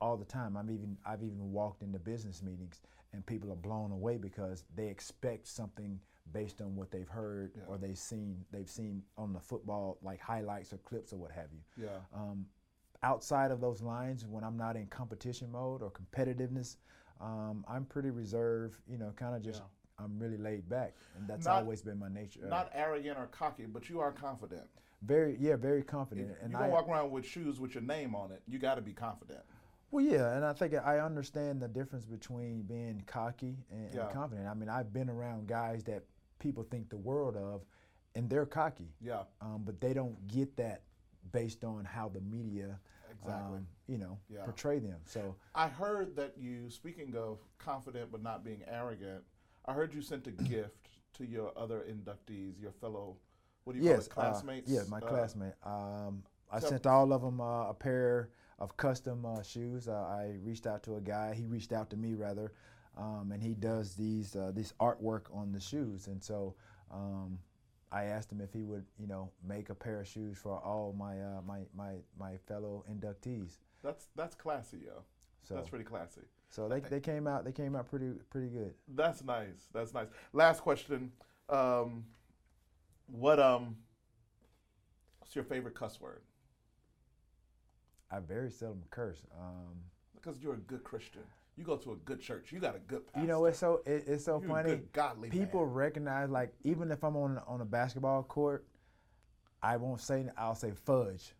all 0.00 0.16
the 0.16 0.24
time. 0.24 0.56
I've 0.56 0.70
even 0.70 0.96
I've 1.06 1.22
even 1.22 1.52
walked 1.52 1.82
into 1.82 1.98
business 1.98 2.42
meetings 2.42 2.80
and 3.12 3.24
people 3.24 3.52
are 3.52 3.56
blown 3.56 3.92
away 3.92 4.16
because 4.16 4.64
they 4.74 4.88
expect 4.88 5.46
something 5.46 6.00
based 6.32 6.60
on 6.60 6.74
what 6.74 6.90
they've 6.90 7.08
heard 7.08 7.52
Yeah. 7.56 7.62
or 7.68 7.78
they've 7.78 7.98
seen 7.98 8.44
they've 8.50 8.68
seen 8.70 9.02
on 9.16 9.32
the 9.32 9.40
football 9.40 9.98
like 10.02 10.20
highlights 10.20 10.72
or 10.72 10.78
clips 10.78 11.12
or 11.12 11.16
what 11.18 11.30
have 11.32 11.48
you 11.52 11.60
Yeah. 11.84 11.98
um, 12.14 12.46
outside 13.02 13.50
of 13.50 13.60
those 13.60 13.82
lines, 13.82 14.26
when 14.26 14.44
I'm 14.44 14.56
not 14.56 14.76
in 14.76 14.86
competition 14.86 15.50
mode 15.50 15.82
or 15.82 15.90
competitiveness, 15.90 16.76
um, 17.20 17.64
I'm 17.68 17.84
pretty 17.84 18.10
reserved. 18.10 18.78
You 18.88 18.98
know, 18.98 19.12
kind 19.16 19.34
of 19.34 19.42
just 19.42 19.60
Yeah. 19.60 20.04
I'm 20.04 20.18
really 20.18 20.38
laid 20.38 20.68
back, 20.68 20.94
and 21.16 21.28
that's 21.28 21.46
Not- 21.46 21.62
always 21.62 21.82
been 21.82 21.98
my 21.98 22.08
nature. 22.08 22.40
Uh, 22.44 22.48
Not 22.48 22.70
arrogant 22.72 23.18
or 23.18 23.26
cocky, 23.26 23.66
but 23.66 23.88
you 23.88 24.00
are 24.00 24.12
confident. 24.12 24.68
very, 25.02 25.36
yeah, 25.36 25.56
very 25.56 25.82
confident. 25.82 26.36
and 26.40 26.52
you 26.52 26.58
I, 26.58 26.62
don't 26.62 26.70
walk 26.70 26.88
around 26.88 27.10
with 27.10 27.24
shoes 27.24 27.58
with 27.60 27.74
your 27.74 27.82
name 27.82 28.14
on 28.14 28.30
it. 28.32 28.42
You 28.46 28.58
got 28.58 28.76
to 28.76 28.82
be 28.82 28.92
confident. 28.92 29.40
Well, 29.90 30.04
yeah, 30.04 30.34
and 30.36 30.44
I 30.44 30.52
think 30.54 30.74
I 30.74 31.00
understand 31.00 31.60
the 31.60 31.68
difference 31.68 32.06
between 32.06 32.62
being 32.62 33.02
cocky 33.06 33.58
and, 33.70 33.94
and 33.94 34.10
confident. 34.10 34.48
I 34.48 34.54
mean, 34.54 34.68
I've 34.70 34.92
been 34.92 35.10
around 35.10 35.46
guys 35.48 35.84
that 35.84 36.04
people 36.38 36.62
think 36.64 36.88
the 36.88 36.96
world 36.96 37.36
of, 37.36 37.64
and 38.14 38.28
they're 38.30 38.46
cocky. 38.46 38.94
Yeah. 39.00 39.24
Um, 39.40 39.62
but 39.64 39.80
they 39.80 39.92
don't 39.92 40.26
get 40.28 40.56
that 40.56 40.82
based 41.30 41.64
on 41.64 41.84
how 41.84 42.08
the 42.08 42.20
media, 42.20 42.78
Exactly. 43.10 43.58
um, 43.58 43.66
you 43.86 43.98
know, 43.98 44.18
Yeah. 44.28 44.44
portray 44.44 44.78
them. 44.80 45.00
So 45.04 45.36
I 45.54 45.68
heard 45.68 46.16
that 46.16 46.36
you, 46.36 46.68
speaking 46.70 47.14
of 47.14 47.38
confident 47.58 48.10
but 48.10 48.22
not 48.22 48.44
being 48.44 48.62
arrogant, 48.66 49.22
I 49.64 49.72
heard 49.74 49.94
you 49.94 50.02
sent 50.02 50.26
a 50.26 50.30
gift 50.32 50.88
to 51.14 51.24
your 51.24 51.52
other 51.56 51.80
inductees, 51.88 52.60
your 52.60 52.72
fellow, 52.72 53.16
what 53.64 53.74
do 53.74 53.78
you 53.78 53.84
yes, 53.84 54.08
call 54.08 54.24
it, 54.24 54.30
classmates? 54.30 54.70
Uh, 54.70 54.74
yeah, 54.74 54.82
my 54.88 54.98
Uh, 54.98 55.00
classmate. 55.08 55.54
Um, 55.62 56.24
I 56.50 56.58
tell- 56.58 56.70
sent 56.70 56.86
all 56.86 57.12
of 57.12 57.22
them 57.22 57.40
uh, 57.40 57.68
a 57.68 57.74
pair 57.74 58.30
of 58.58 58.76
custom 58.76 59.24
uh, 59.24 59.42
shoes. 59.42 59.88
Uh, 59.88 59.92
I 59.92 60.38
reached 60.42 60.66
out 60.66 60.82
to 60.84 60.96
a 60.96 61.00
guy. 61.00 61.34
He 61.34 61.46
reached 61.46 61.72
out 61.72 61.90
to 61.90 61.96
me 61.96 62.14
rather, 62.14 62.52
um, 62.96 63.30
and 63.32 63.42
he 63.42 63.54
does 63.54 63.94
these 63.94 64.34
uh, 64.36 64.50
this 64.52 64.72
artwork 64.80 65.34
on 65.34 65.52
the 65.52 65.60
shoes. 65.60 66.08
And 66.08 66.22
so 66.22 66.54
um, 66.90 67.38
I 67.92 68.04
asked 68.04 68.32
him 68.32 68.40
if 68.40 68.52
he 68.52 68.62
would, 68.62 68.84
you 68.98 69.06
know, 69.06 69.30
make 69.46 69.68
a 69.70 69.74
pair 69.74 70.00
of 70.00 70.08
shoes 70.08 70.38
for 70.38 70.58
all 70.58 70.94
my 70.98 71.20
uh, 71.20 71.40
my 71.46 71.60
my 71.76 71.96
my 72.18 72.36
fellow 72.48 72.84
inductees. 72.90 73.58
That's 73.82 74.06
that's 74.16 74.34
classy, 74.34 74.78
yo. 74.86 75.02
So- 75.42 75.54
that's 75.54 75.68
pretty 75.68 75.84
classy. 75.84 76.22
So 76.48 76.68
they, 76.68 76.80
they 76.80 77.00
came 77.00 77.26
out 77.26 77.44
they 77.46 77.52
came 77.52 77.74
out 77.74 77.88
pretty 77.88 78.12
pretty 78.30 78.48
good. 78.48 78.74
That's 78.94 79.24
nice. 79.24 79.68
That's 79.72 79.94
nice. 79.94 80.08
Last 80.34 80.60
question. 80.60 81.10
Um, 81.48 82.04
what 83.06 83.40
um, 83.40 83.76
what's 85.18 85.34
your 85.34 85.44
favorite 85.44 85.74
cuss 85.74 85.98
word? 86.00 86.20
I 88.10 88.20
very 88.20 88.50
seldom 88.50 88.82
curse. 88.90 89.22
Um, 89.40 89.76
Because 90.14 90.42
you're 90.42 90.54
a 90.54 90.58
good 90.58 90.84
Christian. 90.84 91.22
You 91.56 91.64
go 91.64 91.76
to 91.76 91.92
a 91.92 91.96
good 91.96 92.20
church. 92.20 92.50
You 92.50 92.60
got 92.60 92.76
a 92.76 92.78
good 92.78 93.06
pastor. 93.06 93.20
You 93.20 93.26
know, 93.26 93.44
it's 93.44 93.58
so 93.58 93.82
it, 93.84 94.04
it's 94.06 94.24
so 94.24 94.40
You're 94.40 94.58
a 94.58 94.62
funny. 94.64 94.80
godly 94.92 95.28
People 95.28 95.66
man. 95.66 95.74
recognize 95.74 96.30
like 96.30 96.52
even 96.64 96.90
if 96.90 97.04
I'm 97.04 97.16
on 97.16 97.40
on 97.46 97.60
a 97.60 97.64
basketball 97.64 98.22
court, 98.22 98.64
I 99.62 99.76
won't 99.76 100.00
say 100.00 100.24
I'll 100.36 100.54
say 100.54 100.72
fudge. 100.72 101.34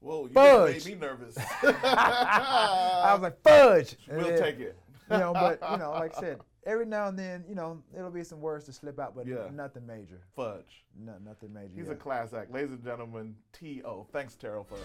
Whoa, 0.00 0.26
you 0.26 0.32
Fudge. 0.32 0.84
made 0.84 0.94
me 0.94 1.00
nervous. 1.00 1.36
I 1.62 3.10
was 3.12 3.22
like 3.22 3.40
fudge. 3.42 3.96
We'll 4.08 4.28
then, 4.28 4.38
take 4.40 4.60
it. 4.60 4.78
You 5.10 5.18
know, 5.18 5.32
but 5.32 5.58
you 5.70 5.76
know, 5.78 5.90
like 5.90 6.16
I 6.16 6.20
said, 6.20 6.40
every 6.66 6.86
now 6.86 7.08
and 7.08 7.18
then, 7.18 7.44
you 7.48 7.54
know, 7.54 7.82
it'll 7.96 8.10
be 8.10 8.22
some 8.22 8.40
words 8.40 8.64
to 8.66 8.72
slip 8.72 9.00
out, 9.00 9.16
but 9.16 9.26
Yeah. 9.26 9.48
nothing 9.52 9.86
major. 9.86 10.20
Fudge. 10.36 10.84
No, 10.96 11.14
nothing 11.24 11.52
major. 11.52 11.72
He's 11.74 11.86
yeah. 11.86 11.92
a 11.92 11.96
class 11.96 12.32
act. 12.32 12.52
Ladies 12.52 12.70
and 12.72 12.84
gentlemen, 12.84 13.34
T.O. 13.52 14.06
Thanks, 14.12 14.36
Terrell, 14.36 14.64
for 14.64 14.76